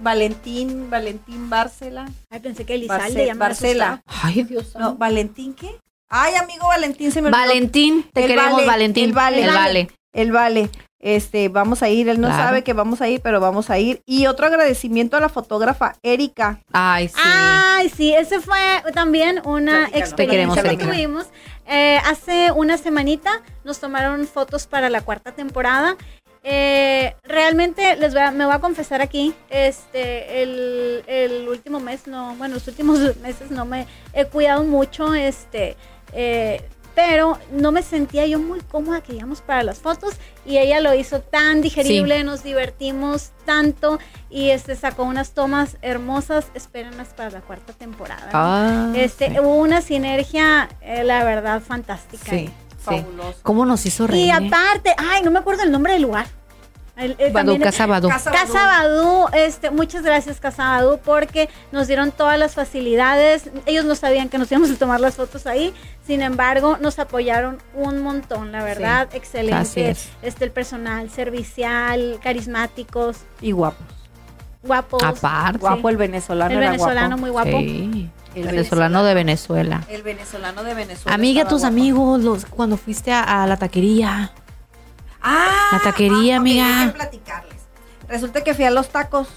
Valentín, 0.00 0.88
Valentín 0.90 1.50
Barcela. 1.50 2.08
Ay, 2.30 2.38
pensé 2.40 2.64
que 2.64 2.74
Elizalde 2.74 3.26
ya 3.26 3.34
me 3.34 3.40
Barcela. 3.40 3.92
asustaba. 4.06 4.22
Ay, 4.28 4.42
Dios 4.44 4.74
No, 4.78 4.94
¿Valentín 4.94 5.54
qué? 5.54 5.76
Ay, 6.08 6.34
amigo 6.36 6.68
Valentín, 6.68 7.10
se 7.10 7.20
me 7.20 7.28
olvidó. 7.28 7.40
Valentín, 7.40 8.04
te 8.12 8.20
El 8.22 8.26
queremos, 8.28 8.52
vale, 8.52 8.66
Valentín. 8.66 9.04
el 9.06 9.12
vale. 9.12 9.42
El 9.44 9.50
vale. 9.50 9.88
El 10.12 10.32
vale. 10.32 10.68
Este, 11.00 11.48
vamos 11.48 11.82
a 11.82 11.88
ir. 11.88 12.08
Él 12.08 12.20
no 12.20 12.28
Claro. 12.28 12.42
sabe 12.44 12.62
que 12.62 12.74
vamos 12.74 13.00
a 13.00 13.08
ir, 13.08 13.20
pero 13.20 13.40
vamos 13.40 13.70
a 13.70 13.78
ir. 13.78 14.02
Y 14.06 14.26
otro 14.26 14.46
agradecimiento 14.46 15.16
a 15.16 15.20
la 15.20 15.28
fotógrafa 15.28 15.96
Erika. 16.02 16.60
Ay, 16.72 17.08
sí. 17.08 17.14
Ay, 17.24 17.88
sí, 17.88 18.12
ese 18.14 18.40
fue 18.40 18.58
también 18.94 19.40
una 19.44 19.88
Platícalo. 19.88 19.98
experiencia 20.04 20.62
queremos, 20.62 20.78
que 20.86 20.92
tuvimos. 20.92 21.26
Eh, 21.66 21.98
hace 22.04 22.52
una 22.52 22.78
semanita 22.78 23.42
nos 23.64 23.80
tomaron 23.80 24.26
fotos 24.28 24.66
para 24.68 24.90
la 24.90 25.00
cuarta 25.00 25.32
temporada. 25.32 25.96
Eh, 26.44 27.14
realmente 27.22 27.94
les 27.96 28.12
voy 28.14 28.22
a- 28.22 28.30
me 28.32 28.44
voy 28.44 28.54
a 28.54 28.58
confesar 28.58 29.00
aquí, 29.00 29.32
este, 29.48 30.42
el, 30.42 31.04
el 31.06 31.48
último 31.48 31.78
mes 31.78 32.08
no, 32.08 32.34
bueno, 32.34 32.54
los 32.54 32.66
últimos 32.66 32.98
meses 33.22 33.50
no 33.52 33.64
me 33.64 33.86
he 34.12 34.24
cuidado 34.24 34.64
mucho, 34.64 35.14
este, 35.14 35.76
eh, 36.12 36.60
pero 36.94 37.38
no 37.50 37.72
me 37.72 37.82
sentía 37.82 38.26
yo 38.26 38.38
muy 38.38 38.60
cómoda 38.60 39.00
que 39.00 39.14
íbamos 39.14 39.40
para 39.40 39.62
las 39.62 39.78
fotos 39.78 40.14
y 40.44 40.58
ella 40.58 40.80
lo 40.80 40.94
hizo 40.94 41.20
tan 41.20 41.62
digerible, 41.62 42.22
nos 42.24 42.42
divertimos 42.42 43.30
tanto 43.44 43.98
y 44.30 44.50
este 44.50 44.76
sacó 44.76 45.04
unas 45.04 45.32
tomas 45.32 45.76
hermosas, 45.82 46.46
espérenlas 46.54 47.08
para 47.08 47.30
la 47.30 47.40
cuarta 47.40 47.72
temporada. 47.72 48.30
Ah, 48.32 48.92
este 48.94 49.28
sí. 49.28 49.38
hubo 49.38 49.56
una 49.56 49.80
sinergia, 49.80 50.68
eh, 50.80 51.04
la 51.04 51.24
verdad, 51.24 51.62
fantástica. 51.62 52.30
Sí, 52.30 52.46
sí. 52.46 52.52
Fabuloso. 52.78 53.38
¿Cómo 53.42 53.64
nos 53.64 53.86
hizo 53.86 54.06
reír? 54.06 54.26
Y 54.26 54.30
aparte, 54.30 54.94
ay, 54.98 55.22
no 55.22 55.30
me 55.30 55.38
acuerdo 55.38 55.62
el 55.62 55.70
nombre 55.70 55.92
del 55.92 56.02
lugar. 56.02 56.26
El- 56.94 57.12
eh, 57.18 57.30
Badú, 57.32 57.52
también- 57.52 57.62
Casa 57.62 57.86
Badú. 57.86 58.08
Casa 58.10 58.52
Badú, 58.66 59.26
este, 59.32 59.70
muchas 59.70 60.02
gracias 60.02 60.40
Casa 60.40 60.64
Badú 60.64 60.98
porque 61.02 61.48
nos 61.72 61.86
dieron 61.86 62.10
todas 62.12 62.38
las 62.38 62.54
facilidades. 62.54 63.50
Ellos 63.64 63.84
no 63.86 63.94
sabían 63.94 64.28
que 64.28 64.36
nos 64.36 64.52
íbamos 64.52 64.70
a 64.70 64.74
tomar 64.76 65.00
las 65.00 65.14
fotos 65.14 65.46
ahí, 65.46 65.72
sin 66.06 66.20
embargo 66.20 66.76
nos 66.80 66.98
apoyaron 66.98 67.58
un 67.74 68.02
montón, 68.02 68.52
la 68.52 68.62
verdad, 68.62 69.08
excelente. 69.14 69.90
es. 69.90 70.10
Este, 70.20 70.44
el 70.44 70.50
personal 70.50 71.08
servicial, 71.10 72.20
carismáticos, 72.22 73.16
Y 73.40 73.52
guapos. 73.52 73.86
guapos. 74.62 75.02
Aparte. 75.02 75.58
Guapo 75.58 75.88
el 75.88 75.96
venezolano. 75.96 76.50
el 76.52 76.58
era 76.58 76.70
venezolano 76.72 77.16
guapo. 77.16 77.20
muy 77.20 77.30
guapo. 77.30 77.58
Sí. 77.58 78.10
El 78.34 78.46
venezolano 78.46 79.02
de 79.04 79.14
Venezuela. 79.14 79.82
El 79.88 80.02
venezolano 80.02 80.62
de 80.62 80.74
Venezuela. 80.74 81.14
Amiga, 81.14 81.42
tus 81.44 81.60
guapo. 81.62 81.66
amigos, 81.74 82.20
los, 82.22 82.44
cuando 82.46 82.76
fuiste 82.76 83.12
a, 83.12 83.42
a 83.42 83.46
la 83.46 83.56
taquería. 83.56 84.32
Ah, 85.22 85.68
La 85.72 85.78
taquería, 85.80 86.36
amiga. 86.36 86.92
platicarles. 86.94 87.62
Resulta 88.08 88.42
que 88.44 88.54
fui 88.54 88.64
a 88.64 88.70
los 88.70 88.88
tacos 88.88 89.28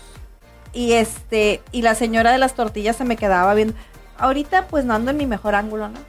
y 0.74 0.94
este 0.94 1.62
y 1.72 1.82
la 1.84 1.96
señora 1.96 2.32
de 2.32 2.38
las 2.38 2.56
tortillas 2.56 2.96
se 2.96 3.06
me 3.06 3.16
quedaba 3.18 3.54
viendo. 3.54 3.74
Ahorita 4.18 4.68
pues 4.68 4.86
no 4.86 4.94
ando 4.94 5.12
en 5.12 5.18
mi 5.18 5.26
mejor 5.26 5.56
ángulo, 5.56 5.88
¿no? 5.90 6.00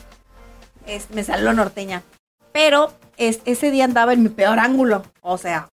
Es, 0.86 1.10
me 1.10 1.22
salió 1.24 1.52
norteña. 1.52 2.02
Pero 2.52 2.92
es, 3.16 3.40
ese 3.44 3.70
día 3.70 3.84
andaba 3.84 4.12
en 4.12 4.22
mi 4.22 4.28
peor 4.30 4.58
ángulo. 4.58 5.02
O 5.20 5.36
sea, 5.36 5.68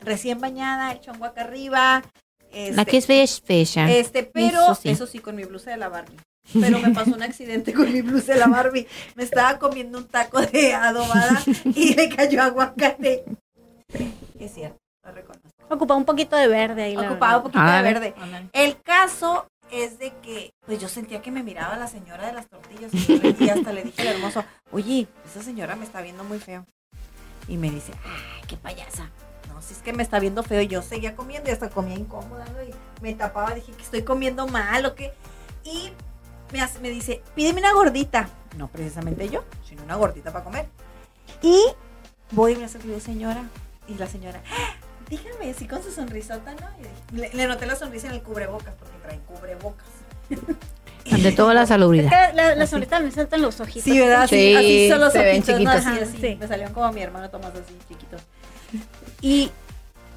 recién 0.00 0.40
bañada, 0.40 0.92
el 0.92 1.00
chongo 1.00 1.24
acá 1.26 1.42
arriba. 1.42 2.02
Este, 2.50 2.72
La 2.76 2.84
que 2.84 2.98
es 2.98 3.06
fecha. 3.06 3.42
fecha. 3.44 3.90
este, 3.90 4.22
pero 4.24 4.60
Eso 4.60 4.78
eso 4.84 5.06
sí. 5.06 5.12
sí. 5.12 5.18
con 5.18 5.34
mi 5.36 5.44
blusa 5.44 5.70
de 5.70 5.76
la 5.78 5.88
Barbie. 5.88 6.16
Pero 6.60 6.78
me 6.80 6.90
pasó 6.90 7.10
un 7.14 7.22
accidente 7.22 7.72
con 7.72 7.92
mi 7.92 8.02
blusa 8.02 8.32
de 8.34 8.38
la 8.40 8.46
Barbie. 8.48 8.86
Me 9.14 9.24
estaba 9.24 9.58
comiendo 9.58 9.98
un 9.98 10.06
taco 10.08 10.40
de 10.40 10.74
adobada 10.74 11.42
y 11.74 11.94
le 11.94 12.08
cayó 12.08 12.42
aguacate. 12.42 13.24
Es 14.38 14.54
cierto, 14.54 14.78
lo 15.04 15.12
reconozco. 15.12 15.48
Ocupaba 15.68 15.98
un 15.98 16.04
poquito 16.04 16.36
de 16.36 16.48
verde 16.48 16.82
ahí. 16.84 16.96
Ocupaba 16.96 17.36
un 17.38 17.42
poquito 17.44 17.60
Ah, 17.62 17.76
de 17.76 17.82
ve. 17.82 17.92
verde. 17.94 18.14
El 18.52 18.80
caso 18.82 19.46
es 19.70 19.98
de 19.98 20.12
que, 20.22 20.52
pues 20.66 20.78
yo 20.80 20.88
sentía 20.88 21.22
que 21.22 21.30
me 21.30 21.42
miraba 21.42 21.76
la 21.76 21.86
señora 21.86 22.26
de 22.26 22.32
las 22.34 22.46
tortillas 22.48 22.92
y, 22.92 22.98
yo 23.06 23.16
le- 23.22 23.36
y 23.38 23.48
hasta 23.48 23.72
le 23.72 23.84
dije 23.84 24.02
al 24.02 24.08
hermoso, 24.16 24.44
oye, 24.70 25.06
esa 25.24 25.42
señora 25.42 25.76
me 25.76 25.84
está 25.84 26.02
viendo 26.02 26.24
muy 26.24 26.38
feo. 26.38 26.66
Y 27.48 27.56
me 27.56 27.70
dice, 27.70 27.92
ay, 28.04 28.42
qué 28.46 28.56
payasa. 28.56 29.08
No, 29.48 29.62
si 29.62 29.72
es 29.74 29.80
que 29.80 29.92
me 29.92 30.02
está 30.02 30.18
viendo 30.20 30.42
feo. 30.42 30.60
Y 30.60 30.66
yo 30.68 30.82
seguía 30.82 31.16
comiendo 31.16 31.48
y 31.48 31.52
hasta 31.52 31.70
comía 31.70 31.94
incómoda, 31.94 32.44
¿no? 32.52 32.62
Y 32.62 32.74
me 33.00 33.14
tapaba, 33.14 33.54
dije 33.54 33.72
que 33.72 33.82
estoy 33.82 34.02
comiendo 34.02 34.46
mal 34.46 34.84
o 34.86 34.94
qué. 34.94 35.12
Y 35.64 35.90
me, 36.52 36.60
hace- 36.60 36.78
me 36.80 36.90
dice, 36.90 37.22
pídeme 37.34 37.60
una 37.60 37.72
gordita. 37.72 38.28
No 38.56 38.68
precisamente 38.68 39.28
yo, 39.28 39.44
sino 39.68 39.82
una 39.82 39.96
gordita 39.96 40.32
para 40.32 40.44
comer. 40.44 40.66
Y 41.42 41.58
voy 42.32 42.52
y 42.52 42.56
me 42.56 42.66
y 42.66 42.86
digo, 42.86 43.00
señora. 43.00 43.44
Y 43.88 43.94
la 43.94 44.06
señora, 44.06 44.40
"Ah, 44.50 44.74
dígame, 45.08 45.50
así 45.50 45.66
con 45.66 45.82
su 45.82 45.90
sonrisota, 45.90 46.54
¿no? 46.54 46.66
Y 47.12 47.16
le, 47.16 47.30
le 47.34 47.46
noté 47.46 47.66
la 47.66 47.74
sonrisa 47.76 48.06
en 48.08 48.14
el 48.14 48.22
cubrebocas, 48.22 48.74
porque 48.78 48.96
trae 49.02 49.18
cubrebocas. 49.20 49.86
Ante 51.10 51.32
toda 51.36 51.52
la 51.54 51.62
Es 51.62 51.68
salubridad. 51.68 52.08
que 52.30 52.36
la, 52.36 52.54
la 52.54 52.66
sonrisa 52.66 53.00
me 53.00 53.10
saltan 53.10 53.42
los 53.42 53.58
ojitos. 53.60 53.82
Sí, 53.84 53.98
¿verdad? 53.98 54.22
Así, 54.22 54.36
Sí, 54.36 54.54
así 54.56 54.88
son 54.90 55.00
los 55.00 55.14
ojitos, 55.14 55.48
¿no? 55.48 55.52
chiquitos. 55.54 55.74
Así, 55.74 55.86
Ajá, 55.88 56.02
así. 56.02 56.18
sí. 56.20 56.36
Me 56.38 56.46
salieron 56.46 56.72
como 56.72 56.86
a 56.86 56.92
mi 56.92 57.02
hermano 57.02 57.28
Tomás, 57.30 57.50
así, 57.54 57.76
chiquitos. 57.88 58.22
Y 59.20 59.50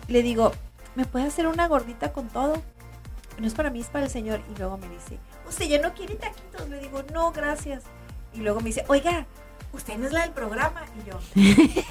le 0.07 0.21
digo, 0.21 0.51
¿me 0.95 1.05
puede 1.05 1.25
hacer 1.25 1.47
una 1.47 1.67
gordita 1.67 2.13
con 2.13 2.27
todo? 2.29 2.61
No 3.39 3.47
es 3.47 3.53
para 3.53 3.69
mí, 3.71 3.81
es 3.81 3.87
para 3.87 4.05
el 4.05 4.11
señor. 4.11 4.41
Y 4.53 4.57
luego 4.59 4.77
me 4.77 4.87
dice, 4.89 5.17
¿usted 5.47 5.65
ya 5.65 5.79
no 5.81 5.93
quiere 5.93 6.15
taquitos? 6.15 6.67
Le 6.69 6.79
digo, 6.79 7.03
no, 7.13 7.31
gracias. 7.31 7.83
Y 8.33 8.39
luego 8.39 8.59
me 8.59 8.67
dice, 8.67 8.83
oiga, 8.87 9.25
usted 9.73 9.97
no 9.97 10.07
es 10.07 10.13
la 10.13 10.21
del 10.21 10.31
programa. 10.31 10.83
Y 11.03 11.09
yo, 11.09 11.19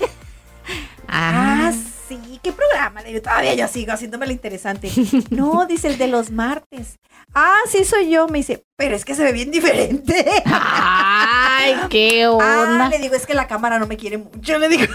Ah, 1.07 1.69
ah, 1.69 1.73
sí, 2.09 2.41
¿qué 2.43 2.51
programa? 2.51 3.03
Le 3.03 3.09
digo, 3.11 3.21
todavía 3.23 3.55
yo 3.55 3.69
sigo 3.69 3.93
haciéndome 3.93 4.27
lo 4.27 4.33
interesante. 4.33 4.91
No, 5.31 5.67
dice 5.67 5.89
el 5.89 5.99
de 5.99 6.09
los 6.09 6.31
martes. 6.31 6.99
Ah, 7.35 7.59
sí 7.71 7.85
soy 7.85 8.09
yo. 8.11 8.27
Me 8.29 8.39
dice, 8.39 8.65
pero 8.77 8.97
es 8.97 9.05
que 9.05 9.15
se 9.15 9.23
ve 9.23 9.33
bien 9.33 9.51
diferente. 9.51 10.25
Ay, 10.47 11.77
qué 11.91 12.25
Ah, 12.41 12.65
onda. 12.67 12.89
le 12.89 12.99
digo, 12.99 13.15
es 13.15 13.27
que 13.27 13.35
la 13.35 13.47
cámara 13.47 13.79
no 13.79 13.87
me 13.87 13.97
quiere 13.99 14.17
mucho, 14.19 14.59
le 14.59 14.69
digo. 14.69 14.93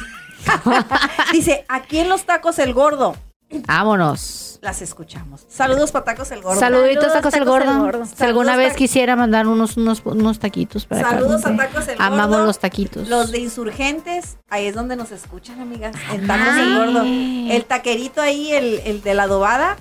Dice, 1.32 1.66
aquí 1.70 2.00
en 2.00 2.10
los 2.10 2.24
tacos 2.26 2.58
el 2.60 2.74
gordo. 2.74 3.16
Vámonos. 3.52 4.60
Las 4.62 4.82
escuchamos. 4.82 5.46
Saludos 5.48 5.92
para 5.92 6.06
tacos 6.06 6.32
el 6.32 6.42
gordo. 6.42 6.60
Saluditos, 6.60 7.06
Saludos, 7.06 7.14
tacos 7.14 7.34
el 7.34 7.46
gordo. 7.46 8.06
Si 8.06 8.24
alguna 8.24 8.56
vez 8.58 8.76
quisiera 8.76 9.16
mandar 9.16 9.48
unos, 9.48 9.78
unos, 9.78 10.02
unos 10.06 10.40
taquitos 10.40 10.86
para 10.86 11.02
acá. 11.02 11.12
Saludos 11.12 11.46
a 11.46 11.56
tacos 11.56 11.88
el 11.88 11.98
gordo. 11.98 12.04
Amamos 12.14 12.46
los 12.46 12.60
taquitos. 12.60 13.08
Los 13.08 13.32
de 13.32 13.40
insurgentes, 13.40 14.38
ahí 14.50 14.68
es 14.68 14.76
donde 14.76 14.96
nos 14.96 15.12
escuchan, 15.12 15.62
amigas. 15.62 15.96
En 16.12 16.28
tacos 16.28 16.58
el 16.58 16.76
gordo. 16.78 17.04
El 17.06 17.66
taquerito 17.66 18.22
ahí, 18.22 18.52
el, 18.52 18.82
el 18.86 19.02
de 19.02 19.14
la 19.14 19.24
adobada. 19.24 19.78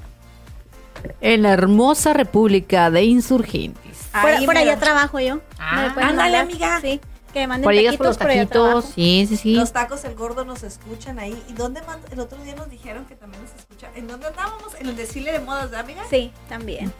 En 1.21 1.43
la 1.43 1.53
hermosa 1.53 2.13
República 2.13 2.91
de 2.91 3.05
Insurgentes. 3.05 4.09
Por, 4.13 4.31
ahí 4.31 4.47
por 4.47 4.57
allá 4.57 4.79
trabajo 4.79 5.21
yo. 5.21 5.41
Ah, 5.59 5.83
Me 5.83 5.91
pueden 5.95 6.09
ándale, 6.11 6.39
mandar, 6.39 6.43
amiga. 6.45 6.81
Sí, 6.81 7.01
que 7.41 7.47
manden 7.47 7.65
Por 7.65 7.75
los 8.07 8.17
por 8.19 8.27
allá 8.31 8.47
taquitos. 8.47 8.85
Sí, 8.95 9.27
sí, 9.29 9.37
sí. 9.37 9.55
Los 9.55 9.73
tacos 9.73 10.05
el 10.05 10.15
gordo 10.15 10.45
nos 10.45 10.63
escuchan 10.63 11.19
ahí. 11.19 11.41
¿Y 11.49 11.53
dónde? 11.53 11.81
El 12.11 12.21
otro 12.21 12.43
día 12.43 12.55
nos 12.55 12.69
dijeron 12.71 13.05
que 13.07 13.15
también 13.15 13.43
nos 13.43 13.53
escuchan. 13.59 13.91
¿En 13.95 14.07
dónde 14.09 14.27
andábamos? 14.27 14.75
En 14.81 14.89
el 14.89 14.97
desfile 14.97 15.33
de 15.33 15.41
modas, 15.41 15.71
¿de 15.71 15.77
amiga? 15.79 16.03
Sí, 16.11 16.33
también. 16.49 16.93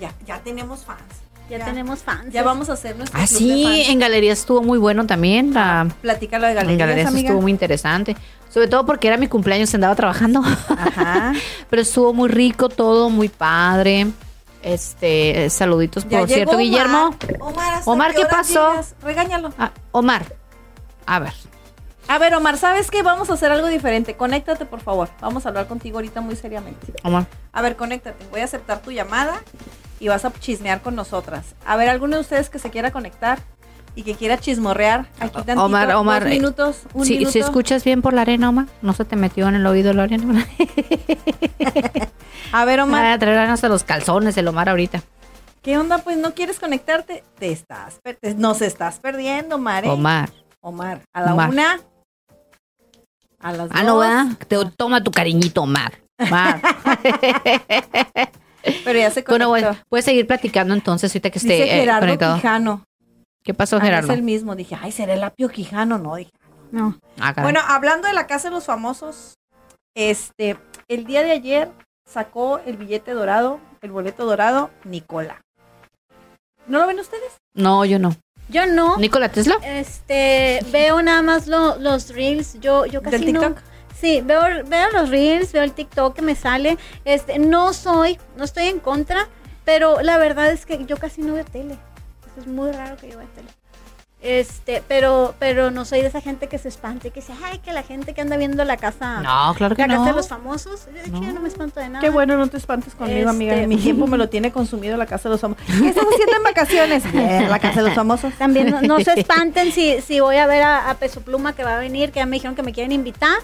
Ya, 0.00 0.12
ya 0.26 0.40
tenemos 0.40 0.84
fans. 0.84 1.00
Ya, 1.48 1.58
Ya. 1.58 1.64
tenemos 1.64 2.00
fans. 2.00 2.32
Ya 2.32 2.42
vamos 2.42 2.68
a 2.70 2.72
hacer 2.72 2.96
nuestro 2.96 3.20
Ah, 3.20 3.24
club 3.26 3.38
de 3.38 3.44
sí, 3.44 3.62
fans. 3.64 3.88
en 3.90 3.98
galerías 4.00 4.38
estuvo 4.40 4.62
muy 4.62 4.78
bueno 4.78 5.06
también. 5.06 5.54
La, 5.54 5.86
Platícalo 6.02 6.44
de 6.46 6.52
en 6.52 6.56
galerías, 6.56 6.78
galerías 6.80 7.08
amiga. 7.08 7.28
estuvo 7.28 7.40
muy 7.42 7.52
interesante. 7.52 8.16
Sobre 8.52 8.68
todo 8.68 8.84
porque 8.86 9.06
era 9.06 9.16
mi 9.16 9.28
cumpleaños, 9.28 9.72
andaba 9.74 9.94
trabajando. 9.94 10.40
Ajá. 10.40 11.32
Pero 11.70 11.82
estuvo 11.82 12.12
muy 12.12 12.28
rico 12.28 12.68
todo, 12.68 13.10
muy 13.10 13.28
padre. 13.28 14.06
Este, 14.66 15.48
saluditos 15.48 16.08
Ya 16.08 16.18
por 16.18 16.28
cierto, 16.28 16.50
Omar. 16.50 16.62
Guillermo. 16.64 17.10
Omar, 17.38 17.74
¿hasta 17.74 17.90
Omar, 17.90 18.14
¿qué 18.14 18.26
pasó? 18.26 18.70
llegas? 18.70 18.96
Regáñalo. 19.00 19.52
Ah, 19.58 19.70
Omar. 19.92 20.26
A 21.06 21.20
ver. 21.20 21.32
A 22.08 22.18
ver, 22.18 22.34
Omar, 22.34 22.58
¿sabes 22.58 22.90
qué? 22.90 23.02
Vamos 23.04 23.30
a 23.30 23.34
hacer 23.34 23.52
algo 23.52 23.68
diferente. 23.68 24.16
Conéctate, 24.16 24.66
por 24.66 24.80
favor. 24.80 25.08
Vamos 25.20 25.46
a 25.46 25.50
hablar 25.50 25.68
contigo 25.68 25.98
ahorita 25.98 26.20
muy 26.20 26.34
seriamente. 26.34 26.94
Omar. 27.04 27.26
A 27.52 27.62
ver, 27.62 27.76
conéctate. 27.76 28.26
Voy 28.32 28.40
a 28.40 28.44
aceptar 28.44 28.82
tu 28.82 28.90
llamada 28.90 29.40
y 30.00 30.08
vas 30.08 30.24
a 30.24 30.32
chismear 30.32 30.82
con 30.82 30.96
nosotras. 30.96 31.54
A 31.64 31.76
ver, 31.76 31.88
¿alguno 31.88 32.16
de 32.16 32.22
ustedes 32.22 32.50
que 32.50 32.58
se 32.58 32.70
quiera 32.70 32.90
conectar 32.90 33.38
y 33.96 34.04
que 34.04 34.14
quiera 34.14 34.38
chismorrear? 34.38 35.06
Aquí 35.18 35.32
tantito, 35.34 35.64
Omar, 35.64 35.92
Omar, 35.96 36.22
dos 36.22 36.30
eh, 36.32 36.36
minutos, 36.36 36.76
un 36.94 37.04
Si, 37.04 37.14
minuto. 37.14 37.32
si 37.32 37.38
escuchas 37.40 37.82
bien 37.82 38.02
por 38.02 38.12
la 38.12 38.20
arena, 38.22 38.50
Omar, 38.50 38.66
no 38.82 38.92
se 38.92 39.04
te 39.04 39.16
metió 39.16 39.48
en 39.48 39.56
el 39.56 39.66
oído 39.66 39.92
la 39.92 40.02
arena. 40.04 40.46
A 42.52 42.64
ver, 42.64 42.80
Omar, 42.80 43.04
a 43.06 43.18
traer 43.18 43.38
hasta 43.50 43.68
los 43.68 43.84
calzones 43.84 44.36
el 44.36 44.46
Omar 44.48 44.68
ahorita. 44.68 45.02
¿qué 45.62 45.76
onda? 45.76 45.98
Pues 45.98 46.16
no 46.16 46.32
quieres 46.32 46.60
conectarte. 46.60 47.24
Te 47.40 47.50
estás, 47.50 47.98
te- 48.20 48.34
nos 48.36 48.62
estás 48.62 49.00
perdiendo, 49.00 49.56
Omar. 49.56 49.84
¿eh? 49.84 49.88
Omar. 49.90 50.30
Omar, 50.60 51.00
a 51.12 51.22
la 51.22 51.34
Omar. 51.34 51.50
una. 51.50 51.80
A 53.40 53.52
las 53.52 53.68
Ah, 53.72 53.82
no, 53.82 53.96
dos. 53.96 54.06
¿verdad? 54.06 54.26
Te, 54.46 54.56
toma 54.76 55.02
tu 55.02 55.10
cariñito, 55.10 55.62
Omar. 55.62 55.94
Omar. 56.20 56.60
Pero 58.84 58.98
ya 58.98 59.10
se 59.10 59.22
conectó. 59.24 59.48
bueno, 59.48 59.68
bueno, 59.68 59.82
puedes 59.88 60.04
seguir 60.04 60.26
platicando 60.26 60.74
entonces 60.74 61.10
ahorita 61.12 61.30
que 61.30 61.38
esté 61.38 61.52
Dice 61.54 61.76
eh, 61.76 61.80
Gerardo 61.80 62.00
conectado. 62.06 62.36
Quijano. 62.36 62.84
¿Qué 63.46 63.54
pasó, 63.54 63.76
Ah, 63.76 63.80
Gerardo? 63.80 64.12
Es 64.12 64.18
el 64.18 64.24
mismo. 64.24 64.54
Dije, 64.56 64.76
ay, 64.80 64.92
será 64.92 65.14
el 65.14 65.22
apio 65.24 65.48
Quijano, 65.48 65.96
no. 65.98 66.16
Dije, 66.16 66.32
No. 66.72 66.98
Ah. 67.20 67.32
Bueno, 67.40 67.60
hablando 67.66 68.08
de 68.08 68.12
la 68.14 68.26
casa 68.26 68.48
de 68.48 68.54
los 68.56 68.64
famosos, 68.66 69.36
este, 69.96 70.58
el 70.88 71.06
día 71.06 71.22
de 71.22 71.30
ayer 71.30 71.70
sacó 72.10 72.58
el 72.66 72.76
billete 72.76 73.12
dorado, 73.12 73.60
el 73.82 73.92
boleto 73.92 74.26
dorado, 74.26 74.70
Nicola. 74.84 75.40
¿No 76.66 76.80
lo 76.80 76.86
ven 76.88 76.98
ustedes? 77.00 77.36
no, 77.54 77.84
yo 77.84 77.98
no. 77.98 78.14
Yo 78.48 78.66
no. 78.66 78.96
¿Nicola 78.98 79.28
Tesla? 79.28 79.56
Este, 79.64 80.60
veo 80.70 81.02
nada 81.02 81.20
más 81.22 81.46
lo- 81.48 81.76
los 81.78 82.10
reels. 82.10 82.58
Yo, 82.60 82.86
yo 82.86 83.02
casi 83.02 83.18
¿Del 83.18 83.32
no. 83.32 83.40
TikTok? 83.40 83.58
Sí, 83.98 84.20
veo, 84.20 84.40
veo 84.66 84.90
los 84.92 85.08
reels, 85.08 85.52
veo 85.52 85.62
el 85.64 85.72
TikTok 85.72 86.14
que 86.14 86.22
me 86.22 86.34
sale. 86.36 86.78
Este, 87.04 87.38
no 87.40 87.72
soy, 87.72 88.18
no 88.36 88.44
estoy 88.44 88.66
en 88.66 88.78
contra, 88.78 89.28
pero 89.64 90.00
la 90.02 90.18
verdad 90.18 90.50
es 90.50 90.64
que 90.66 90.84
yo 90.84 90.96
casi 90.96 91.22
no 91.22 91.34
veo 91.34 91.44
tele. 91.44 91.76
Es 92.38 92.46
muy 92.46 92.70
raro 92.72 92.96
que 92.96 93.10
yo 93.10 93.18
vea 93.18 93.26
tele. 93.34 93.48
Este, 94.22 94.82
pero, 94.88 95.34
pero 95.38 95.70
no 95.70 95.84
soy 95.84 96.00
de 96.00 96.08
esa 96.08 96.20
gente 96.20 96.48
que 96.48 96.58
se 96.58 96.68
espante, 96.68 97.10
que 97.10 97.20
dice, 97.20 97.32
ay, 97.44 97.58
que 97.58 97.72
la 97.72 97.82
gente 97.82 98.12
que 98.14 98.22
anda 98.22 98.36
viendo 98.36 98.64
la 98.64 98.76
casa, 98.76 99.20
No, 99.20 99.54
claro 99.54 99.76
que 99.76 99.82
la 99.82 99.88
casa 99.88 100.00
no. 100.00 100.06
de 100.06 100.12
los 100.14 100.26
famosos, 100.28 100.88
es 100.96 101.02
que 101.04 101.10
No. 101.10 101.22
yo 101.22 101.32
no 101.32 101.40
me 101.40 101.48
espanto 101.48 101.78
de 101.80 101.90
nada. 101.90 102.00
Qué 102.00 102.10
bueno, 102.10 102.36
no 102.36 102.46
te 102.48 102.56
espantes 102.56 102.94
conmigo, 102.94 103.28
amiga. 103.30 103.54
Este- 103.54 103.66
Mi 103.68 103.76
tiempo 103.76 104.06
me 104.06 104.16
lo 104.16 104.28
tiene 104.28 104.50
consumido 104.50 104.96
la 104.96 105.06
casa 105.06 105.28
de 105.28 105.34
los 105.34 105.40
famosos. 105.42 105.64
¿Qué 105.66 105.88
estás 105.90 106.04
haciendo 106.12 106.36
en 106.38 106.42
vacaciones? 106.42 107.04
La 107.50 107.58
casa 107.60 107.82
de 107.82 107.86
los 107.88 107.94
famosos. 107.94 108.32
También 108.34 108.70
no, 108.70 108.80
no 108.80 109.00
se 109.00 109.12
espanten 109.20 109.70
si, 109.70 110.00
si 110.00 110.18
voy 110.20 110.36
a 110.38 110.46
ver 110.46 110.62
a, 110.62 110.90
a 110.90 110.94
Peso 110.94 111.20
Pluma 111.20 111.54
que 111.54 111.62
va 111.62 111.76
a 111.76 111.78
venir, 111.78 112.10
que 112.10 112.18
ya 112.20 112.26
me 112.26 112.36
dijeron 112.36 112.56
que 112.56 112.62
me 112.62 112.72
quieren 112.72 112.92
invitar. 112.92 113.36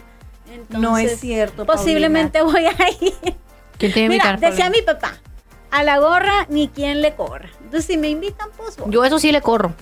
Entonces, 0.50 0.80
No 0.80 0.98
es 0.98 1.20
cierto. 1.20 1.64
Posiblemente 1.66 2.42
voy 2.42 2.64
a 2.66 2.74
ir. 3.00 3.14
¿Quién 3.78 3.92
te 3.92 4.08
Mira, 4.08 4.32
invitar, 4.32 4.40
decía 4.40 4.64
Paulina? 4.64 4.70
mi 4.70 4.82
papá, 4.82 5.14
a 5.70 5.82
la 5.84 5.98
gorra 5.98 6.46
ni 6.48 6.68
quien 6.68 7.02
le 7.02 7.14
corra. 7.14 7.50
Entonces, 7.72 7.86
si 7.86 7.96
me 7.96 8.10
invitan, 8.10 8.48
pues 8.54 8.76
voy. 8.76 8.92
Yo 8.92 9.02
eso 9.02 9.18
sí 9.18 9.32
le 9.32 9.40
corro. 9.40 9.72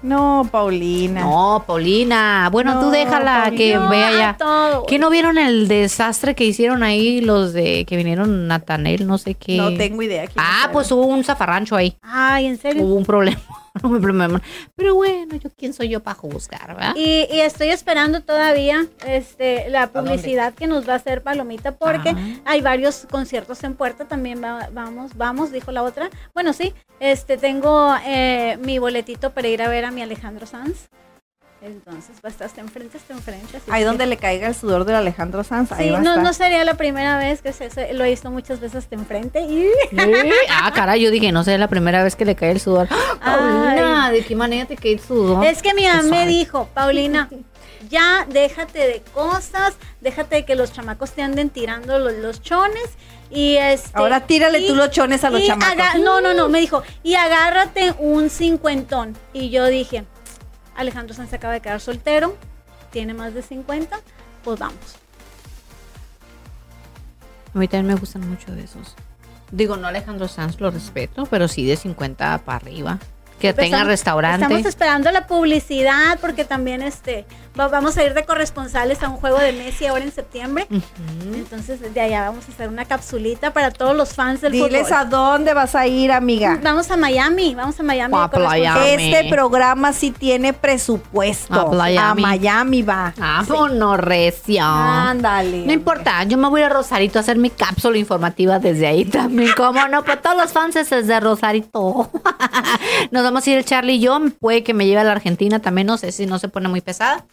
No, 0.00 0.48
Paulina. 0.50 1.22
No, 1.22 1.64
Paulina. 1.66 2.48
Bueno, 2.52 2.74
tú 2.78 2.86
No, 2.86 2.90
déjala 2.92 3.42
Paulina. 3.50 3.56
que 3.56 3.78
vea 3.90 4.12
ya. 4.12 4.36
todo. 4.38 4.86
¿Qué 4.86 5.00
no 5.00 5.10
vieron 5.10 5.36
el 5.36 5.66
desastre 5.66 6.36
que 6.36 6.44
hicieron 6.44 6.84
ahí 6.84 7.20
los 7.20 7.52
de 7.52 7.84
que 7.84 7.96
vinieron 7.96 8.46
Natanel, 8.46 9.08
no 9.08 9.18
sé 9.18 9.34
qué? 9.34 9.56
No 9.56 9.74
tengo 9.76 10.00
idea. 10.02 10.24
Ah, 10.36 10.70
pues 10.72 10.92
hubo 10.92 11.04
un 11.04 11.24
zafarrancho 11.24 11.74
ahí. 11.74 11.96
Ay, 12.00 12.46
en 12.46 12.58
serio. 12.58 12.84
Hubo 12.84 12.94
un 12.94 13.04
problema. 13.04 13.40
Problema. 14.00 14.40
Pero 14.76 14.94
bueno, 14.94 15.36
yo 15.36 15.50
quién 15.56 15.72
soy 15.72 15.88
yo 15.88 16.00
para 16.00 16.14
juzgar, 16.16 16.68
¿verdad? 16.68 16.94
Y, 16.96 17.26
y 17.30 17.40
estoy 17.40 17.68
esperando 17.68 18.20
todavía 18.22 18.86
este, 19.06 19.68
la 19.70 19.88
publicidad 19.88 20.54
que 20.54 20.66
nos 20.66 20.88
va 20.88 20.94
a 20.94 20.96
hacer 20.96 21.22
Palomita 21.22 21.72
porque 21.76 22.10
Ah. 22.10 22.40
hay 22.44 22.60
varios 22.60 23.06
conciertos 23.10 23.62
en 23.64 23.74
puerta 23.74 24.04
también 24.06 24.42
va- 24.42 24.68
vamos 24.72 25.16
vamos 25.16 25.52
dijo 25.52 25.70
la 25.72 25.82
otra 25.82 26.10
bueno 26.34 26.52
sí 26.52 26.74
este 26.98 27.36
tengo 27.36 27.94
eh, 28.04 28.58
mi 28.62 28.78
boletito 28.78 29.30
para 29.30 29.48
ir 29.48 29.62
a 29.62 29.68
ver 29.68 29.84
a 29.84 29.90
mi 29.90 30.02
Alejandro 30.02 30.46
Sanz 30.46 30.88
entonces 31.62 32.16
va 32.24 32.28
a 32.28 32.32
estar 32.32 32.46
hasta 32.46 32.60
enfrente 32.60 32.96
hasta 32.96 33.12
enfrente 33.12 33.56
así 33.58 33.66
Ahí 33.70 33.82
que- 33.82 33.86
donde 33.86 34.06
le 34.06 34.16
caiga 34.16 34.48
el 34.48 34.54
sudor 34.54 34.84
de 34.84 34.94
Alejandro 34.94 35.44
Sanz. 35.44 35.72
ahí 35.72 35.88
sí 35.88 35.94
a 35.94 35.98
no 36.00 36.10
estar. 36.10 36.24
no 36.24 36.32
sería 36.32 36.64
la 36.64 36.74
primera 36.74 37.18
vez 37.18 37.42
que 37.42 37.52
se, 37.52 37.68
se- 37.70 37.92
lo 37.92 38.04
he 38.04 38.10
visto 38.10 38.30
muchas 38.30 38.60
veces 38.60 38.76
hasta 38.84 38.94
enfrente 38.94 39.40
y 39.42 39.64
¿Eh? 39.92 40.30
Ah, 40.50 40.72
caray, 40.74 41.02
yo 41.02 41.10
dije, 41.10 41.32
no 41.32 41.40
es 41.42 41.46
la 41.48 41.68
primera 41.68 42.02
vez 42.02 42.16
que 42.16 42.24
le 42.24 42.34
cae 42.34 42.52
el 42.52 42.60
sudor. 42.60 42.88
Paulina, 43.24 44.10
¿de 44.10 44.24
qué 44.24 44.36
manera 44.36 44.66
te 44.66 44.76
cae 44.76 44.92
el 44.94 45.00
sudor? 45.00 45.44
Es 45.44 45.62
que 45.62 45.74
mi 45.74 45.86
mamá 45.86 46.02
me 46.02 46.26
dijo, 46.26 46.68
Paulina, 46.74 47.28
ya 47.88 48.26
déjate 48.28 48.78
de 48.78 49.02
cosas, 49.14 49.74
déjate 50.00 50.36
de 50.36 50.44
que 50.44 50.54
los 50.54 50.72
chamacos 50.72 51.12
te 51.12 51.22
anden 51.22 51.50
tirando 51.50 51.98
los, 51.98 52.12
los 52.14 52.40
chones 52.42 52.84
y 53.30 53.56
este. 53.56 53.90
Ahora 53.94 54.20
tírale 54.26 54.60
y- 54.60 54.66
tú 54.68 54.74
los 54.74 54.90
chones 54.90 55.24
a 55.24 55.30
los 55.30 55.44
chamacos. 55.44 56.00
no, 56.02 56.20
no, 56.20 56.34
no, 56.34 56.48
me 56.48 56.60
dijo, 56.60 56.82
y 57.02 57.14
agárrate 57.14 57.94
un 57.98 58.30
cincuentón. 58.30 59.16
Y 59.32 59.50
yo 59.50 59.66
dije, 59.66 60.04
Alejandro 60.80 61.14
Sanz 61.14 61.30
se 61.30 61.36
acaba 61.36 61.52
de 61.52 61.60
quedar 61.60 61.80
soltero, 61.80 62.36
tiene 62.90 63.14
más 63.14 63.34
de 63.34 63.42
50, 63.42 64.00
pues 64.42 64.58
vamos. 64.58 64.96
A 67.54 67.58
mí 67.58 67.68
también 67.68 67.94
me 67.94 68.00
gustan 68.00 68.28
mucho 68.28 68.52
de 68.52 68.64
esos. 68.64 68.94
Digo, 69.50 69.76
no 69.76 69.88
Alejandro 69.88 70.28
Sanz, 70.28 70.60
lo 70.60 70.70
respeto, 70.70 71.26
pero 71.26 71.48
sí 71.48 71.66
de 71.66 71.76
50 71.76 72.38
para 72.38 72.56
arriba. 72.56 72.98
Que 73.40 73.54
Pues 73.54 73.64
tenga 73.64 73.78
estamos- 73.78 73.86
restaurante. 73.88 74.44
Estamos 74.44 74.66
esperando 74.66 75.10
la 75.10 75.26
publicidad 75.26 76.18
porque 76.20 76.44
también 76.44 76.82
este 76.82 77.24
va- 77.58 77.68
vamos 77.68 77.96
a 77.96 78.04
ir 78.04 78.12
de 78.14 78.24
corresponsales 78.24 79.02
a 79.02 79.08
un 79.08 79.16
juego 79.16 79.38
de 79.38 79.52
Messi 79.52 79.86
ahora 79.86 80.04
en 80.04 80.12
septiembre. 80.12 80.66
Entonces, 81.34 81.80
de 81.94 82.00
allá 82.00 82.28
vamos 82.28 82.44
a 82.48 82.52
hacer 82.52 82.68
una 82.68 82.84
capsulita 82.84 83.52
para 83.52 83.70
todos 83.70 83.96
los 83.96 84.12
fans 84.14 84.40
del 84.42 84.52
Diles 84.52 84.82
fútbol. 84.88 84.92
a 84.98 85.04
dónde 85.06 85.54
vas 85.54 85.74
a 85.74 85.86
ir, 85.86 86.12
amiga. 86.12 86.58
Vamos 86.62 86.90
a 86.90 86.96
Miami, 86.96 87.54
vamos 87.54 87.80
a 87.80 87.82
Miami. 87.82 88.12
corresponsal. 88.12 88.60
Miami. 88.60 89.14
Este 89.14 89.28
programa 89.30 89.92
sí 89.92 90.10
tiene 90.10 90.52
presupuesto. 90.52 91.54
A 91.54 91.72
Miami. 91.74 92.22
A 92.22 92.26
Miami 92.26 92.82
va. 92.82 93.14
Vámonos, 93.16 93.98
recio. 93.98 94.62
Ándale. 94.64 95.64
No 95.66 95.72
importa, 95.72 96.24
yo 96.24 96.36
me 96.36 96.48
voy 96.48 96.60
a 96.62 96.68
Rosarito 96.68 97.18
a 97.18 97.22
hacer 97.22 97.38
mi 97.38 97.48
cápsula 97.50 97.96
informativa 97.96 98.58
desde 98.58 98.86
ahí 98.86 99.04
también. 99.06 99.50
¿Cómo 99.56 99.88
no? 99.88 100.04
Pues 100.04 100.20
todos 100.20 100.36
los 100.36 100.52
fans 100.52 100.76
es 100.76 100.90
de 101.06 101.20
Rosarito. 101.20 102.10
Nos 103.10 103.22
vamos 103.30 103.46
a 103.46 103.50
ir 103.50 103.58
el 103.58 103.64
Charlie 103.64 103.94
y 103.94 104.00
yo. 104.00 104.18
Puede 104.40 104.62
que 104.62 104.74
me 104.74 104.86
lleve 104.86 105.00
a 105.00 105.04
la 105.04 105.12
Argentina 105.12 105.60
también. 105.60 105.86
No 105.86 105.96
sé 105.96 106.12
si 106.12 106.26
no 106.26 106.38
se 106.38 106.48
pone 106.48 106.68
muy 106.68 106.80
pesada. 106.80 107.26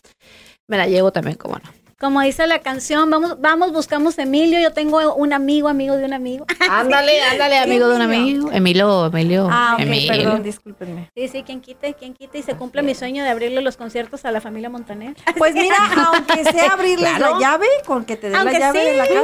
Me 0.67 0.77
la 0.77 0.85
llevo 0.87 1.11
también, 1.11 1.37
cómo 1.37 1.55
no. 1.55 1.71
Como 1.99 2.21
dice 2.21 2.45
la 2.45 2.59
canción, 2.59 3.09
vamos, 3.09 3.41
vamos, 3.41 3.73
buscamos 3.73 4.19
Emilio. 4.19 4.59
Yo 4.59 4.71
tengo 4.71 5.15
un 5.15 5.33
amigo, 5.33 5.67
amigo 5.67 5.95
de 5.97 6.05
un 6.05 6.13
amigo. 6.13 6.45
Ándale, 6.69 7.19
ándale, 7.23 7.57
amigo 7.57 7.87
de 7.87 7.95
un 7.95 8.01
amigo. 8.03 8.51
Emilio, 8.51 9.07
Emilio. 9.07 9.47
Ah, 9.51 9.71
ok, 9.73 9.79
Emilio. 9.81 10.07
perdón, 10.13 10.43
discúlpenme. 10.43 11.09
Sí, 11.15 11.27
sí, 11.27 11.41
quien 11.41 11.59
quite, 11.59 11.95
quien 11.95 12.13
quite 12.13 12.37
y 12.37 12.43
se 12.43 12.55
cumple 12.55 12.83
mi 12.83 12.93
sueño 12.93 13.23
de 13.23 13.31
abrirle 13.31 13.63
los 13.63 13.77
conciertos 13.77 14.25
a 14.25 14.31
la 14.31 14.41
familia 14.41 14.69
Montaner. 14.69 15.15
Pues 15.39 15.55
mira, 15.55 15.75
aunque 16.13 16.43
sea 16.43 16.73
abrirles 16.73 17.13
Claro. 17.15 17.33
la 17.33 17.39
llave, 17.39 17.65
con 17.87 18.05
que 18.05 18.15
te 18.15 18.27
den 18.29 18.35
Aunque 18.35 18.59
la 18.59 18.67
llave 18.67 18.79
sí, 18.79 18.85
de 18.91 18.97
la 18.97 19.07
casa, 19.07 19.21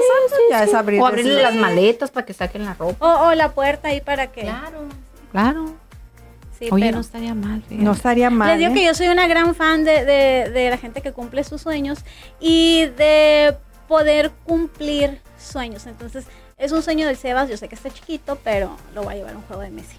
ya 0.49 0.63
es 0.63 0.74
abrirles. 0.74 1.03
O 1.03 1.05
abrirle 1.07 1.41
las 1.43 1.53
maletas 1.53 2.09
para 2.09 2.26
que 2.26 2.34
saquen 2.34 2.65
la 2.65 2.74
ropa. 2.74 3.05
O, 3.05 3.28
o 3.28 3.36
la 3.36 3.51
puerta 3.51 3.89
ahí 3.89 4.01
para 4.01 4.32
que. 4.32 4.41
Claro. 4.41 5.76
Sí, 6.66 6.70
Oye, 6.72 6.86
pero- 6.86 6.95
no 6.95 7.01
estaría 7.01 7.34
mal. 7.34 7.61
fíjate. 7.64 7.84
No 7.84 7.91
estaría 7.91 8.30
mal. 8.30 8.49
Les 8.49 8.59
digo 8.59 8.72
¿eh? 8.72 8.74
que 8.76 8.86
yo 8.86 8.93
soy 8.93 9.07
una 9.07 9.28
gran 9.28 9.53
fan 9.55 9.84
de, 9.84 10.05
de- 10.05 10.49
de 10.49 10.70
la 10.70 10.78
gente 10.78 11.01
que 11.01 11.11
cumple 11.11 11.43
sus 11.43 11.61
sueños 11.61 11.99
y 12.39 12.86
de 12.97 13.55
poder 13.88 14.32
cumplir 14.45 15.20
sueños. 15.38 15.86
Entonces, 15.88 16.26
es 16.57 16.72
un 16.72 16.82
sueño 16.82 17.05
del 17.07 17.18
Sebas. 17.18 17.49
Yo 17.49 17.57
sé 17.57 17.68
que 17.68 17.76
está 17.76 17.89
chiquito, 17.89 18.38
pero 18.43 18.78
lo 18.95 19.03
voy 19.03 19.14
a 19.14 19.18
llevar 19.18 19.34
a 19.34 19.38
un 19.38 19.43
juego 19.43 19.61
de 19.61 19.70
Messi. 19.72 19.97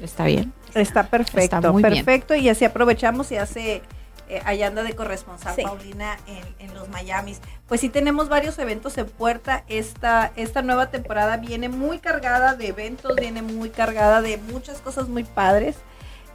Está 0.00 0.24
bien. 0.26 0.52
Está 0.74 1.04
perfecto, 1.04 1.56
Está 1.56 1.72
muy 1.72 1.82
bien. 1.82 1.94
perfecto. 2.04 2.34
Y 2.34 2.48
así 2.50 2.64
aprovechamos 2.66 3.32
y 3.32 3.36
hace, 3.36 3.80
eh, 4.28 4.42
allá 4.44 4.66
anda 4.68 4.82
de 4.82 4.94
corresponsal 4.94 5.54
Sí. 5.54 5.62
Paulina 5.62 6.18
en, 6.26 6.44
en 6.68 6.74
los 6.74 6.88
Miamis. 6.88 7.40
Pues 7.68 7.80
sí 7.80 7.88
tenemos 7.88 8.28
varios 8.28 8.58
eventos 8.58 8.96
en 8.98 9.06
puerta. 9.06 9.64
Esta, 9.68 10.32
esta 10.36 10.62
nueva 10.62 10.90
temporada 10.90 11.36
viene 11.36 11.68
muy 11.68 11.98
cargada 11.98 12.54
de 12.54 12.68
eventos, 12.68 13.14
viene 13.16 13.42
muy 13.42 13.70
cargada 13.70 14.22
de 14.22 14.38
muchas 14.38 14.80
cosas 14.80 15.08
muy 15.08 15.24
padres. 15.24 15.76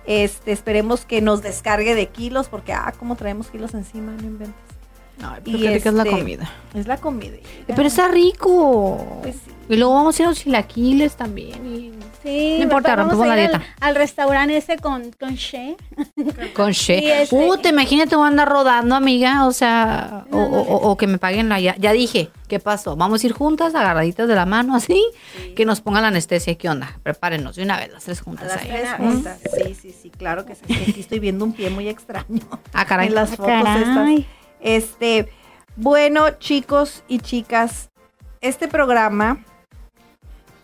Este, 0.05 0.51
esperemos 0.51 1.05
que 1.05 1.21
nos 1.21 1.41
descargue 1.43 1.93
de 1.93 2.07
kilos, 2.07 2.49
porque 2.49 2.73
ah, 2.73 2.91
cómo 2.97 3.15
traemos 3.15 3.47
kilos 3.49 3.73
encima, 3.73 4.11
no 4.13 4.23
inventes. 4.23 4.70
Y 5.45 5.55
rica 5.57 5.89
es 5.89 5.93
la 5.95 6.03
este, 6.03 6.15
comida. 6.17 6.49
Es 6.73 6.87
la 6.87 6.97
comida. 6.97 7.37
Pero 7.67 7.83
está 7.83 8.07
rico. 8.07 9.19
Pues 9.21 9.35
sí. 9.35 9.51
Y 9.69 9.77
luego 9.77 9.93
vamos 9.93 10.19
a 10.19 10.21
ir 10.23 10.25
a 10.27 10.29
los 10.31 10.39
chilaquiles 10.39 11.15
también. 11.15 11.65
y- 11.65 11.91
Sí, 12.23 12.57
No 12.59 12.63
importa, 12.65 12.95
rompemos 12.95 13.25
la 13.25 13.33
al- 13.33 13.39
dieta. 13.39 13.63
Al, 13.79 13.95
restaurante 13.95 14.55
ese 14.55 14.77
con, 14.77 15.09
con 15.19 15.33
She. 15.33 15.75
Con 16.53 16.71
She. 16.71 17.23
Este- 17.23 17.35
Uh, 17.35 17.57
te 17.57 17.69
imagínate 17.69 18.15
voy 18.15 18.25
a 18.25 18.27
andar 18.27 18.47
rodando, 18.47 18.93
amiga. 18.93 19.47
O 19.47 19.51
sea, 19.51 20.25
o, 20.31 20.37
o- 20.37 20.61
o- 20.61 20.91
o 20.91 20.97
que 20.97 21.07
me 21.07 21.17
paguen 21.17 21.49
la. 21.49 21.59
Ya, 21.59 21.75
ya 21.79 21.91
dije, 21.93 22.29
¿qué 22.47 22.59
pasó? 22.59 22.95
Vamos 22.95 23.23
a 23.23 23.25
ir 23.25 23.33
juntas, 23.33 23.73
agarraditas 23.73 24.27
de 24.27 24.35
la 24.35 24.45
mano, 24.45 24.75
así. 24.75 25.03
Que 25.55 25.65
nos 25.65 25.81
pongan 25.81 26.03
la 26.03 26.09
anestesia. 26.09 26.53
¿Qué 26.59 26.69
onda? 26.69 26.99
Prepárenos 27.01 27.55
de 27.55 27.63
una 27.63 27.77
vez, 27.79 27.91
las 27.91 28.03
tres 28.03 28.21
juntas 28.21 28.49
las 28.49 28.57
ahí. 28.61 28.67
tres 28.69 28.89
Mm. 28.99 29.03
juntas. 29.03 29.39
Sí, 29.55 29.73
sí, 29.73 29.95
sí, 29.99 30.11
claro 30.11 30.45
que 30.45 30.53
sí. 30.53 30.61
Aquí 30.89 30.99
estoy 30.99 31.17
viendo 31.17 31.43
un 31.43 31.53
pie 31.53 31.71
muy 31.71 31.87
extraño. 31.89 32.41
Ah, 32.73 32.85
caray. 32.85 33.07
en 33.07 33.15
las 33.15 33.31
Ah, 33.31 33.35
fotos 33.35 33.51
caray. 33.63 33.81
estas. 33.81 34.40
Este, 34.61 35.31
bueno, 35.75 36.29
chicos 36.31 37.03
y 37.07 37.19
chicas, 37.19 37.89
este 38.41 38.67
programa 38.67 39.43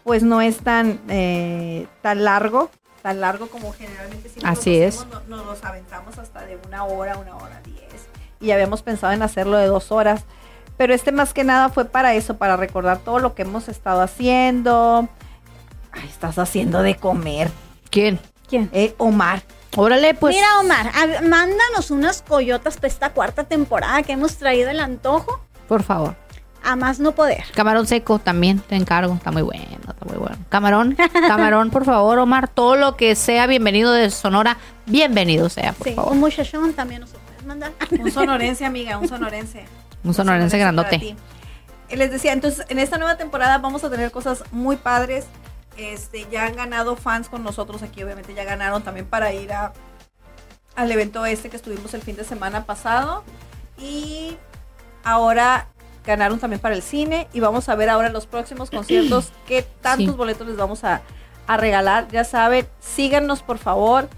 pues 0.03 0.23
no 0.23 0.41
es 0.41 0.59
tan 0.59 1.01
eh, 1.09 1.85
tan 2.01 2.23
largo, 2.23 2.69
tan 3.01 3.19
largo 3.19 3.47
como 3.47 3.73
generalmente 3.73 4.29
siempre 4.29 4.49
Así 4.49 4.77
es. 4.77 5.05
nos 5.27 5.45
los 5.45 5.63
aventamos 5.65 6.17
hasta 6.17 6.45
de 6.45 6.57
una 6.67 6.85
hora, 6.85 7.17
una 7.17 7.35
hora 7.35 7.59
diez. 7.65 8.07
Y 8.39 8.51
habíamos 8.51 8.83
pensado 8.83 9.11
en 9.13 9.21
hacerlo 9.21 9.57
de 9.57 9.65
dos 9.67 9.91
horas. 9.91 10.23
Pero 10.77 10.93
este 10.93 11.11
más 11.11 11.33
que 11.33 11.43
nada 11.43 11.69
fue 11.69 11.85
para 11.85 12.13
eso, 12.13 12.37
para 12.37 12.55
recordar 12.55 12.99
todo 12.99 13.17
lo 13.19 13.33
que 13.33 13.41
hemos 13.41 13.67
estado 13.67 13.99
haciendo. 14.01 15.09
Ay, 15.91 16.07
estás 16.07 16.37
haciendo 16.37 16.83
de 16.83 16.95
comer, 16.95 17.49
¿Quién? 17.89 18.19
¿Quién? 18.47 18.69
eh, 18.71 18.93
Omar. 18.99 19.41
Órale, 19.77 20.13
pues. 20.15 20.35
Mira, 20.35 20.47
Omar, 20.59 20.87
a- 20.93 21.21
mándanos 21.21 21.91
unas 21.91 22.21
coyotas 22.23 22.75
para 22.75 22.87
esta 22.87 23.09
cuarta 23.11 23.43
temporada 23.43 24.01
que 24.03 24.13
hemos 24.13 24.35
traído 24.35 24.69
el 24.71 24.79
antojo 24.79 25.39
Por 25.67 25.83
favor. 25.83 26.15
a 26.63 26.75
más 26.75 26.99
no 26.99 27.11
poder. 27.13 27.43
Camarón 27.53 27.85
seco 27.87 28.17
también 28.19 28.59
te 28.59 28.75
encargo. 28.75 29.13
Está 29.13 29.31
muy 29.31 29.43
bueno, 29.43 29.63
está 29.87 30.05
muy 30.05 30.17
bueno. 30.17 30.35
Camarón, 30.49 30.97
camarón, 31.27 31.69
por 31.69 31.85
favor, 31.85 32.17
Omar. 32.19 32.47
Todo 32.47 32.75
lo 32.75 32.95
que 32.97 33.15
sea 33.15 33.45
bienvenido 33.47 33.91
de 33.93 34.09
Sonora, 34.09 34.57
bienvenido 34.87 35.47
sea, 35.49 35.73
por 35.73 35.87
Sí, 35.87 35.93
favor. 35.93 36.11
un 36.11 36.19
muchachón 36.19 36.73
también 36.73 37.01
nos 37.01 37.11
puedes 37.11 37.45
mandar. 37.45 37.71
Un 37.99 38.11
sonorense, 38.11 38.65
amiga, 38.65 38.97
un 38.97 39.07
sonorense. 39.07 39.65
Un 40.03 40.13
sonorense 40.13 40.57
para 40.57 40.63
grandote. 40.71 40.99
ti. 40.99 41.15
Eh, 41.89 41.97
Les 41.97 42.09
decía, 42.11 42.33
entonces, 42.33 42.65
en 42.69 42.79
esta 42.79 42.97
nueva 42.97 43.15
temporada 43.17 43.59
vamos 43.59 43.83
a 43.83 43.89
tener 43.91 44.09
cosas 44.11 44.43
muy 44.51 44.75
padres. 44.75 45.25
Este, 45.77 46.25
ya 46.31 46.45
han 46.45 46.55
ganado 46.55 46.95
fans 46.95 47.29
con 47.29 47.43
nosotros 47.43 47.83
aquí, 47.83 48.01
obviamente 48.03 48.33
ya 48.33 48.43
ganaron 48.43 48.81
también 48.83 49.05
para 49.05 49.31
ir 49.33 49.53
a, 49.53 49.73
al 50.75 50.91
evento 50.91 51.25
este 51.25 51.49
que 51.49 51.55
estuvimos 51.57 51.93
el 51.93 52.01
fin 52.01 52.15
de 52.15 52.23
semana 52.23 52.65
pasado. 52.65 53.23
Y 53.77 54.35
ahora 55.03 55.67
ganaron 56.05 56.39
también 56.39 56.59
para 56.59 56.73
el 56.75 56.81
cine. 56.81 57.27
Y 57.33 57.39
vamos 57.41 57.69
a 57.69 57.75
ver 57.75 57.89
ahora 57.89 58.07
en 58.07 58.13
los 58.13 58.25
próximos 58.27 58.69
conciertos 58.71 59.31
qué 59.47 59.61
tantos 59.81 60.13
Sí. 60.13 60.17
boletos 60.17 60.47
les 60.47 60.57
vamos 60.57 60.83
a, 60.83 61.01
a 61.45 61.57
regalar. 61.57 62.07
Ya 62.09 62.23
saben, 62.23 62.67
síganos 62.79 63.43
por 63.43 63.57
favor. 63.59 64.09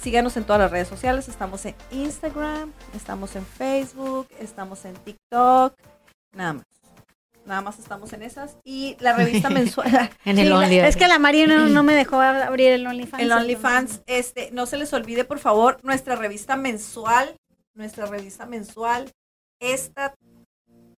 Síganos 0.00 0.36
en 0.36 0.44
todas 0.44 0.60
las 0.62 0.70
redes 0.70 0.86
sociales. 0.86 1.28
Estamos 1.28 1.66
en 1.66 1.74
Instagram, 1.90 2.72
estamos 2.94 3.34
en 3.34 3.44
Facebook, 3.44 4.28
estamos 4.38 4.84
en 4.84 4.94
TikTok. 4.94 5.74
Nada 6.32 6.52
más. 6.52 6.67
Nada 7.48 7.62
más 7.62 7.78
estamos 7.78 8.12
en 8.12 8.22
esas. 8.22 8.58
Y 8.62 8.96
la 9.00 9.14
revista 9.14 9.48
mensual. 9.50 10.10
En 10.24 10.38
el 10.38 10.52
Sí, 10.68 10.78
es 10.78 10.96
que 10.96 11.08
la 11.08 11.18
Mari 11.18 11.46
no, 11.46 11.68
no 11.68 11.82
me 11.82 11.94
dejó 11.94 12.20
abrir 12.20 12.72
el 12.72 12.86
OnlyFans. 12.86 13.22
El 13.22 13.32
OnlyFans, 13.32 14.02
este, 14.06 14.50
no 14.52 14.66
se 14.66 14.76
les 14.76 14.92
olvide, 14.92 15.24
por 15.24 15.38
favor, 15.38 15.78
nuestra 15.82 16.14
revista 16.14 16.56
mensual, 16.56 17.36
nuestra 17.74 18.06
revista 18.06 18.44
mensual, 18.44 19.10
esta 19.60 20.14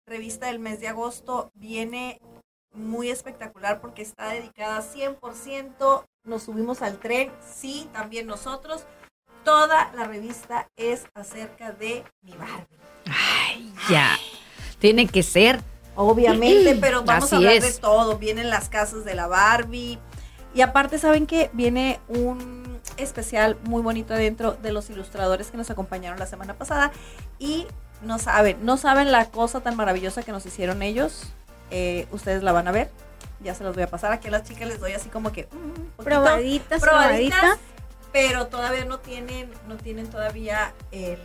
revista 0.07 0.47
del 0.47 0.59
mes 0.59 0.81
de 0.81 0.89
agosto 0.89 1.51
viene 1.55 2.21
muy 2.73 3.11
espectacular 3.11 3.81
porque 3.81 4.03
está 4.03 4.31
dedicada 4.31 4.83
100%, 4.83 6.05
nos 6.25 6.43
subimos 6.43 6.83
al 6.83 6.99
tren, 6.99 7.31
sí, 7.49 7.89
también 7.93 8.27
nosotros. 8.27 8.85
Toda 9.45 9.91
la 9.95 10.05
revista 10.05 10.69
es 10.77 11.07
acerca 11.15 11.73
de 11.73 12.05
mi 12.23 12.33
Barbie. 12.33 12.77
Ay, 13.07 13.73
ya. 13.89 14.19
Tiene 14.79 15.07
que 15.07 15.23
ser. 15.23 15.61
Obviamente, 16.01 16.77
pero 16.81 17.03
vamos 17.05 17.33
a 17.33 17.37
hablar 17.37 17.55
es. 17.55 17.75
de 17.75 17.81
todo. 17.81 18.19
Vienen 18.19 18.51
las 18.51 18.69
casas 18.69 19.05
de 19.05 19.15
la 19.15 19.27
Barbie. 19.27 19.99
Y 20.55 20.63
aparte, 20.63 20.99
¿saben 20.99 21.27
que 21.27 21.51
Viene 21.53 22.01
un 22.09 22.81
especial 22.97 23.57
muy 23.65 23.83
bonito 23.83 24.15
adentro 24.15 24.53
de 24.53 24.73
los 24.73 24.91
ilustradores 24.91 25.51
que 25.51 25.57
nos 25.57 25.71
acompañaron 25.71 26.19
la 26.19 26.27
semana 26.27 26.55
pasada. 26.55 26.93
Y 27.39 27.67
no 28.03 28.19
saben, 28.19 28.65
no 28.65 28.77
saben 28.77 29.13
la 29.13 29.27
cosa 29.27 29.61
tan 29.61 29.77
maravillosa 29.77 30.23
que 30.23 30.33
nos 30.33 30.47
hicieron 30.47 30.83
ellos. 30.83 31.25
Eh, 31.71 32.07
ustedes 32.11 32.43
la 32.43 32.53
van 32.53 32.69
a 32.69 32.73
ver. 32.73 32.91
Ya 33.43 33.55
se 33.55 33.65
los 33.65 33.75
voy 33.75 33.85
a 33.85 33.91
pasar. 33.91 34.13
Aquí 34.13 34.29
a 34.29 34.31
las 34.31 34.45
chicas 34.45 34.69
les 34.69 34.81
doy 34.81 34.93
así 34.93 35.09
como 35.09 35.33
que... 35.33 35.45
mm, 35.45 35.47
poquito 35.97 36.05
Probaditas, 36.05 36.81
probaditas, 36.81 37.39
probaditas. 37.39 37.59
pero 38.13 38.47
todavía 38.49 38.85
no 38.85 38.99
tienen, 38.99 39.51
no 39.69 39.77
tienen 39.77 40.09
todavía 40.09 40.73
el, 40.91 41.19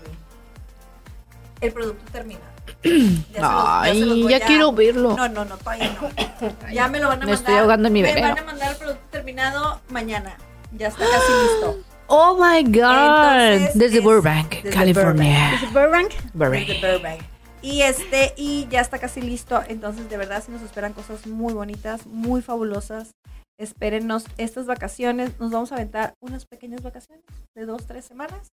el 1.62 1.74
producto 1.74 2.12
terminado. 2.12 2.46
Ya 2.84 2.92
se 2.92 3.40
los- 3.40 3.44
ya 3.84 3.94
se 3.94 4.00
los 4.06 4.14
Ay, 4.18 4.24
voy 4.24 4.32
ya 4.32 4.38
a- 4.38 4.48
quiero 4.48 4.72
verlo. 4.74 5.16
No, 5.16 5.28
no, 5.30 5.46
no, 5.46 5.58
todavía 5.58 5.98
no. 6.02 6.72
Ya 6.72 6.88
me 6.88 7.00
lo 7.00 7.08
van 7.08 7.18
a 7.22 7.26
Me 7.26 7.32
mandar. 7.32 7.34
estoy 7.36 7.56
ahogando 7.56 7.88
en 7.88 7.94
mi 7.94 8.02
Me 8.04 8.22
van 8.22 8.38
a 8.40 8.44
mandar 8.44 8.72
el 8.72 8.78
producto 8.78 9.04
terminado 9.12 9.82
mañana. 9.90 10.38
Ya 10.78 10.88
está 10.90 11.00
casi 11.06 11.32
listo. 11.44 11.78
Oh 12.08 12.36
my 12.36 12.64
God. 12.64 13.54
Entonces, 13.54 13.74
Desde 13.78 13.98
es- 13.98 14.04
Burbank, 14.04 14.50
desde 14.62 14.70
California. 14.70 15.56
¿Es 15.56 15.74
Burbank? 15.74 16.12
Burbank. 16.34 16.68
Desde 16.68 16.92
Burbank. 16.94 17.22
Y 17.62 17.82
este, 17.82 18.34
y 18.38 18.68
ya 18.70 18.82
está 18.82 19.00
casi 19.00 19.22
listo. 19.22 19.64
Entonces, 19.68 20.08
de 20.10 20.18
verdad, 20.18 20.44
sí 20.46 20.52
nos 20.52 20.62
esperan 20.62 20.94
cosas 20.94 21.26
muy 21.26 21.54
bonitas, 21.54 22.06
muy 22.06 22.42
fabulosas. 22.44 23.12
Espérennos 23.58 24.26
estas 24.38 24.68
vacaciones. 24.68 25.40
Nos 25.40 25.50
vamos 25.50 25.72
a 25.72 25.76
aventar 25.76 26.14
unas 26.20 26.46
pequeñas 26.46 26.84
vacaciones 26.84 27.24
de 27.56 27.66
dos, 27.66 27.88
tres 27.88 28.06
semanas. 28.06 28.50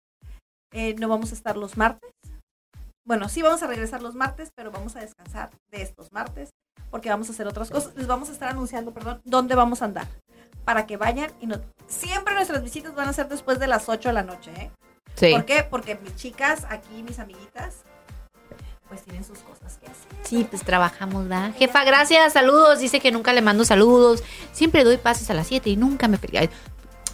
Eh, 0.74 0.96
no 1.00 1.08
vamos 1.08 1.32
a 1.32 1.36
estar 1.36 1.56
los 1.56 1.78
martes. 1.78 2.10
Bueno, 3.08 3.30
sí 3.30 3.42
vamos 3.42 3.64
a 3.64 3.68
regresar 3.68 4.02
los 4.02 4.16
martes, 4.16 4.52
pero 4.54 4.70
vamos 4.70 4.98
a 4.98 5.00
descansar 5.00 5.50
de 5.72 5.82
estos 5.82 6.12
martes 6.12 6.50
porque 6.92 7.10
vamos 7.10 7.30
a 7.30 7.32
hacer 7.32 7.48
otras 7.48 7.70
cosas. 7.70 7.96
Les 7.96 8.06
vamos 8.06 8.28
a 8.28 8.34
estar 8.34 8.50
anunciando, 8.50 8.94
perdón, 8.94 9.22
dónde 9.24 9.56
vamos 9.56 9.82
a 9.82 9.86
andar. 9.86 10.08
Para 10.66 10.86
que 10.86 10.98
vayan 10.98 11.32
y 11.40 11.48
no... 11.48 11.56
Siempre 11.88 12.34
nuestras 12.34 12.62
visitas 12.62 12.94
van 12.96 13.08
a 13.08 13.14
ser 13.14 13.30
después 13.30 13.60
de 13.60 13.68
las 13.68 13.88
8 13.88 14.10
de 14.10 14.14
la 14.14 14.24
noche, 14.24 14.52
¿eh? 14.58 14.72
Sí. 15.16 15.32
¿Por 15.32 15.46
qué? 15.46 15.64
Porque 15.64 15.96
mis 15.96 16.18
chicas, 16.18 16.66
aquí 16.70 17.02
mis 17.02 17.18
amiguitas, 17.20 17.84
pues 18.90 19.04
tienen 19.04 19.24
sus 19.24 19.40
cosas 19.40 19.78
que 19.78 19.86
hacer. 19.86 20.12
Sí, 20.26 20.46
pues 20.50 20.64
trabajamos, 20.64 21.30
¿verdad? 21.30 21.54
Jefa, 21.58 21.86
gracias, 21.86 22.34
saludos. 22.34 22.80
Dice 22.80 23.00
que 23.00 23.14
nunca 23.14 23.32
le 23.32 23.42
mando 23.42 23.64
saludos. 23.64 24.22
Siempre 24.52 24.84
doy 24.84 24.98
pases 24.98 25.30
a 25.30 25.34
las 25.34 25.48
7 25.48 25.70
y 25.70 25.78
nunca 25.78 26.10
me 26.10 26.18
pega. 26.18 26.42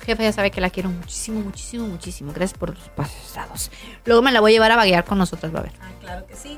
Jefa 0.04 0.24
ya 0.24 0.32
sabe 0.32 0.52
que 0.52 0.62
la 0.62 0.70
quiero 0.70 0.90
muchísimo, 0.90 1.40
muchísimo, 1.42 1.88
muchísimo. 1.88 2.32
Gracias 2.34 2.58
por 2.58 2.70
los 2.76 2.90
pases 2.90 3.34
dados. 3.36 3.72
Luego 4.06 4.22
me 4.22 4.32
la 4.32 4.40
voy 4.42 4.52
a 4.52 4.54
llevar 4.54 4.72
a 4.72 4.76
vaguear 4.76 5.04
con 5.06 5.18
nosotras, 5.18 5.54
va 5.54 5.60
a 5.60 5.64
ver. 5.64 5.72
Ah, 5.82 5.90
claro 6.02 6.28
que 6.28 6.36
sí. 6.36 6.58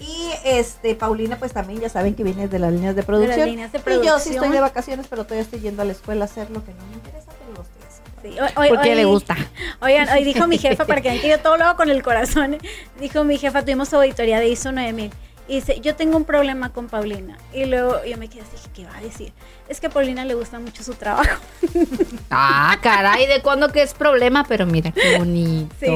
Y 0.00 0.30
este, 0.44 0.94
Paulina, 0.96 1.38
pues 1.38 1.52
también 1.52 1.80
ya 1.80 1.88
saben 1.88 2.14
que 2.14 2.24
viene 2.24 2.48
de 2.48 2.58
las 2.58 2.72
líneas 2.72 2.94
de 2.96 3.02
De 3.02 3.06
producción. 3.06 3.38
las 3.40 3.48
líneas 3.48 3.72
de 3.72 3.78
Y 3.78 3.80
yo 3.80 3.84
producción. 3.84 4.20
sí 4.20 4.30
estoy 4.34 4.48
de 4.50 4.60
vacaciones, 4.60 5.06
pero 5.08 5.24
todavía 5.24 5.42
estoy 5.44 5.60
yendo 5.60 5.82
a 5.82 5.84
la 5.84 5.92
escuela 5.92 6.24
a 6.24 6.26
hacer 6.26 6.50
lo 6.50 6.64
que 6.64 6.72
no 6.74 6.84
me 6.86 6.94
interesa, 6.94 7.30
pero 7.38 7.54
lo 7.56 7.62
estoy 7.62 7.82
haciendo. 7.86 8.22
Sí, 8.22 8.40
hoy- 8.40 8.62
hoy- 8.64 8.68
Porque 8.74 8.90
hoy- 8.90 8.94
le 8.96 9.04
gusta. 9.04 9.36
Oigan, 9.80 10.08
hoy 10.08 10.24
dijo 10.24 10.46
mi 10.48 10.58
jefa, 10.58 10.84
para 10.86 11.00
que 11.00 11.10
vean 11.10 11.20
que 11.20 11.28
yo 11.28 11.38
todo 11.38 11.56
lo 11.56 11.64
hago 11.64 11.76
con 11.76 11.90
el 11.90 12.02
corazón. 12.02 12.58
Dijo 13.00 13.22
mi 13.24 13.38
jefa, 13.38 13.62
tuvimos 13.62 13.92
auditoría 13.94 14.40
de 14.40 14.48
ISO 14.48 14.72
9000. 14.72 15.12
Y 15.46 15.56
dice, 15.56 15.78
yo 15.80 15.94
tengo 15.94 16.16
un 16.16 16.24
problema 16.24 16.72
con 16.72 16.88
Paulina. 16.88 17.36
Y 17.52 17.66
luego 17.66 18.02
yo 18.04 18.16
me 18.16 18.28
quedé 18.28 18.40
así, 18.42 18.56
¿qué 18.74 18.86
va 18.86 18.96
a 18.96 19.00
decir? 19.02 19.32
Es 19.68 19.78
que 19.78 19.88
a 19.88 19.90
Paulina 19.90 20.24
le 20.24 20.32
gusta 20.34 20.58
mucho 20.58 20.82
su 20.82 20.94
trabajo. 20.94 21.38
Ah, 22.36 22.78
caray, 22.82 23.26
¿de 23.26 23.40
cuándo 23.40 23.68
que 23.68 23.82
es 23.82 23.94
problema? 23.94 24.44
Pero 24.44 24.66
mira, 24.66 24.90
qué 24.92 25.18
bonito. 25.18 25.74
Sí, 25.78 25.86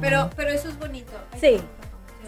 Pero, 0.00 0.30
pero 0.36 0.50
eso 0.50 0.68
es 0.68 0.78
bonito. 0.78 1.12
Sí. 1.40 1.60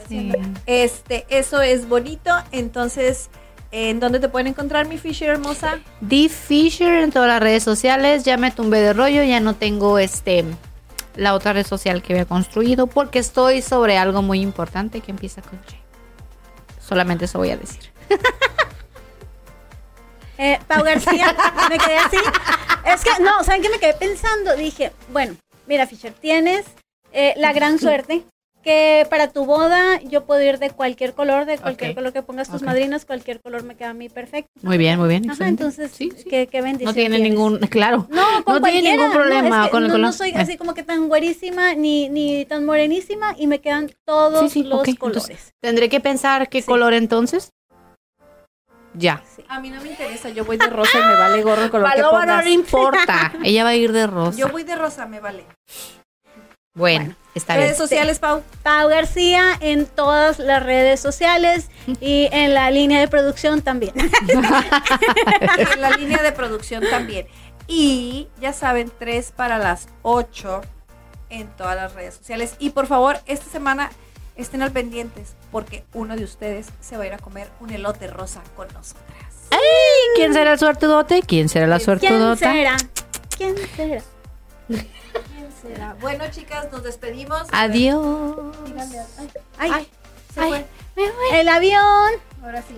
Sí. 0.09 0.33
Este, 0.67 1.27
eso 1.29 1.61
es 1.63 1.89
bonito. 1.89 2.31
Entonces, 2.53 3.29
¿en 3.73 3.99
dónde 3.99 4.21
te 4.21 4.29
pueden 4.29 4.47
encontrar, 4.47 4.87
mi 4.87 4.99
Fisher 4.99 5.31
hermosa? 5.31 5.81
D 6.01 6.29
Fisher 6.29 7.03
en 7.03 7.11
todas 7.11 7.29
las 7.29 7.41
redes 7.41 7.65
sociales. 7.65 8.25
Ya 8.25 8.37
me 8.37 8.51
tumbé 8.53 8.81
de 8.81 8.93
rollo, 8.93 9.23
ya 9.25 9.41
no 9.41 9.55
tengo 9.55 9.99
este 9.99 10.45
la 11.17 11.35
otra 11.35 11.55
red 11.55 11.67
social 11.67 12.03
que 12.03 12.13
había 12.13 12.27
construido 12.27 12.87
porque 12.87 13.19
estoy 13.19 13.63
sobre 13.63 13.97
algo 13.99 14.23
muy 14.23 14.41
importante 14.41 15.01
que 15.01 15.11
empieza 15.11 15.41
con 15.43 15.59
J. 15.61 15.77
Solamente 16.79 17.25
eso 17.25 17.39
voy 17.39 17.51
a 17.51 17.57
decir. 17.57 17.91
Eh, 20.39 20.59
Pau 20.69 20.83
García, 20.85 21.35
me 21.71 21.79
quedé 21.79 21.99
así. 21.99 22.19
Es 22.87 23.03
que, 23.03 23.23
no, 23.23 23.43
¿saben 23.45 23.63
qué 23.63 23.69
me 23.71 23.79
quedé 23.79 23.95
pensando? 23.95 24.55
Dije, 24.57 24.93
bueno, 25.13 25.35
mira, 25.67 25.87
Fisher, 25.87 26.13
tienes 26.13 26.67
eh, 27.13 27.35
la 27.37 27.53
gran 27.53 27.79
suerte 27.79 28.23
que 28.63 29.07
para 29.09 29.29
tu 29.31 29.45
boda 29.47 30.01
yo 30.03 30.25
puedo 30.25 30.43
ir 30.43 30.59
de 30.59 30.71
cualquier 30.71 31.15
color, 31.15 31.47
de 31.47 31.57
cualquier 31.57 31.95
color 31.95 32.13
que 32.13 32.23
pongas 32.25 32.51
tus 32.51 32.63
madrinas, 32.63 33.05
cualquier 33.05 33.41
color 33.41 33.63
me 33.63 33.77
queda 33.77 33.91
a 33.91 33.95
mí 33.95 34.09
perfecto. 34.09 34.51
Muy 34.61 34.77
bien, 34.77 34.99
muy 34.99 35.09
bien. 35.09 35.23
Ajá, 35.25 35.35
excelente. 35.35 35.63
entonces, 35.63 35.93
Sí, 35.93 36.11
sí. 36.17 36.25
¿qué, 36.29 36.49
qué 36.49 36.63
bendición 36.63 36.89
no 36.91 36.93
tiene 36.95 37.15
tienes. 37.17 37.33
ningún, 37.33 37.59
claro. 37.69 38.09
No, 38.11 38.25
con 38.45 38.61
no 38.61 38.69
tiene 38.69 38.91
ningún 38.97 39.13
problema 39.13 39.61
es 39.61 39.65
que 39.67 39.71
con 39.71 39.83
el 39.85 39.89
no, 39.89 39.95
color. 39.95 40.07
no 40.09 40.13
soy 40.13 40.33
así 40.33 40.57
como 40.57 40.75
que 40.75 40.83
tan 40.83 41.07
güerísima 41.07 41.75
ni, 41.75 42.09
ni 42.09 42.45
tan 42.45 42.65
morenísima 42.65 43.37
y 43.39 43.47
me 43.47 43.61
quedan 43.61 43.89
todos 44.05 44.51
Sí, 44.51 44.63
sí, 44.63 44.69
los 44.69 44.83
colores. 44.97 45.29
entonces, 45.29 45.53
Tendré 45.61 45.89
que 45.89 46.01
pensar 46.01 46.49
qué 46.49 46.65
color 46.65 46.93
entonces. 46.93 47.53
Ya. 48.99 49.23
Sí. 49.35 49.45
A 49.49 49.61
mí 49.61 49.71
no 49.71 49.81
me 49.83 49.91
interesa, 49.91 50.31
yo 50.31 50.45
voy 50.45 50.57
de 50.57 50.69
rosa 50.69 50.99
y 50.99 51.03
me 51.03 51.15
vale 51.15 51.43
gorro 51.43 51.65
el 51.65 51.71
color 51.71 51.93
que 51.93 52.01
Paloma 52.01 52.21
no 52.21 52.33
pongas. 52.33 52.45
le 52.45 52.51
importa. 52.51 53.33
Ella 53.45 53.65
va 53.65 53.71
a 53.71 53.75
ir 53.75 53.93
de 53.93 54.07
rosa. 54.07 54.39
Yo 54.39 54.49
voy 54.49 54.63
de 54.65 54.75
rosa, 54.75 55.07
me 55.07 55.21
vale. 55.21 55.45
bueno, 56.75 57.15
está 57.35 57.55
bien. 57.55 57.67
Redes 57.67 57.77
sociales, 57.77 58.19
Pau. 58.19 58.43
Pau 58.63 58.89
García 58.89 59.57
en 59.61 59.87
todas 59.87 60.39
las 60.39 60.63
redes 60.63 61.01
sociales 61.01 61.69
y 62.01 62.29
en 62.33 62.55
la 62.55 62.71
línea 62.71 63.01
de 63.01 63.09
producción 63.09 63.61
también. 63.63 63.93
en 64.29 65.81
la 65.81 65.91
línea 65.91 66.23
de 66.23 66.33
producción 66.33 66.83
también. 66.89 67.27
Y 67.69 68.29
ya 68.41 68.53
saben, 68.53 68.91
tres 68.99 69.33
para 69.35 69.59
las 69.59 69.89
8 70.03 70.63
en 71.31 71.49
todas 71.57 71.77
las 71.77 71.95
redes 71.95 72.15
sociales. 72.15 72.55
Y 72.59 72.71
por 72.71 72.87
favor, 72.87 73.19
esta 73.27 73.51
semana 73.51 73.91
estén 74.37 74.63
al 74.63 74.71
pendientes 74.73 75.35
porque 75.51 75.85
uno 75.95 76.17
de 76.17 76.25
ustedes 76.25 76.67
se 76.81 76.97
va 76.97 77.05
a 77.05 77.07
ir 77.07 77.15
a 77.15 77.19
comer 77.19 77.49
un 77.61 77.71
elote 77.71 78.07
rosa 78.07 78.43
con 78.57 78.69
nosotras. 78.69 79.05
¿Quién 80.15 80.33
será 80.33 80.53
el 80.53 80.59
suertudote? 80.59 81.23
¿Quién 81.23 81.49
será 81.49 81.67
la 81.67 81.77
¿Quién 81.79 81.85
suertudota? 81.85 82.53
será? 82.53 82.77
¿Quién 83.37 83.55
será? 83.77 84.03
¿Quién 84.69 85.53
será? 85.63 85.95
Bueno, 86.01 86.25
chicas, 86.31 86.71
nos 86.73 86.83
despedimos. 86.83 87.43
Adiós. 87.53 88.37
Ay, 88.79 89.31
Ay, 89.59 89.71
ay, 89.73 89.91
se 90.35 90.41
Ay. 90.41 90.49
fue. 90.95 91.41
el 91.41 91.49
avión. 91.49 92.13
Ahora 92.43 92.63
sí. 92.63 92.77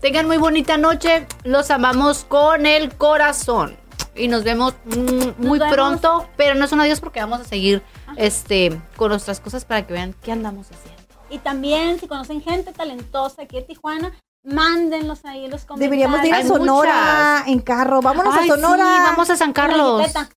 Tengan 0.00 0.26
muy 0.26 0.36
bonita 0.38 0.76
noche. 0.78 1.26
Los 1.44 1.70
amamos 1.70 2.24
con 2.24 2.66
el 2.66 2.94
corazón. 2.96 3.76
Y 4.14 4.28
nos 4.28 4.44
vemos 4.44 4.74
mm, 4.84 5.44
muy 5.46 5.58
vemos. 5.58 5.74
pronto. 5.74 6.28
Pero 6.36 6.54
no 6.54 6.64
es 6.64 6.72
un 6.72 6.80
adiós 6.80 7.00
porque 7.00 7.20
vamos 7.20 7.40
a 7.40 7.44
seguir 7.44 7.82
este 8.16 8.78
con 8.96 9.10
nuestras 9.10 9.40
cosas 9.40 9.64
para 9.64 9.86
que 9.86 9.92
vean 9.94 10.14
qué 10.22 10.32
andamos 10.32 10.66
haciendo. 10.70 11.02
Y 11.30 11.38
también, 11.38 11.98
si 11.98 12.06
conocen 12.08 12.42
gente 12.42 12.72
talentosa 12.72 13.42
aquí 13.42 13.56
en 13.56 13.66
Tijuana, 13.66 14.12
mándenlos 14.44 15.24
ahí 15.24 15.46
en 15.46 15.50
los 15.50 15.64
comentarios. 15.64 15.80
Deberíamos 15.80 16.20
de 16.20 16.28
ir 16.28 16.34
a 16.34 16.36
Hay 16.38 16.46
Sonora 16.46 17.44
en 17.46 17.60
carro. 17.60 18.02
Vámonos 18.02 18.34
Ay, 18.38 18.50
a 18.50 18.54
Sonora. 18.54 18.84
sí, 18.84 19.02
vamos 19.04 19.30
a 19.30 19.36
San 19.36 19.52
Carlos. 19.52 20.10
San 20.12 20.28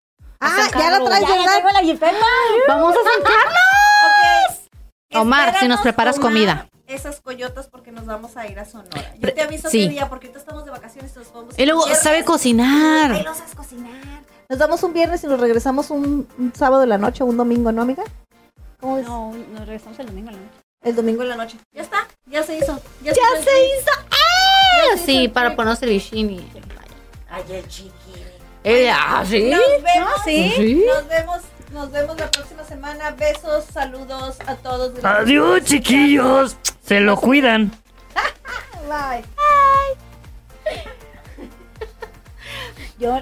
Ah, 0.41 0.67
ya 0.77 0.91
la 0.91 1.03
traes, 1.03 1.21
Ya, 1.21 1.27
ya 1.29 1.35
¿verdad? 1.35 1.45
traigo 1.51 1.69
la 1.71 1.79
jipeta. 1.79 2.25
Vamos 2.67 2.91
a 2.93 2.95
San 2.95 3.23
Carlos. 3.23 3.59
Omar, 5.13 5.55
si 5.59 5.67
nos 5.67 5.81
preparas 5.81 6.19
comida. 6.19 6.67
Esas 6.87 7.19
coyotas 7.19 7.67
porque 7.67 7.91
nos 7.91 8.05
vamos 8.05 8.37
a 8.37 8.47
ir 8.47 8.59
a 8.59 8.65
Sonora. 8.65 9.13
Yo 9.17 9.33
te 9.33 9.41
aviso 9.41 9.69
sí. 9.69 9.83
qué 9.85 9.89
día 9.89 10.07
porque 10.09 10.27
ahorita 10.27 10.39
estamos 10.39 10.65
de 10.65 10.71
vacaciones 10.71 11.11
y 11.15 11.19
nos 11.19 11.33
vamos 11.33 11.55
Y 11.57 11.65
luego 11.65 11.85
viernes. 11.85 12.03
sabe 12.03 12.17
Ay, 12.17 12.23
cocinar. 12.23 13.23
no 13.25 13.33
sabes 13.35 13.55
cocinar. 13.55 14.23
Nos 14.49 14.59
vamos 14.59 14.83
un 14.83 14.93
viernes 14.93 15.23
y 15.23 15.27
nos 15.27 15.39
regresamos 15.39 15.89
un, 15.89 16.27
un 16.37 16.53
sábado 16.55 16.81
de 16.81 16.87
la 16.87 16.99
noche 16.99 17.23
o 17.23 17.25
un 17.25 17.37
domingo, 17.37 17.71
¿no, 17.71 17.81
amiga? 17.81 18.03
¿Cómo 18.79 18.97
ves? 18.97 19.05
No, 19.07 19.33
nos 19.33 19.61
regresamos 19.61 19.97
el 19.99 20.05
domingo. 20.07 20.31
¿no? 20.31 20.37
El 20.83 20.95
domingo 20.95 21.23
en 21.23 21.29
la 21.29 21.35
noche. 21.37 21.57
Ya 21.73 21.81
está, 21.81 22.07
ya 22.27 22.43
se 22.43 22.57
hizo. 22.57 22.79
Ya, 23.01 23.13
se 23.13 23.19
hizo. 23.19 23.25
Ya 23.25 23.95
¡Ah! 24.11 24.83
se 24.83 24.93
hizo 24.93 25.05
Sí, 25.05 25.23
el 25.25 25.31
para 25.31 25.55
ponerse 25.55 25.85
el 25.85 25.91
bikini. 25.91 26.47
Ay, 27.29 27.43
el 27.49 27.67
chiqui. 27.67 27.91
Eh, 28.63 28.91
ah, 28.91 29.23
sí. 29.27 29.49
Nos 29.49 29.59
vemos. 29.81 30.09
No, 30.17 30.23
sí. 30.23 30.53
Sí. 30.55 30.85
Nos 30.87 31.07
vemos 31.07 31.41
Nos 31.75 31.91
vemos 31.91 32.17
la 32.17 32.31
próxima 32.31 32.63
semana. 32.63 33.11
Besos, 33.11 33.65
saludos 33.65 34.37
a 34.47 34.55
todos. 34.55 34.93
Gracias 34.93 35.27
Adiós, 35.27 35.61
chiquillos. 35.65 36.55
Se 36.81 37.01
lo 37.01 37.17
cuidan. 37.17 37.69
Bye. 38.87 39.25
Yo 42.97 43.21